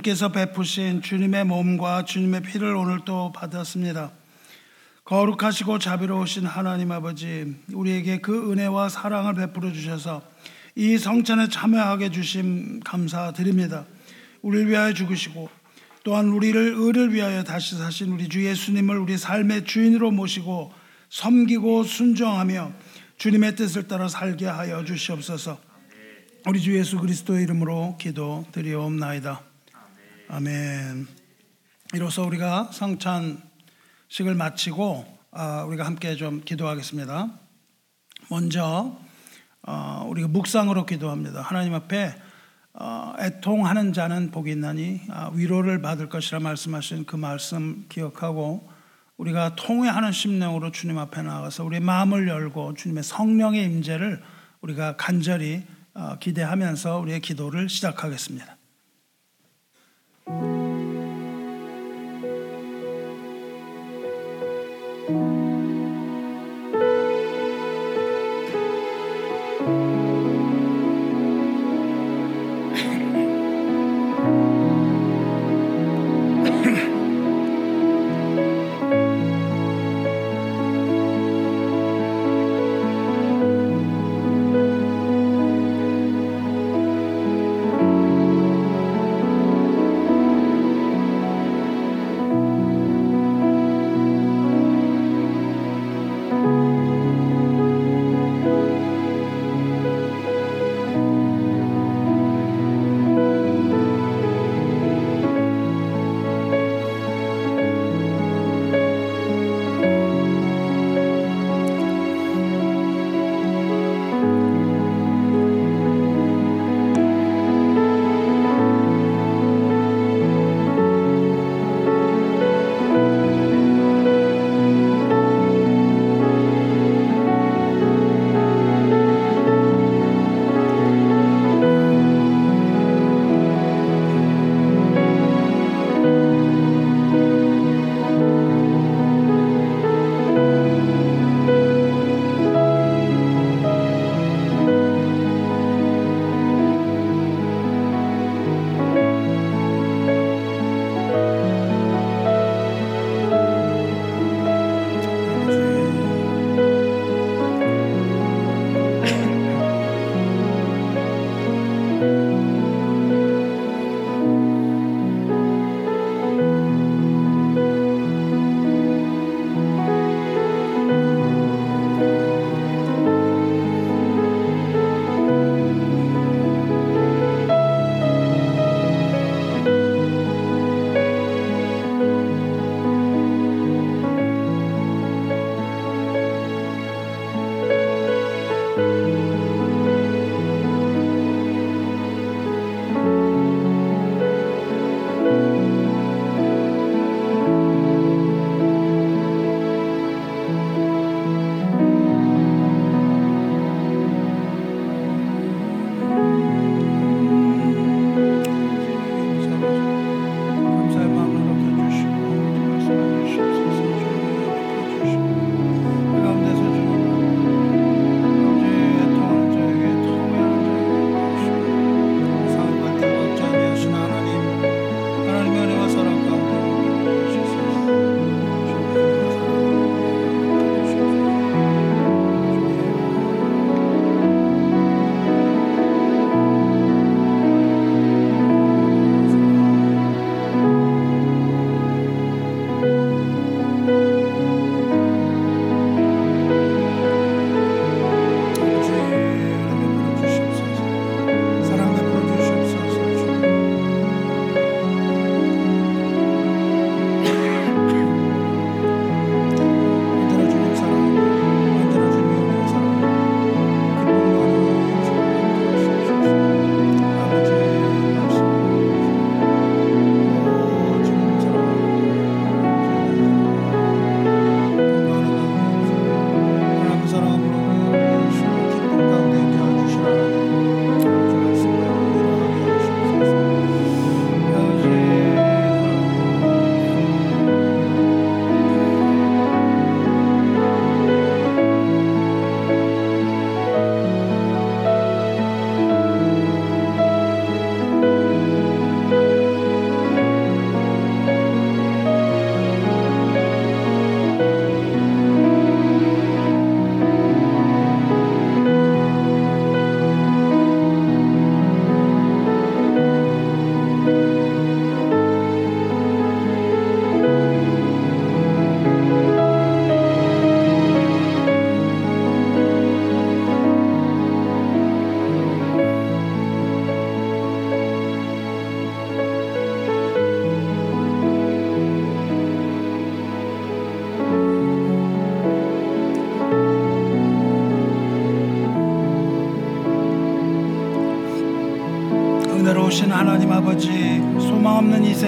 주님께서 0.01 0.29
베푸신 0.29 1.01
주님의 1.01 1.45
몸과 1.45 2.05
주님의 2.05 2.43
피를 2.43 2.75
오늘 2.75 2.99
또 3.05 3.31
받았습니다. 3.31 4.11
거룩하시고 5.05 5.79
자비로우신 5.79 6.45
하나님 6.45 6.91
아버지, 6.91 7.55
우리에게 7.73 8.19
그 8.19 8.51
은혜와 8.51 8.89
사랑을 8.89 9.33
베풀어 9.33 9.71
주셔서 9.71 10.21
이 10.75 10.97
성찬에 10.97 11.49
참여하게 11.49 12.11
주심 12.11 12.79
감사드립니다. 12.81 13.85
우리를 14.41 14.69
위하여 14.69 14.93
죽으시고 14.93 15.49
또한 16.03 16.29
우리를 16.29 16.73
의를 16.75 17.13
위하여 17.13 17.43
다시 17.43 17.75
사신 17.77 18.11
우리 18.11 18.29
주 18.29 18.45
예수님을 18.45 18.97
우리 18.97 19.17
삶의 19.17 19.65
주인으로 19.65 20.11
모시고 20.11 20.73
섬기고 21.09 21.83
순종하며 21.83 22.71
주님의 23.17 23.55
뜻을 23.55 23.87
따라 23.87 24.07
살게 24.07 24.45
하여 24.45 24.83
주시옵소서. 24.83 25.59
우리 26.47 26.59
주 26.59 26.77
예수 26.77 26.97
그리스도의 26.97 27.43
이름으로 27.43 27.97
기도드리옵나이다. 27.99 29.50
아멘. 30.33 31.07
이로써 31.93 32.23
우리가 32.23 32.69
성찬식을 32.71 34.33
마치고 34.37 35.05
아, 35.31 35.63
우리가 35.63 35.85
함께 35.85 36.15
좀 36.15 36.39
기도하겠습니다. 36.45 37.37
먼저 38.29 38.97
어, 39.63 40.05
우리가 40.07 40.29
묵상으로 40.29 40.85
기도합니다. 40.85 41.41
하나님 41.41 41.73
앞에 41.73 42.15
어, 42.71 43.13
애통하는 43.19 43.91
자는 43.91 44.31
복이 44.31 44.51
있나니 44.51 45.01
아, 45.09 45.31
위로를 45.33 45.81
받을 45.81 46.07
것이라 46.07 46.39
말씀하신 46.39 47.03
그 47.07 47.17
말씀 47.17 47.85
기억하고 47.89 48.69
우리가 49.17 49.57
통회하는 49.57 50.13
심령으로 50.13 50.71
주님 50.71 50.97
앞에 50.97 51.23
나가서 51.23 51.65
우리의 51.65 51.81
마음을 51.81 52.29
열고 52.29 52.75
주님의 52.75 53.03
성령의 53.03 53.65
임재를 53.65 54.23
우리가 54.61 54.95
간절히 54.95 55.65
어, 55.93 56.15
기대하면서 56.21 56.99
우리의 56.99 57.19
기도를 57.19 57.67
시작하겠습니다. 57.67 58.60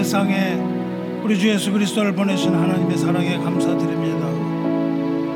세상에 0.03 0.55
우리 1.23 1.39
주 1.39 1.47
예수 1.47 1.71
그리스도를 1.71 2.13
보내신 2.13 2.53
하나님의 2.53 2.97
사랑에 2.97 3.37
감사드립니다. 3.37 4.27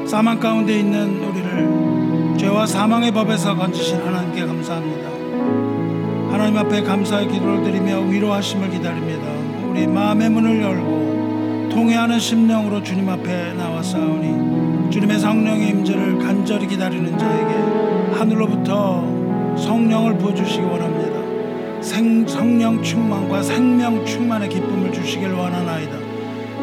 사망 0.05 0.41
가운데 0.41 0.77
있는 0.77 1.23
우리를 1.23 2.37
죄와 2.37 2.65
사망의 2.65 3.13
법에서 3.13 3.55
건지신 3.55 3.95
하나님께 4.01 4.45
감사합니다. 4.45 5.07
하나님 6.33 6.57
앞에 6.57 6.81
감사의 6.81 7.29
기도를 7.29 7.63
드리며 7.63 8.01
위로하심을 8.01 8.69
기다립니다. 8.71 9.25
우리 9.69 9.87
마음의 9.87 10.31
문을 10.31 10.61
열고 10.61 11.69
통회하는 11.71 12.19
심령으로 12.19 12.83
주님 12.83 13.07
앞에 13.07 13.53
나왔사오니 13.53 14.91
주님의 14.91 15.17
성령의 15.17 15.69
임재를 15.69 16.19
간절히 16.19 16.67
기다리는 16.67 17.17
자에게 17.17 18.17
하늘로부터 18.19 19.55
성령을 19.57 20.17
부어주시기 20.17 20.63
원합니다. 20.63 20.96
생, 21.87 22.27
성령 22.27 22.83
충만과 22.83 23.41
생명 23.41 24.05
충만의 24.05 24.49
기쁨을 24.49 24.91
주시길 24.91 25.31
원하나이다. 25.31 25.97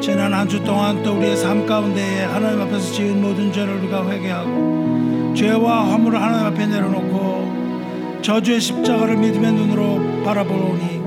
지난 0.00 0.34
한 0.34 0.46
주 0.46 0.62
동안 0.62 1.02
또 1.02 1.16
우리의 1.16 1.34
삶 1.34 1.64
가운데에 1.64 2.24
하나님 2.24 2.60
앞에서 2.60 2.92
지은 2.92 3.22
모든 3.22 3.50
죄를 3.50 3.76
우리가 3.78 4.06
회개하고 4.06 5.32
죄와 5.34 5.84
허물을 5.92 6.20
하나님 6.20 6.46
앞에 6.48 6.66
내려놓고 6.66 8.20
저주의 8.20 8.60
십자가를 8.60 9.16
믿음의 9.16 9.52
눈으로 9.52 10.22
바라보니 10.24 11.02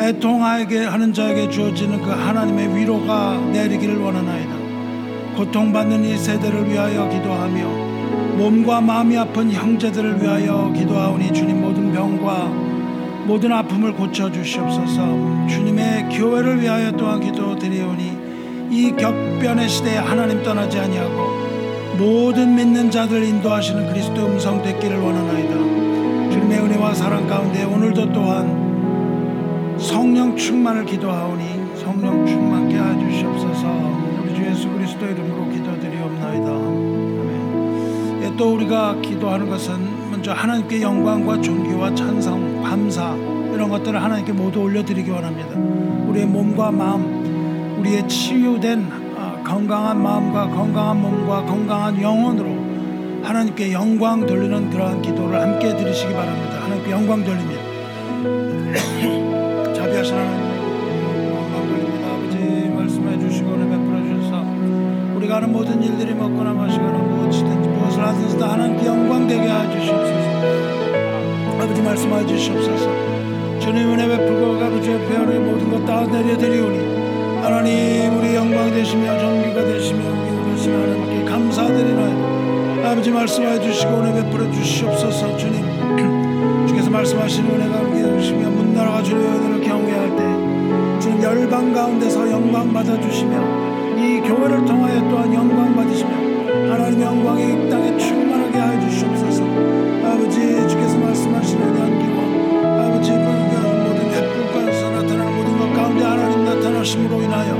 애통하게 0.00 0.84
하는 0.84 1.12
자에게 1.12 1.50
주어지는 1.50 2.00
그 2.02 2.08
하나님의 2.08 2.76
위로가 2.76 3.36
내리기를 3.52 3.98
원하나이다. 3.98 4.54
고통받는 5.36 6.04
이 6.04 6.16
세대를 6.16 6.70
위하여 6.70 7.08
기도하며 7.08 7.90
몸과 8.38 8.80
마음이 8.80 9.18
아픈 9.18 9.50
형제들을 9.50 10.22
위하여 10.22 10.72
기도하오니 10.72 11.32
주님 11.32 11.60
모든 11.60 11.92
병과 11.92 12.69
모든 13.26 13.52
아픔을 13.52 13.92
고쳐 13.92 14.30
주시옵소서. 14.30 15.46
주님의 15.48 16.08
교회를 16.10 16.60
위하여 16.60 16.92
또한 16.92 17.20
기도드리오니 17.20 18.18
이 18.70 18.92
격변의 18.96 19.68
시대에 19.68 19.96
하나님 19.98 20.42
떠나지 20.42 20.78
아니하고 20.78 21.40
모든 21.98 22.54
믿는 22.54 22.90
자들 22.90 23.22
인도하시는 23.24 23.88
그리스도 23.88 24.26
음성 24.26 24.62
듣기를 24.62 24.98
원하나이다. 24.98 25.54
주님의 26.30 26.58
은혜와 26.60 26.94
사랑 26.94 27.26
가운데 27.26 27.64
오늘도 27.64 28.12
또한 28.12 29.76
성령 29.78 30.36
충만을 30.36 30.84
기도하오니 30.84 31.76
성령 31.76 32.24
충만케 32.26 32.76
하여 32.76 32.98
주시옵소서. 32.98 33.68
우리 34.22 34.34
주 34.34 34.44
예수 34.44 34.68
그리스도 34.70 35.04
이름으로 35.04 35.50
기도드리옵나이다. 35.50 36.50
아멘. 36.50 38.22
예, 38.22 38.36
또 38.36 38.54
우리가 38.54 38.96
기도하는 39.00 39.48
것은 39.48 40.10
먼저 40.10 40.32
하나님께 40.32 40.82
영광과 40.82 41.40
존귀와 41.40 41.94
찬성, 41.94 42.49
감사 42.80 43.14
이런 43.52 43.68
것들을 43.68 44.02
하나님께 44.02 44.32
모두 44.32 44.60
올려드리기 44.60 45.10
원합니다. 45.10 45.50
우리의 46.08 46.24
몸과 46.24 46.70
마음, 46.70 47.78
우리의 47.78 48.08
치유된 48.08 48.88
아, 49.18 49.42
건강한 49.44 50.02
마음과 50.02 50.48
건강한 50.48 51.02
몸과 51.02 51.44
건강한 51.44 52.00
영혼으로 52.00 53.20
하나님께 53.22 53.72
영광 53.72 54.24
돌리는 54.24 54.70
그러한 54.70 55.02
기도를 55.02 55.38
함께 55.38 55.76
드리시기 55.76 56.14
바랍니다. 56.14 56.62
하나님께 56.62 56.90
영광 56.90 57.22
돌립니다. 57.22 57.60
자비하신 59.74 60.14
하나님 60.14 60.40
영광 61.36 61.68
돌립니다. 61.68 62.08
아버지 62.08 62.38
말씀해 62.74 63.18
주시고 63.20 63.50
은혜 63.50 63.76
베풀어 63.76 64.02
주셔서 64.22 64.42
우리가 65.16 65.36
하는 65.36 65.52
모든 65.52 65.82
일들이 65.82 66.14
먹거나 66.14 66.54
마시거나 66.54 66.96
무엇이든지 66.96 67.68
무엇을 67.68 68.06
하든지 68.06 68.38
다 68.38 68.52
하나님께 68.52 68.86
영광 68.86 69.28
되게 69.28 69.42
해 69.42 69.70
주시옵소서. 69.70 70.69
아버지 71.60 71.82
말씀해 71.82 72.26
주시옵소서. 72.26 72.90
주님 73.60 73.92
은혜 73.92 74.08
베풀고 74.08 74.64
아버지 74.64 74.90
옆에 74.90 75.14
하는 75.16 75.44
모든 75.44 75.70
것 75.70 75.84
다 75.84 76.06
내려드리오니 76.06 77.42
하나님 77.42 78.18
우리 78.18 78.34
영광 78.34 78.70
되시며 78.70 79.18
정기가 79.18 79.64
되시며 79.64 79.98
우리 80.08 80.50
우리신 80.50 80.72
하나님께 80.72 81.24
감사드리나이다. 81.30 82.90
아버지 82.90 83.10
말씀해 83.10 83.60
주시고 83.60 83.90
은혜 84.00 84.22
베풀어 84.22 84.50
주시옵소서 84.50 85.36
주님 85.36 85.60
주께서 86.66 86.90
말씀하시는 86.90 87.50
은혜가 87.50 87.80
우리에게 87.82 88.20
주시며 88.20 88.48
문나라가 88.50 89.02
주님의 89.02 89.28
은혜를 89.28 89.60
경외할 89.60 90.16
때 90.16 91.00
주님 91.00 91.22
열방 91.22 91.72
가운데서 91.72 92.30
영광 92.30 92.72
받아주시며 92.72 93.98
이 93.98 94.20
교회를 94.20 94.64
통하여 94.64 95.00
또한 95.10 95.32
영광 95.34 95.76
받으시며 95.76 96.10
하나님의 96.72 97.02
영광이 97.06 97.42
이 97.66 97.70
땅에 97.70 97.96
충만하게 97.98 98.58
하여 98.58 98.80
주시옵소서 98.80 99.44
아버지 100.04 100.40
나타나심으로 106.90 107.22
인하여 107.22 107.54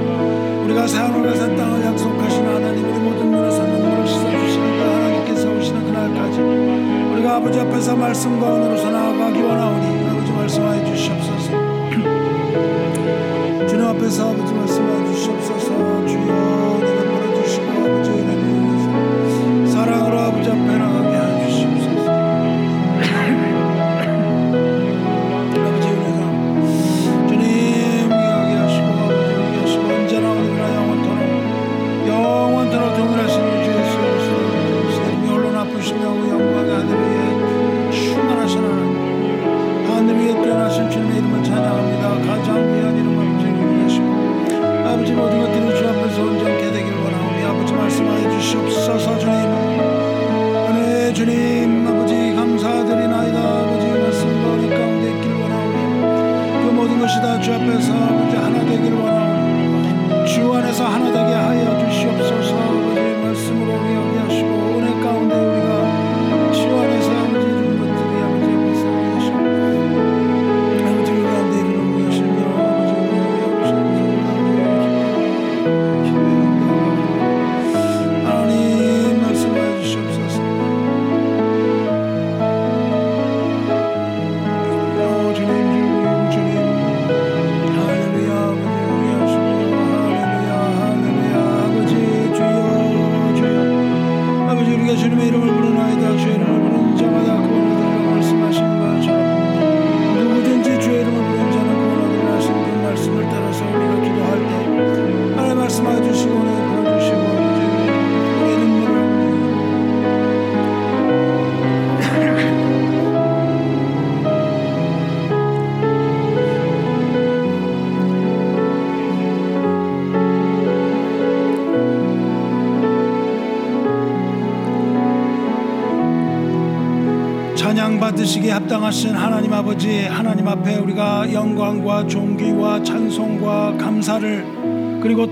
우리가 0.65 0.87
새하늘과 0.87 1.35
새 1.35 1.55
땅을 1.55 1.85
약속하신 1.85 2.47
하나님 2.47 2.85
우리 2.85 2.99
모든 2.99 3.31
눈에서 3.31 3.63
눈물을 3.65 4.07
씻어주시는 4.07 4.79
그 4.79 4.83
하나님께서 4.83 5.51
오시는 5.51 5.85
그날까지 5.85 6.41
우리가 6.41 7.37
아버지 7.37 7.61
앞에서 7.61 7.97
말씀과 7.97 8.57
은혜로서 8.57 8.91
나아가기 8.91 9.41
원하오니 9.43 10.09
아버지 10.09 10.33
말씀하여 10.33 10.85
주시옵소서. 10.85 11.51
주님 13.69 13.87
앞에서 13.87 14.31
아버지 14.31 14.53
말씀하여 14.53 15.07
주시옵소서 15.07 15.10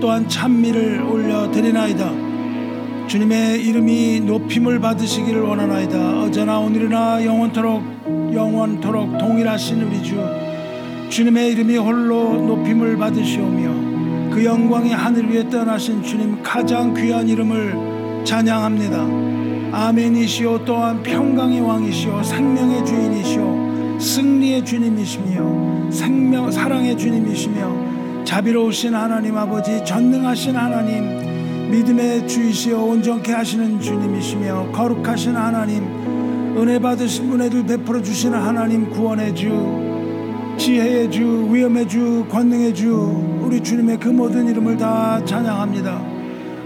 또한 0.00 0.28
찬미를 0.28 1.02
올려 1.02 1.50
드리나이다. 1.50 2.28
주님의 3.08 3.64
이름이 3.64 4.20
높임을 4.20 4.80
받으시기를 4.80 5.40
원하나이다. 5.40 6.20
어제나 6.20 6.58
오늘이나 6.58 7.24
영원토록 7.24 7.82
영원토록 8.34 9.18
동일하신 9.18 9.82
우리 9.82 10.02
주 10.02 10.16
주님의 11.08 11.52
이름이 11.52 11.76
홀로 11.78 12.34
높임을 12.34 12.96
받으시오며 12.98 14.30
그 14.30 14.44
영광이 14.44 14.92
하늘 14.92 15.30
위에 15.30 15.48
떠나신 15.48 16.02
주님 16.02 16.42
가장 16.42 16.92
귀한 16.94 17.28
이름을 17.28 18.24
찬양합니다. 18.24 19.28
아멘이시오. 19.72 20.64
또한 20.64 21.02
평강의 21.02 21.60
왕이시오. 21.60 22.22
생명의 22.22 22.84
주인이시오. 22.84 23.98
승리의 23.98 24.64
주님이시며 24.64 25.90
생명 25.90 26.50
사랑의 26.50 26.96
주님이시며 26.96 27.77
자비로우신 28.28 28.94
하나님 28.94 29.38
아버지 29.38 29.82
전능하신 29.86 30.54
하나님 30.54 31.70
믿음의 31.70 32.28
주이시여 32.28 32.78
온전케 32.78 33.32
하시는 33.32 33.80
주님이시며 33.80 34.72
거룩하신 34.72 35.34
하나님 35.34 35.82
은혜 36.54 36.78
받으신 36.78 37.32
은혜를 37.32 37.64
베풀어 37.64 38.02
주시는 38.02 38.38
하나님 38.38 38.90
구원의 38.90 39.34
주 39.34 39.48
지혜의 40.58 41.10
주 41.10 41.48
위엄의 41.50 41.88
주 41.88 42.26
권능의 42.28 42.74
주 42.74 43.40
우리 43.40 43.62
주님의 43.62 43.98
그 43.98 44.10
모든 44.10 44.46
이름을 44.46 44.76
다 44.76 45.24
찬양합니다. 45.24 45.98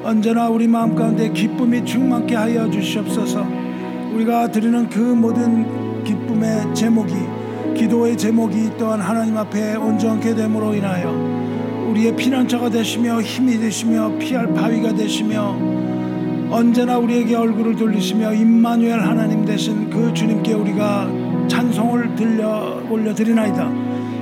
언제나 0.02 0.48
우리 0.48 0.66
마음 0.66 0.96
가운데 0.96 1.30
기쁨이 1.30 1.84
충만케 1.84 2.34
하여 2.34 2.68
주시옵소서. 2.72 3.46
우리가 4.12 4.50
드리는 4.50 4.88
그 4.88 4.98
모든 4.98 6.02
기쁨의 6.02 6.74
제목이 6.74 7.14
기도의 7.76 8.18
제목이 8.18 8.72
또한 8.76 9.00
하나님 9.00 9.36
앞에 9.36 9.76
온전케 9.76 10.34
됨으로 10.34 10.74
인하여 10.74 11.41
우리의 11.92 12.16
피난처가 12.16 12.70
되시며 12.70 13.20
힘이 13.20 13.58
되시며 13.58 14.16
피할 14.18 14.52
바위가 14.54 14.94
되시며 14.94 15.56
언제나 16.50 16.98
우리에게 16.98 17.34
얼굴을 17.34 17.76
돌리시며 17.76 18.32
임마누엘 18.32 18.98
하나님 19.00 19.44
되신 19.44 19.90
그 19.90 20.12
주님께 20.12 20.54
우리가 20.54 21.10
찬송을 21.48 22.14
들려 22.14 22.82
올려드리나이다. 22.88 23.70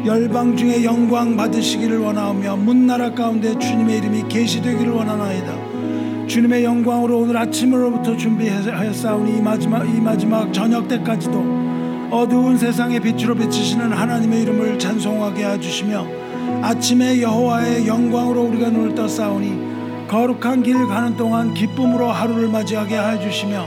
열방 0.05 0.57
중에 0.57 0.85
영광 0.85 1.37
받으시기를 1.37 1.99
원하오며 1.99 2.57
문나라 2.57 3.13
가운데 3.13 3.57
주님의 3.59 3.99
이름이 3.99 4.29
계시되기를 4.29 4.93
원하나이다. 4.93 6.27
주님의 6.27 6.65
영광으로 6.65 7.19
오늘 7.19 7.37
아침으로부터 7.37 8.17
준비하였사오니 8.17 9.39
이 9.39 9.41
마지막 9.41 9.85
이 9.85 10.01
마지막 10.01 10.53
저녁 10.53 10.89
때까지도 10.89 12.09
어두운 12.11 12.57
세상의 12.57 13.01
빛으로 13.01 13.35
비치시는 13.37 13.93
하나님의 13.93 14.43
이름을 14.43 14.79
찬송하게 14.79 15.45
해주시며 15.45 16.30
아침에 16.63 17.23
여호와의 17.23 17.87
영광으로 17.87 18.43
우리가 18.43 18.69
눈을 18.69 18.95
떴사오니 18.95 20.07
거룩한 20.09 20.63
길 20.63 20.87
가는 20.87 21.17
동안 21.17 21.55
기쁨으로 21.55 22.09
하루를 22.09 22.49
맞이하게 22.49 22.99
해 22.99 23.21
주시며 23.21 23.65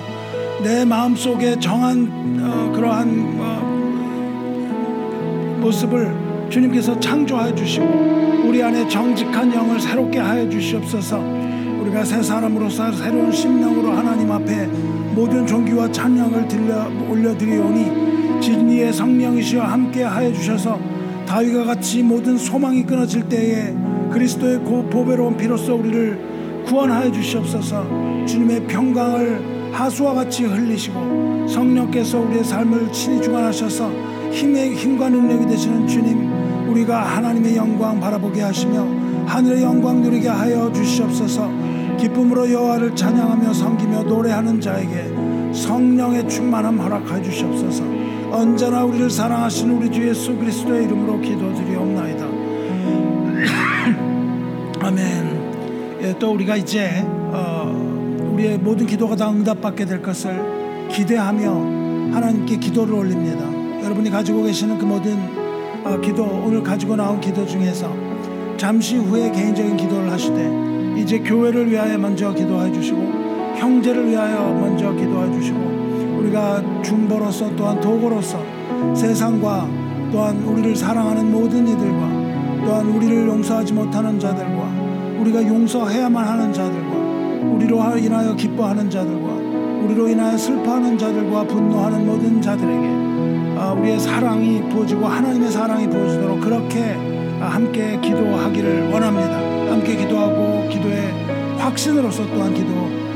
내 0.63 0.85
마음속에 0.85 1.59
정한 1.59 2.39
어, 2.41 2.71
그러한 2.73 3.37
어, 3.39 3.63
모습을 5.61 6.13
주님께서 6.49 6.99
창조해 6.99 7.55
주시고 7.55 7.85
우리 8.45 8.61
안에 8.61 8.87
정직한 8.87 9.51
영을 9.53 9.79
새롭게 9.79 10.19
하여 10.19 10.47
주시옵소서. 10.49 11.17
우리가 11.81 12.03
새 12.05 12.21
사람으로서 12.21 12.91
새로운 12.91 13.31
심령으로 13.31 13.91
하나님 13.91 14.31
앞에 14.31 14.67
모든 15.15 15.47
존귀와 15.47 15.91
찬양을 15.91 16.47
들려 16.47 16.87
올려드리오니 17.09 18.41
진리의 18.41 18.93
성령이시여 18.93 19.63
함께 19.63 20.03
하여 20.03 20.31
주셔서 20.31 20.92
다윗과 21.33 21.63
같이 21.63 22.03
모든 22.03 22.37
소망이 22.37 22.83
끊어질 22.83 23.27
때에 23.27 23.73
그리스도의 24.11 24.59
고 24.59 24.83
보배로운 24.83 25.35
피로써 25.35 25.73
우리를 25.73 26.63
구원하여 26.67 27.11
주시옵소서. 27.11 28.25
주님의 28.27 28.67
평강을 28.67 29.71
하수와 29.73 30.13
같이 30.13 30.43
흘리시고 30.43 31.47
성령께서 31.47 32.19
우리의 32.19 32.43
삶을 32.43 32.91
친히 32.91 33.19
주관하셔서 33.19 33.89
힘의 34.31 34.75
힘과 34.75 35.09
능력이 35.09 35.47
되시는 35.47 35.87
주님 35.87 36.69
우리가 36.69 37.01
하나님의 37.01 37.55
영광 37.55 37.99
바라보게 37.99 38.39
하시며 38.39 38.85
하늘의 39.25 39.63
영광 39.63 40.03
누리게 40.03 40.27
하여 40.27 40.71
주시옵소서. 40.71 41.49
기쁨으로 41.97 42.51
여호와를 42.51 42.95
찬양하며 42.95 43.53
섬기며 43.53 44.03
노래하는 44.03 44.61
자에게 44.61 45.51
성령의 45.51 46.29
충만함 46.29 46.77
허락하여 46.77 47.23
주시옵소서 47.23 48.02
언제나 48.33 48.83
우리를 48.83 49.11
사랑하시는 49.11 49.77
우리 49.77 49.91
주 49.91 50.09
예수 50.09 50.35
그리스도의 50.35 50.85
이름으로 50.85 51.21
기도드리옵나이다. 51.21 52.25
아멘. 54.81 55.99
예, 56.01 56.15
또 56.17 56.31
우리가 56.31 56.55
이제 56.55 57.03
어, 57.05 58.31
우리의 58.33 58.57
모든 58.57 58.87
기도가 58.87 59.15
다 59.15 59.29
응답받게 59.29 59.85
될 59.85 60.01
것을 60.01 60.87
기대하며 60.89 62.11
하나님께 62.11 62.57
기도를 62.57 62.95
올립니다. 62.95 63.45
여러분이 63.83 64.09
가지고 64.09 64.41
계시는 64.41 64.79
그 64.79 64.85
모든 64.85 65.15
어, 65.85 66.01
기도 66.01 66.23
오늘 66.23 66.63
가지고 66.63 66.95
나온 66.95 67.21
기도 67.21 67.45
중에서 67.45 67.95
잠시 68.57 68.97
후에 68.97 69.31
개인적인 69.31 69.77
기도를 69.77 70.11
하시되 70.11 70.95
이제 70.97 71.19
교회를 71.19 71.69
위하여 71.69 71.99
먼저 71.99 72.33
기도해 72.33 72.71
주시고 72.71 72.97
형제를 73.57 74.09
위하여 74.09 74.51
먼저 74.53 74.91
기도해 74.91 75.31
주시고 75.33 75.72
우리가 76.23 76.81
중보로서 76.81 77.53
또한 77.55 77.79
도구로서 77.79 78.39
세상과 78.95 79.67
또한 80.11 80.37
우리를 80.43 80.75
사랑하는 80.75 81.31
모든 81.31 81.67
이들과 81.67 82.65
또한 82.65 82.85
우리를 82.87 83.27
용서하지 83.27 83.73
못하는 83.73 84.19
자들과 84.19 84.63
우리가 85.19 85.45
용서해야만 85.45 86.25
하는 86.25 86.53
자들과 86.53 86.95
우리로 87.55 87.97
인하여 87.97 88.35
기뻐하는 88.35 88.89
자들과 88.89 89.33
우리로 89.83 90.07
인하여 90.07 90.37
슬퍼하는 90.37 90.97
자들과 90.97 91.43
분노하는 91.45 92.05
모든 92.05 92.41
자들에게 92.41 93.57
아, 93.57 93.73
우리의 93.73 93.99
사랑이 93.99 94.69
부어지고 94.69 95.05
하나님의 95.05 95.51
사랑이 95.51 95.89
부어지도록 95.89 96.41
그렇게 96.41 96.97
함께 97.39 97.99
기도하기를 98.01 98.91
원합니다. 98.91 99.37
함께 99.71 99.95
기도하고 99.97 100.69
기도의 100.69 101.57
확신으로서 101.57 102.25
또한 102.33 102.53
기도 102.53 102.71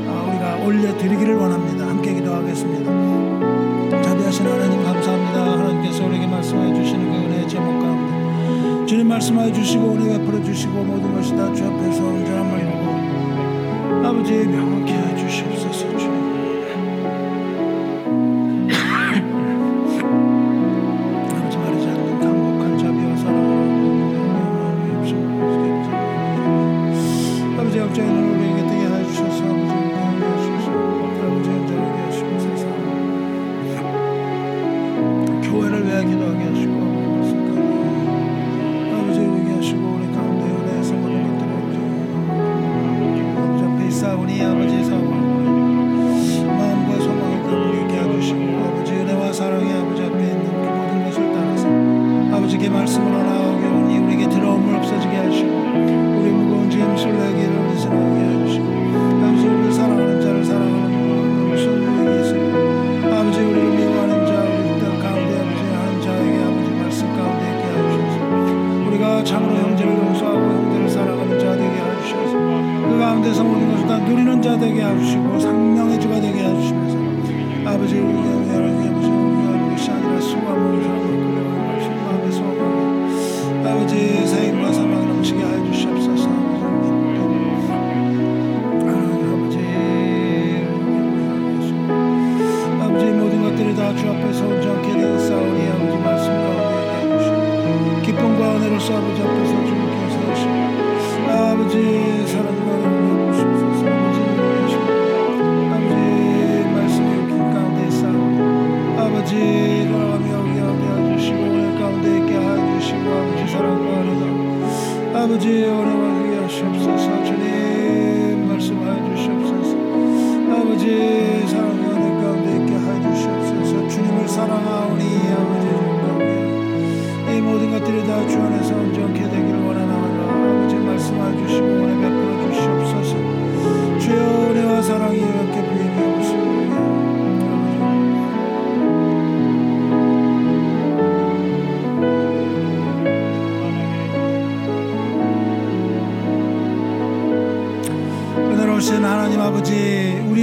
아, 0.06 0.26
우리가 0.28 0.56
올려드리기를 0.66 1.36
원합니다. 1.36 1.77
함께 2.08 2.14
기도하겠습니다. 2.14 4.02
자비하신 4.02 4.46
하나님 4.46 4.82
감사합니다. 4.82 5.52
하나님께서 5.52 6.06
우리에게 6.06 6.26
말씀해 6.26 6.74
주시는 6.74 7.10
그 7.10 7.16
은혜의 7.18 7.48
제목 7.48 7.78
가운데 7.80 8.86
주님 8.86 9.08
말씀해 9.08 9.52
주시고 9.52 9.92
은혜 9.92 10.18
베풀어 10.18 10.42
주시고 10.42 10.72
모든 10.72 11.14
것이 11.14 11.36
다 11.36 11.52
주 11.52 11.64
앞에서 11.66 12.04
온전함을 12.04 12.60
이루고 12.60 14.06
아버지 14.06 14.32
명확히 14.46 14.92
해 14.92 15.16
주시옵소서 15.16 15.98
주님. 15.98 16.17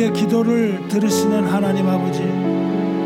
우리의 0.06 0.14
기도를 0.14 0.88
들으시는 0.88 1.46
하나님 1.46 1.88
아버지 1.88 2.22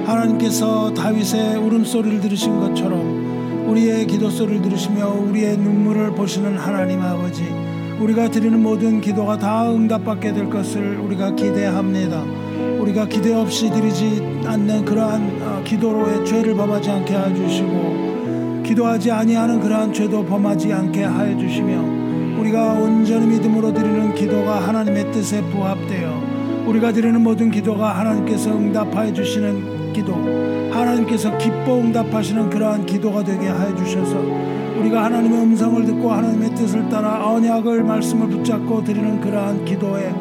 하나님께서 0.06 0.94
다윗의 0.94 1.58
울음소리를 1.58 2.20
들으신 2.20 2.60
것처럼 2.60 3.68
우리의 3.70 4.08
기도 4.08 4.30
소리를 4.30 4.62
들으시며 4.62 5.08
우리의 5.08 5.58
눈물을 5.58 6.12
보시는 6.12 6.58
하나님 6.58 7.02
아버지 7.02 7.44
우리가 8.00 8.30
드리는 8.30 8.62
모든 8.62 9.00
기도가 9.00 9.38
다 9.38 9.72
응답받게 9.72 10.34
될 10.34 10.50
것을 10.50 10.98
우리가 10.98 11.36
기대합니다. 11.36 12.24
우리가 12.80 13.08
기대 13.08 13.34
없이 13.34 13.70
드리지 13.70 14.42
않는 14.46 14.86
그러한 14.86 15.42
어, 15.42 15.62
기도로의 15.64 16.26
죄를 16.26 16.56
범하지 16.56 16.90
않게 16.90 17.14
하여 17.14 17.36
주시고 17.36 18.64
기도하지 18.64 19.12
아니하는 19.12 19.60
그러한 19.60 19.94
죄도 19.94 20.26
범하지 20.26 20.74
않게 20.74 21.04
하여 21.04 21.38
주시며 21.38 22.40
우리가 22.40 22.74
온전히 22.74 23.28
믿음으로 23.28 23.74
드리는 23.74 24.16
기도가 24.16 24.68
하나님의 24.68 25.12
뜻에 25.12 25.42
부합되어 25.44 26.09
우리가 26.70 26.92
드리는 26.92 27.20
모든 27.22 27.50
기도가 27.50 27.98
하나님께서 27.98 28.52
응답하여 28.52 29.12
주시는 29.12 29.92
기도 29.92 30.14
하나님께서 30.72 31.36
기뻐 31.40 31.80
응답하시는 31.80 32.50
그러한 32.52 32.86
기도가 32.86 33.24
되게 33.24 33.48
하여 33.48 33.76
주셔서 33.76 34.20
우리가 34.80 35.06
하나님의 35.06 35.42
음성을 35.42 35.84
듣고 35.86 36.12
하나님의 36.12 36.54
뜻을 36.54 36.88
따라 36.90 37.28
언약을 37.28 37.84
말씀을 37.84 38.30
붙잡고 38.30 38.84
드리는 38.84 39.20
그러한 39.20 39.66
기도에 39.66 40.14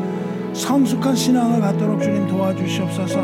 성숙한 0.54 1.14
신앙을 1.14 1.60
갖도록 1.60 2.02
주님 2.02 2.26
도와주시옵소서. 2.26 3.20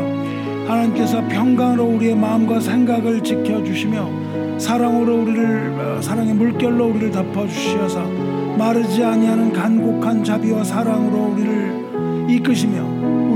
하나님께서 0.67 1.27
평강으로 1.27 1.83
우리의 1.83 2.15
마음과 2.15 2.59
생각을 2.59 3.23
지켜 3.23 3.63
주시며 3.63 4.59
사랑으로 4.59 5.23
우리를 5.23 5.75
어, 5.79 6.01
사랑의 6.01 6.33
물결로 6.35 6.87
우리를 6.87 7.11
덮어 7.11 7.47
주시어서 7.47 8.03
마르지 8.57 9.03
아니하는 9.03 9.51
간곡한 9.51 10.23
자비와 10.23 10.63
사랑으로 10.63 11.33
우리를 11.33 12.29
이끄시며 12.29 12.84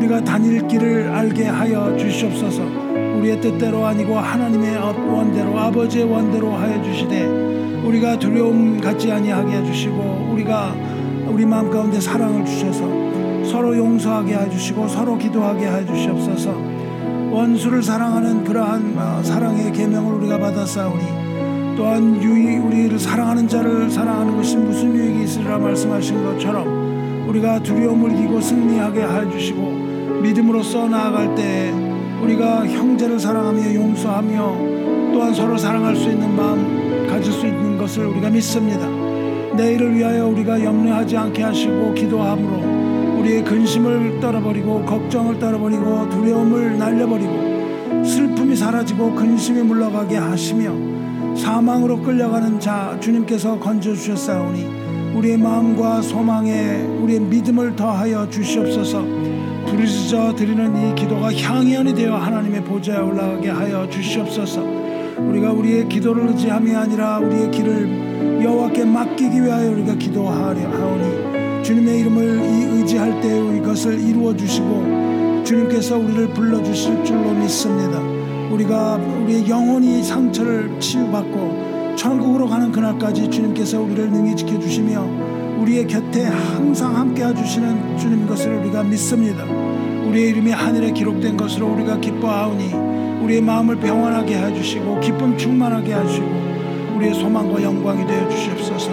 우리가 0.10 0.24
다닐 0.24 0.68
길을 0.68 1.08
알게 1.08 1.46
하여 1.46 1.96
주시옵소서. 1.96 2.64
우리의 3.20 3.40
뜻대로 3.40 3.86
아니고 3.86 4.18
하나님의 4.18 4.76
원대로 4.76 5.60
아버지의 5.60 6.06
원대로 6.06 6.54
하여 6.54 6.82
주시되 6.82 7.28
우리가 7.86 8.18
두려움 8.18 8.82
갖지 8.82 9.12
아니하게 9.12 9.58
해주시고 9.58 10.30
우리가 10.32 10.74
우리 11.28 11.46
마음 11.46 11.70
가운데 11.70 12.00
사랑을 12.00 12.44
주셔서 12.44 12.80
서로 13.46 13.78
용서하게 13.78 14.36
해주시고 14.36 14.88
서로 14.88 15.16
기도하게 15.16 15.68
해주시옵소서 15.68 16.56
원수를 17.30 17.84
사랑하는 17.84 18.44
그러한 18.44 18.96
어, 18.98 19.22
사랑의 19.22 19.72
계명을 19.72 20.16
우리가 20.16 20.40
받았사오니 20.40 21.76
또한 21.78 22.22
유익 22.22 22.66
우리를 22.66 22.98
사랑하는 22.98 23.48
자를 23.48 23.90
사랑하는 23.90 24.36
것이 24.36 24.58
무슨 24.58 24.96
유익이 24.96 25.24
있으리라 25.26 25.60
말씀하신 25.60 26.24
것처럼 26.24 27.28
우리가 27.28 27.62
두려움을 27.62 28.12
이기고 28.12 28.42
승리하게 28.42 29.04
해주시고 29.04 29.79
믿음으로써 30.22 30.88
나아갈 30.88 31.34
때 31.36 31.72
우리가 32.22 32.68
형제를 32.68 33.20
사랑하며 33.20 33.74
용서하며 33.74 34.80
또한 35.14 35.34
서로 35.34 35.58
사랑할 35.58 35.96
수 35.96 36.10
있는 36.10 36.36
마음 36.36 37.08
가질 37.08 37.32
수 37.32 37.48
있는 37.48 37.78
것을 37.78 38.06
우리가 38.06 38.30
믿습니다. 38.30 38.88
내일을 39.56 39.96
위하여 39.96 40.28
우리가 40.28 40.64
염려하지 40.64 41.18
않게 41.18 41.44
하시고 41.44 41.94
기도함으로 41.94 43.20
우리의 43.20 43.44
근심을 43.44 44.20
떨어버리고 44.20 44.86
걱정을 44.86 45.40
떨어버리고 45.40 46.10
두려움을 46.10 46.78
날려버리고 46.78 48.06
슬픔이 48.06 48.56
사라지고 48.56 49.16
근심이 49.16 49.62
물러가게 49.62 50.18
하시며 50.18 50.74
사망으로 51.36 52.02
끌려가는 52.02 52.60
자 52.60 52.98
주님께서 53.00 53.60
건져 53.60 53.94
주셨사오니 53.94 55.16
우리의 55.16 55.38
마음과 55.38 56.02
소망에 56.02 56.82
우리의 57.02 57.20
믿음을 57.22 57.76
더하여 57.76 58.30
주시옵소서 58.30 59.29
부르짖어 59.70 60.36
드리는 60.36 60.76
이 60.76 60.96
기도가 60.96 61.34
향연이 61.34 61.94
되어 61.94 62.16
하나님의 62.16 62.64
보좌에 62.64 62.98
올라가게 62.98 63.50
하여 63.50 63.88
주시옵소서 63.90 64.62
우리가 65.18 65.52
우리의 65.52 65.88
기도를 65.88 66.28
의지함이 66.30 66.76
아니라 66.76 67.20
우리의 67.20 67.52
길을 67.52 68.44
여호와께 68.44 68.86
맡기기 68.86 69.44
위하여 69.44 69.72
우리가 69.72 69.94
기도하려 69.96 70.62
하오니 70.62 71.64
주님의 71.64 72.00
이름을 72.00 72.24
의지할 72.78 73.22
때 73.22 73.58
이것을 73.58 74.00
이루어 74.00 74.36
주시고 74.36 75.44
주님께서 75.44 75.98
우리를 75.98 76.30
불러 76.30 76.62
주실 76.64 77.04
줄로 77.04 77.32
믿습니다. 77.34 78.00
우리가 78.52 78.96
우리의 78.96 79.48
영혼이 79.48 80.04
상처를 80.04 80.80
치유받고 80.80 81.96
천국으로 81.96 82.48
가는 82.48 82.72
그날까지 82.72 83.30
주님께서 83.30 83.82
우리를 83.82 84.10
능히 84.10 84.36
지켜 84.36 84.58
주시며 84.60 85.29
우리의 85.60 85.88
곁에 85.88 86.26
항상 86.26 86.96
함께 86.96 87.24
해 87.24 87.34
주시는 87.34 87.98
주님 87.98 88.28
것을 88.28 88.56
우리가 88.58 88.84
믿습니다. 88.84 89.44
우리의 89.44 90.30
이름이 90.30 90.52
하늘에 90.52 90.92
기록된 90.92 91.38
것으로 91.38 91.68
우리가 91.74 92.00
기뻐하오니 92.00 92.74
우리의 93.24 93.42
마음을 93.42 93.76
평안하게 93.76 94.38
해 94.38 94.54
주시고 94.54 95.00
기쁨 95.02 95.38
충만하게 95.38 95.94
하시고 95.94 96.28
우리의 96.96 97.14
소망과 97.14 97.62
영광이 97.62 98.08
되어 98.08 98.30
주시옵소서. 98.30 98.92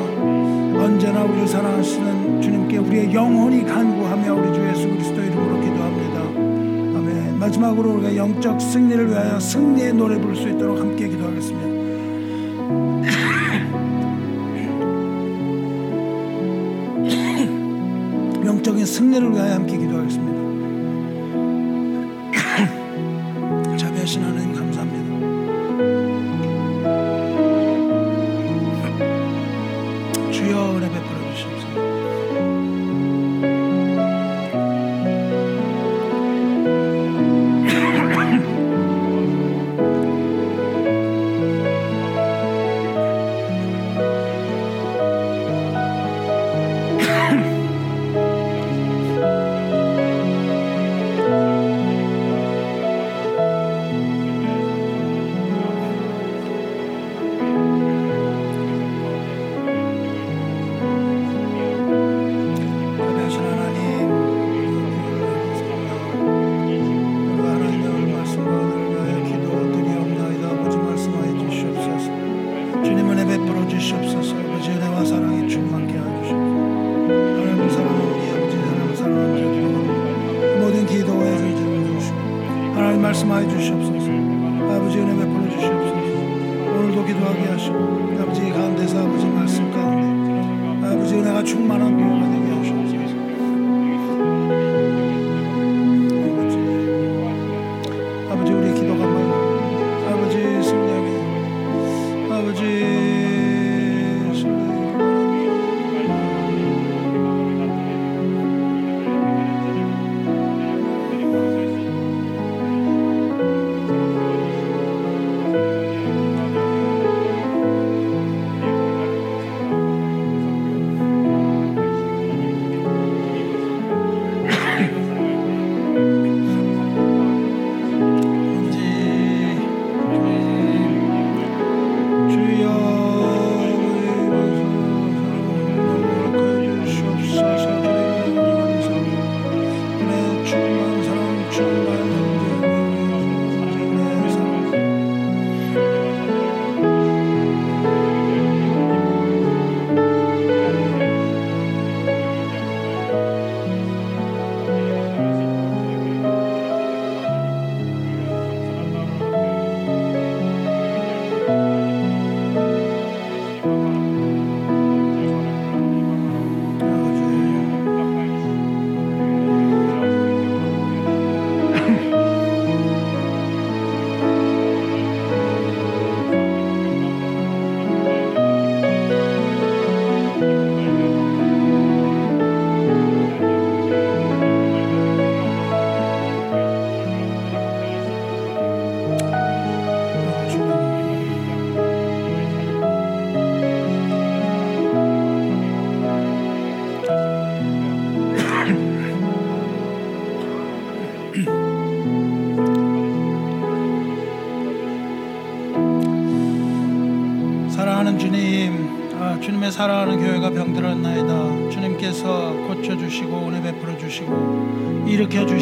언제나 0.77 1.25
우리를 1.25 1.47
사랑하시는 1.47 2.43
주님께 2.43 2.79
우리의 2.79 3.15
영혼이 3.15 3.65
간구하며 3.65 4.35
우리 4.35 4.53
주 4.53 4.61
예수 4.69 4.89
그리스도 4.89 5.23
이름으로 5.23 5.61
기도합니다. 5.61 6.21
아멘. 6.99 7.39
마지막으로 7.39 7.95
우리가 7.95 8.17
영적 8.17 8.61
승리를 8.61 9.09
위하여 9.09 9.41
승리의 9.41 9.95
노래 9.95 10.21
부를 10.21 10.37
수 10.37 10.49
있도록 10.49 10.79
함께 10.79 11.09
기도하겠습니다. 11.09 11.66
승리를 18.97 19.31
위하여 19.31 19.57
함께 19.57 19.77
기도하겠습니다. 19.77 19.96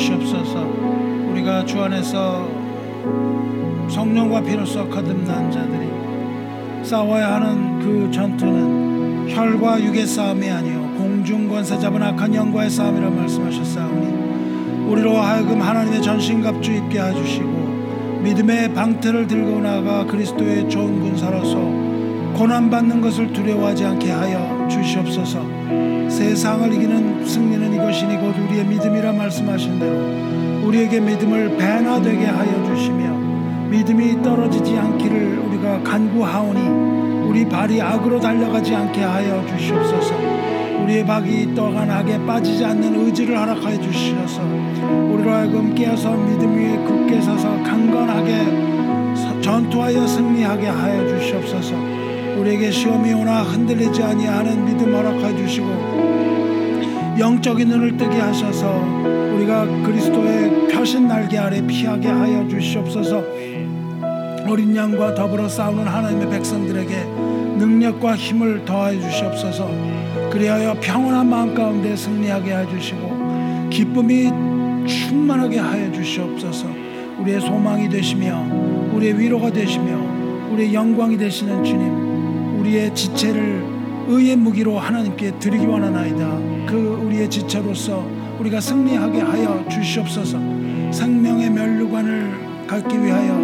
주시옵소서. 0.05 0.61
우리가 1.31 1.65
주 1.65 1.81
안에서 1.81 2.47
성령과 3.89 4.43
피로써 4.43 4.87
거듭난 4.89 5.51
자들이 5.51 6.85
싸워야 6.85 7.37
하는 7.37 7.79
그 7.79 8.11
전투는 8.11 9.31
혈과 9.31 9.83
육의 9.83 10.07
싸움이 10.07 10.51
아니요 10.51 10.81
공중 10.99 11.49
권세 11.49 11.79
잡은 11.79 12.03
악한 12.03 12.35
영과의 12.35 12.69
싸움이라 12.69 13.11
말씀하셨사오니 13.11 14.87
우리로 14.89 15.17
하여금 15.17 15.63
하나님의 15.63 16.03
전신갑주 16.03 16.73
입게 16.73 17.01
해주시고 17.01 18.21
믿음의 18.23 18.75
방패를 18.75 19.27
들고 19.27 19.61
나가 19.61 20.05
그리스도의 20.05 20.69
좋은 20.69 21.01
군사로서 21.01 21.57
고난받는 22.37 23.01
것을 23.01 23.33
두려워하지 23.33 23.85
않게 23.85 24.11
하여 24.11 24.54
주시옵소서. 24.69 25.41
세상을 26.09 26.73
이기는 26.73 27.25
승리는 27.27 27.75
이것이니 27.75 28.17
곧 28.19 28.35
우리의 28.49 28.65
믿음이라 28.67 29.13
말씀하신 29.13 29.79
대로 29.79 30.67
우리에게 30.67 31.01
믿음을 31.01 31.57
배나 31.57 32.01
되게 32.01 32.25
하여 32.27 32.65
주시며 32.65 33.69
믿음이 33.69 34.23
떨어지지 34.23 34.77
않기를 34.77 35.39
우리가 35.39 35.83
간구하오니 35.83 37.25
우리 37.29 37.49
발이 37.49 37.81
악으로 37.81 38.21
달려가지 38.21 38.75
않게 38.75 39.01
하여 39.03 39.45
주시옵소서. 39.47 40.15
우리의 40.85 41.05
떠간 41.55 41.91
악에 41.91 42.25
빠지지 42.27 42.63
않는 42.65 43.07
의지를 43.07 43.39
허락하여 43.39 43.81
주시옵소서 43.81 44.43
우리로 44.43 45.33
하여금 45.33 45.75
깨어서 45.75 46.15
믿음 46.15 46.55
위에 46.59 46.77
굳게 46.85 47.23
서서 47.23 47.49
강건하게 47.63 49.15
서- 49.17 49.41
전투하여 49.41 50.07
승리하게 50.07 50.67
하여 50.67 51.09
주시옵소서 51.09 51.75
우리에게 52.39 52.71
시험이 52.71 53.13
오나 53.13 53.43
흔들리지 53.43 54.03
아니하는 54.03 54.65
믿음 54.65 54.95
허락하여 54.95 55.37
주시고 55.37 55.67
영적인 57.19 57.69
눈을 57.69 57.97
뜨게 57.97 58.19
하셔서 58.19 58.83
우리가 59.35 59.67
그리스도의 59.83 60.69
펴신 60.69 61.07
날개 61.07 61.39
아래 61.39 61.65
피하게 61.65 62.09
하여 62.09 62.47
주시옵소서. 62.49 63.23
어린 64.49 64.75
양과 64.77 65.15
더불어 65.15 65.49
싸우는 65.49 65.87
하나님의 65.87 66.29
백성들에게 66.31 67.05
능력과 67.57 68.17
힘을 68.17 68.65
더하여 68.65 69.01
주시옵소서. 69.01 69.71
그리하여 70.31 70.77
평온한 70.81 71.29
마음 71.29 71.55
가운데 71.55 71.95
승리하게 71.95 72.57
해 72.57 72.67
주시고 72.69 73.69
기쁨이 73.71 74.31
충만하게 74.87 75.59
하여 75.59 75.93
주시옵소서. 75.93 76.67
우리의 77.21 77.41
소망이 77.41 77.89
되시며 77.89 78.45
우리의 78.93 79.19
위로가 79.19 79.51
되시며 79.51 79.97
우리의 80.51 80.75
영광이 80.75 81.17
되시는 81.17 81.65
주님 81.65 82.04
우리의 82.65 82.95
지체를 82.95 83.63
의의 84.09 84.37
무기로 84.37 84.79
하나님께 84.79 85.39
드리기 85.39 85.67
원하나이다. 85.67 86.67
그 86.67 86.99
우리의 87.05 87.29
지체로서 87.29 88.07
우리가 88.41 88.59
승리하게 88.59 89.21
하여 89.21 89.65
주시옵소서. 89.69 90.39
생명의 90.91 91.51
멸류관을 91.51 92.67
갖기 92.67 93.03
위하여 93.03 93.35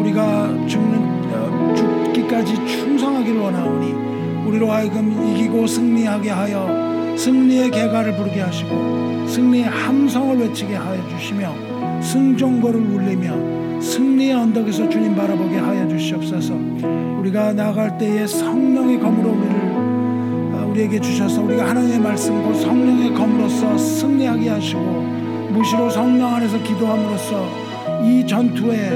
우리가 0.00 0.66
죽는 0.66 0.98
어, 1.32 1.74
죽기까지 1.76 2.54
충성하기를 2.66 3.40
원하오니 3.40 4.46
우리로 4.48 4.70
하여금 4.70 5.12
이기고 5.28 5.66
승리하게 5.66 6.30
하여 6.30 7.16
승리의 7.16 7.70
개가를 7.70 8.16
부르게 8.16 8.40
하시고 8.40 9.26
승리의 9.28 9.64
함성을 9.64 10.38
외치게 10.38 10.74
하여 10.74 11.08
주시며 11.08 12.02
승종거를 12.02 12.80
울리며 12.80 13.55
승리의 13.80 14.32
언덕에서 14.34 14.88
주님 14.88 15.14
바라보게 15.14 15.56
하여 15.56 15.88
주시옵소서. 15.88 16.54
우리가 17.20 17.52
나갈 17.52 17.96
때에 17.98 18.26
성령의 18.26 19.00
검으로 19.00 19.30
우리를 19.30 20.54
아, 20.54 20.64
우리에게 20.66 21.00
주셔서 21.00 21.42
우리가 21.42 21.68
하나님의 21.68 22.00
말씀과 22.00 22.54
성령의 22.54 23.14
검으로서 23.14 23.76
승리하게 23.76 24.48
하시고 24.48 24.80
무시로 25.52 25.90
성령 25.90 26.34
안에서 26.34 26.62
기도함으로써 26.62 27.46
이 28.04 28.26
전투에 28.26 28.90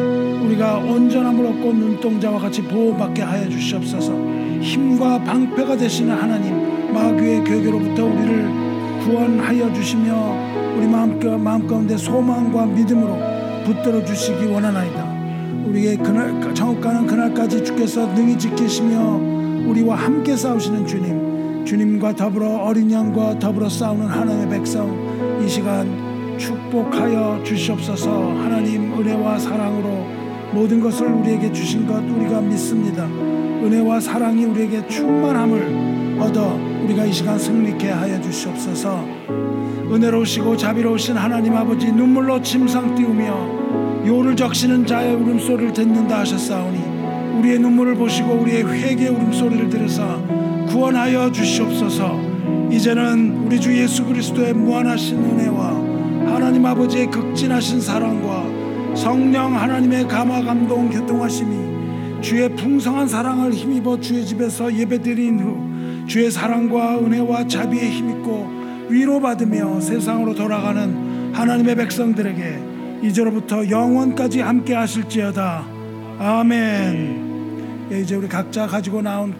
우리가 0.44 0.78
온전함을 0.78 1.46
얻고 1.46 1.72
눈동자와 1.72 2.38
같이 2.38 2.62
보호받게 2.62 3.22
하여 3.22 3.48
주시옵소서. 3.48 4.12
힘과 4.60 5.22
방패가 5.24 5.76
되시는 5.76 6.14
하나님 6.14 6.92
마귀의 6.92 7.44
괴계로부터 7.44 8.04
우리를 8.04 8.70
구원하여 9.00 9.72
주시며 9.72 10.50
우리 10.76 10.86
마음 10.86 11.66
가운데 11.66 11.96
소망과 11.96 12.66
믿음으로 12.66 13.39
붙들어 13.64 14.04
주시기 14.04 14.46
원하나이다. 14.46 15.20
우리의 15.66 15.96
그날 15.98 16.54
정업 16.54 16.80
가는 16.80 17.06
그날까지 17.06 17.62
주께서 17.64 18.06
능히 18.14 18.38
지키시며 18.38 19.68
우리와 19.68 19.96
함께 19.96 20.36
싸우시는 20.36 20.86
주님 20.86 21.64
주님과 21.64 22.16
더불어 22.16 22.64
어린 22.64 22.90
양과 22.90 23.38
더불어 23.38 23.68
싸우는 23.68 24.06
하나님의 24.06 24.48
백성 24.48 25.40
이 25.44 25.48
시간 25.48 26.36
축복하여 26.38 27.42
주시옵소서. 27.44 28.10
하나님 28.10 28.98
은혜와 28.98 29.38
사랑으로 29.38 30.06
모든 30.52 30.80
것을 30.80 31.06
우리에게 31.06 31.52
주신 31.52 31.86
것 31.86 31.96
우리가 31.98 32.40
믿습니다. 32.40 33.04
은혜와 33.04 34.00
사랑이 34.00 34.46
우리에게 34.46 34.86
충만함을 34.88 36.18
얻어 36.18 36.58
우리가 36.84 37.04
이 37.04 37.12
시간 37.12 37.38
승리케 37.38 37.90
하여 37.90 38.20
주시옵소서 38.20 39.49
은혜로우시고 39.90 40.56
자비로우신 40.56 41.16
하나님 41.16 41.56
아버지 41.56 41.90
눈물로 41.90 42.40
침상 42.42 42.94
띄우며 42.94 44.06
요를 44.06 44.36
적시는 44.36 44.86
자의 44.86 45.14
울음소리를 45.16 45.72
듣는다 45.72 46.20
하셨사오니 46.20 47.38
우리의 47.40 47.58
눈물을 47.58 47.96
보시고 47.96 48.34
우리의 48.34 48.64
회개의 48.64 49.10
울음소리를 49.10 49.68
들으사 49.68 50.20
구원하여 50.68 51.32
주시옵소서. 51.32 52.20
이제는 52.70 53.46
우리 53.46 53.60
주 53.60 53.76
예수 53.76 54.04
그리스도의 54.04 54.54
무한하신 54.54 55.18
은혜와 55.18 55.70
하나님 56.32 56.64
아버지의 56.64 57.10
극진하신 57.10 57.80
사랑과 57.80 58.44
성령 58.94 59.56
하나님의 59.56 60.06
감화 60.06 60.40
감동 60.42 60.88
교통하심이 60.88 62.20
주의 62.20 62.48
풍성한 62.54 63.08
사랑을 63.08 63.52
힘입어 63.52 63.98
주의 63.98 64.24
집에서 64.24 64.72
예배드린 64.72 65.40
후 65.40 66.06
주의 66.06 66.30
사랑과 66.30 66.98
은혜와 66.98 67.48
자비에 67.48 67.90
힘입고 67.90 68.59
위로받으며 68.90 69.80
세상으로 69.80 70.34
돌아가는 70.34 71.32
하나님의 71.32 71.76
백성들에게 71.76 73.00
이제로부터 73.02 73.68
영원까지 73.68 74.40
함께 74.40 74.74
하실지어다 74.74 75.64
아멘 76.18 77.88
예, 77.92 78.00
이제 78.00 78.14
우리 78.14 78.28
각자 78.28 78.66
가지고 78.66 79.02
나온 79.02 79.34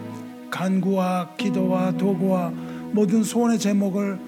간구와 0.49 1.35
기도와 1.37 1.91
도구와 1.91 2.51
모든 2.91 3.23
소원의 3.23 3.59
제목을 3.59 4.19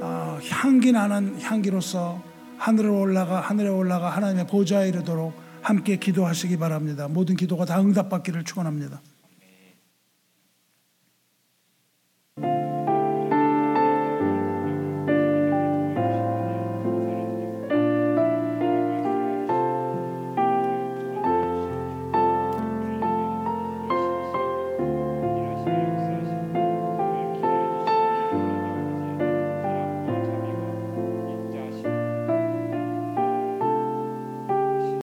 어, 0.00 0.38
향기 0.50 0.92
나는 0.92 1.40
향기로서 1.40 2.22
하늘에 2.58 2.88
올라가 2.88 3.40
하늘에 3.40 3.68
올라가 3.68 4.10
하나님의 4.10 4.46
보좌에 4.46 4.88
이르도록 4.88 5.34
함께 5.62 5.96
기도하시기 5.96 6.58
바랍니다. 6.58 7.08
모든 7.08 7.34
기도가 7.34 7.64
다 7.64 7.80
응답받기를 7.80 8.44
축원합니다. 8.44 9.00